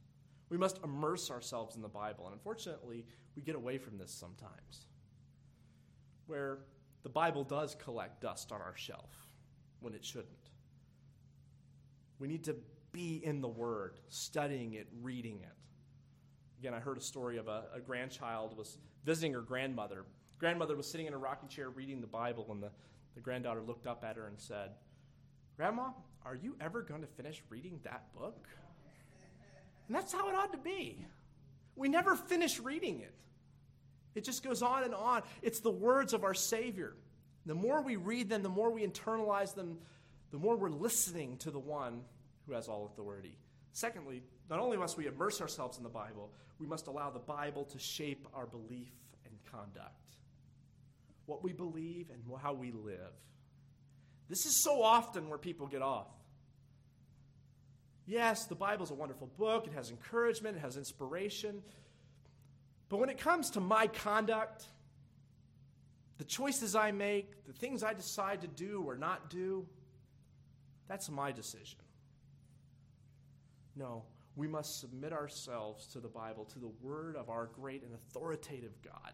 We 0.50 0.58
must 0.58 0.78
immerse 0.84 1.30
ourselves 1.30 1.74
in 1.74 1.82
the 1.82 1.88
Bible. 1.88 2.26
And 2.26 2.34
unfortunately, 2.34 3.06
we 3.34 3.42
get 3.42 3.56
away 3.56 3.78
from 3.78 3.98
this 3.98 4.12
sometimes, 4.12 4.86
where 6.26 6.58
the 7.04 7.08
Bible 7.08 7.44
does 7.44 7.76
collect 7.76 8.20
dust 8.20 8.50
on 8.50 8.60
our 8.60 8.76
shelf 8.76 9.28
when 9.80 9.94
it 9.94 10.04
shouldn't. 10.04 10.28
We 12.18 12.26
need 12.26 12.44
to 12.44 12.56
be 12.90 13.20
in 13.24 13.40
the 13.40 13.48
Word, 13.48 14.00
studying 14.08 14.74
it, 14.74 14.88
reading 15.02 15.40
it. 15.42 15.52
Again, 16.58 16.74
I 16.74 16.80
heard 16.80 16.98
a 16.98 17.02
story 17.02 17.36
of 17.36 17.46
a, 17.46 17.64
a 17.74 17.80
grandchild 17.80 18.56
was 18.56 18.78
visiting 19.04 19.34
her 19.34 19.42
grandmother 19.42 20.04
grandmother 20.38 20.76
was 20.76 20.86
sitting 20.86 21.06
in 21.06 21.14
a 21.14 21.18
rocking 21.18 21.48
chair 21.48 21.70
reading 21.70 22.00
the 22.00 22.06
Bible, 22.06 22.46
and 22.50 22.62
the, 22.62 22.70
the 23.14 23.20
granddaughter 23.20 23.62
looked 23.62 23.86
up 23.86 24.04
at 24.04 24.16
her 24.16 24.26
and 24.26 24.38
said, 24.38 24.72
Grandma, 25.56 25.88
are 26.24 26.34
you 26.34 26.56
ever 26.60 26.82
going 26.82 27.00
to 27.00 27.06
finish 27.06 27.42
reading 27.48 27.80
that 27.84 28.12
book? 28.14 28.46
And 29.86 29.96
that's 29.96 30.12
how 30.12 30.28
it 30.28 30.34
ought 30.34 30.52
to 30.52 30.58
be. 30.58 31.06
We 31.76 31.88
never 31.88 32.16
finish 32.16 32.58
reading 32.58 33.00
it. 33.00 33.14
It 34.14 34.24
just 34.24 34.42
goes 34.42 34.62
on 34.62 34.84
and 34.84 34.94
on. 34.94 35.22
It's 35.42 35.60
the 35.60 35.70
words 35.70 36.12
of 36.12 36.24
our 36.24 36.34
Savior. 36.34 36.94
The 37.46 37.54
more 37.54 37.82
we 37.82 37.96
read 37.96 38.28
them, 38.28 38.42
the 38.42 38.48
more 38.48 38.70
we 38.70 38.86
internalize 38.86 39.54
them, 39.54 39.78
the 40.30 40.38
more 40.38 40.56
we're 40.56 40.70
listening 40.70 41.36
to 41.38 41.50
the 41.50 41.58
one 41.58 42.02
who 42.46 42.54
has 42.54 42.68
all 42.68 42.86
authority. 42.86 43.36
Secondly, 43.72 44.22
not 44.48 44.60
only 44.60 44.76
must 44.76 44.96
we 44.96 45.06
immerse 45.06 45.40
ourselves 45.40 45.78
in 45.78 45.82
the 45.82 45.88
Bible, 45.88 46.30
we 46.58 46.66
must 46.66 46.86
allow 46.86 47.10
the 47.10 47.18
Bible 47.18 47.64
to 47.64 47.78
shape 47.78 48.28
our 48.34 48.46
belief 48.46 48.92
and 49.26 49.34
conduct 49.50 50.04
what 51.26 51.42
we 51.42 51.52
believe, 51.52 52.10
and 52.10 52.22
how 52.42 52.52
we 52.52 52.72
live. 52.72 53.12
This 54.28 54.46
is 54.46 54.62
so 54.62 54.82
often 54.82 55.28
where 55.28 55.38
people 55.38 55.66
get 55.66 55.82
off. 55.82 56.08
Yes, 58.06 58.44
the 58.44 58.54
Bible 58.54 58.84
is 58.84 58.90
a 58.90 58.94
wonderful 58.94 59.28
book, 59.38 59.66
it 59.66 59.72
has 59.72 59.90
encouragement, 59.90 60.56
it 60.56 60.60
has 60.60 60.76
inspiration. 60.76 61.62
But 62.94 63.00
when 63.00 63.10
it 63.10 63.18
comes 63.18 63.50
to 63.50 63.60
my 63.60 63.88
conduct, 63.88 64.66
the 66.18 66.22
choices 66.22 66.76
I 66.76 66.92
make, 66.92 67.44
the 67.44 67.52
things 67.52 67.82
I 67.82 67.92
decide 67.92 68.42
to 68.42 68.46
do 68.46 68.84
or 68.86 68.96
not 68.96 69.30
do, 69.30 69.66
that's 70.86 71.10
my 71.10 71.32
decision. 71.32 71.80
No, 73.74 74.04
we 74.36 74.46
must 74.46 74.78
submit 74.78 75.12
ourselves 75.12 75.88
to 75.88 75.98
the 75.98 76.06
Bible, 76.06 76.44
to 76.44 76.60
the 76.60 76.70
word 76.82 77.16
of 77.16 77.30
our 77.30 77.46
great 77.46 77.82
and 77.82 77.92
authoritative 77.94 78.80
God. 78.80 79.12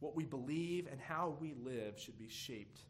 What 0.00 0.14
we 0.14 0.26
believe 0.26 0.88
and 0.92 1.00
how 1.00 1.38
we 1.40 1.54
live 1.54 1.98
should 1.98 2.18
be 2.18 2.28
shaped 2.28 2.82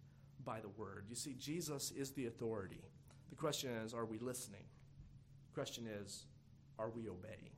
by 0.45 0.59
the 0.59 0.71
Word. 0.71 1.05
You 1.09 1.15
see, 1.15 1.37
Jesus 1.39 1.93
is 1.93 2.11
the 2.11 2.27
authority. 2.27 2.83
The 3.31 3.37
question 3.37 3.71
is, 3.85 3.95
are 3.95 4.07
we 4.07 4.19
listening? 4.19 4.65
The 5.51 5.55
question 5.55 5.87
is, 5.87 6.27
are 6.81 6.91
we 6.91 7.09
obeying? 7.09 7.56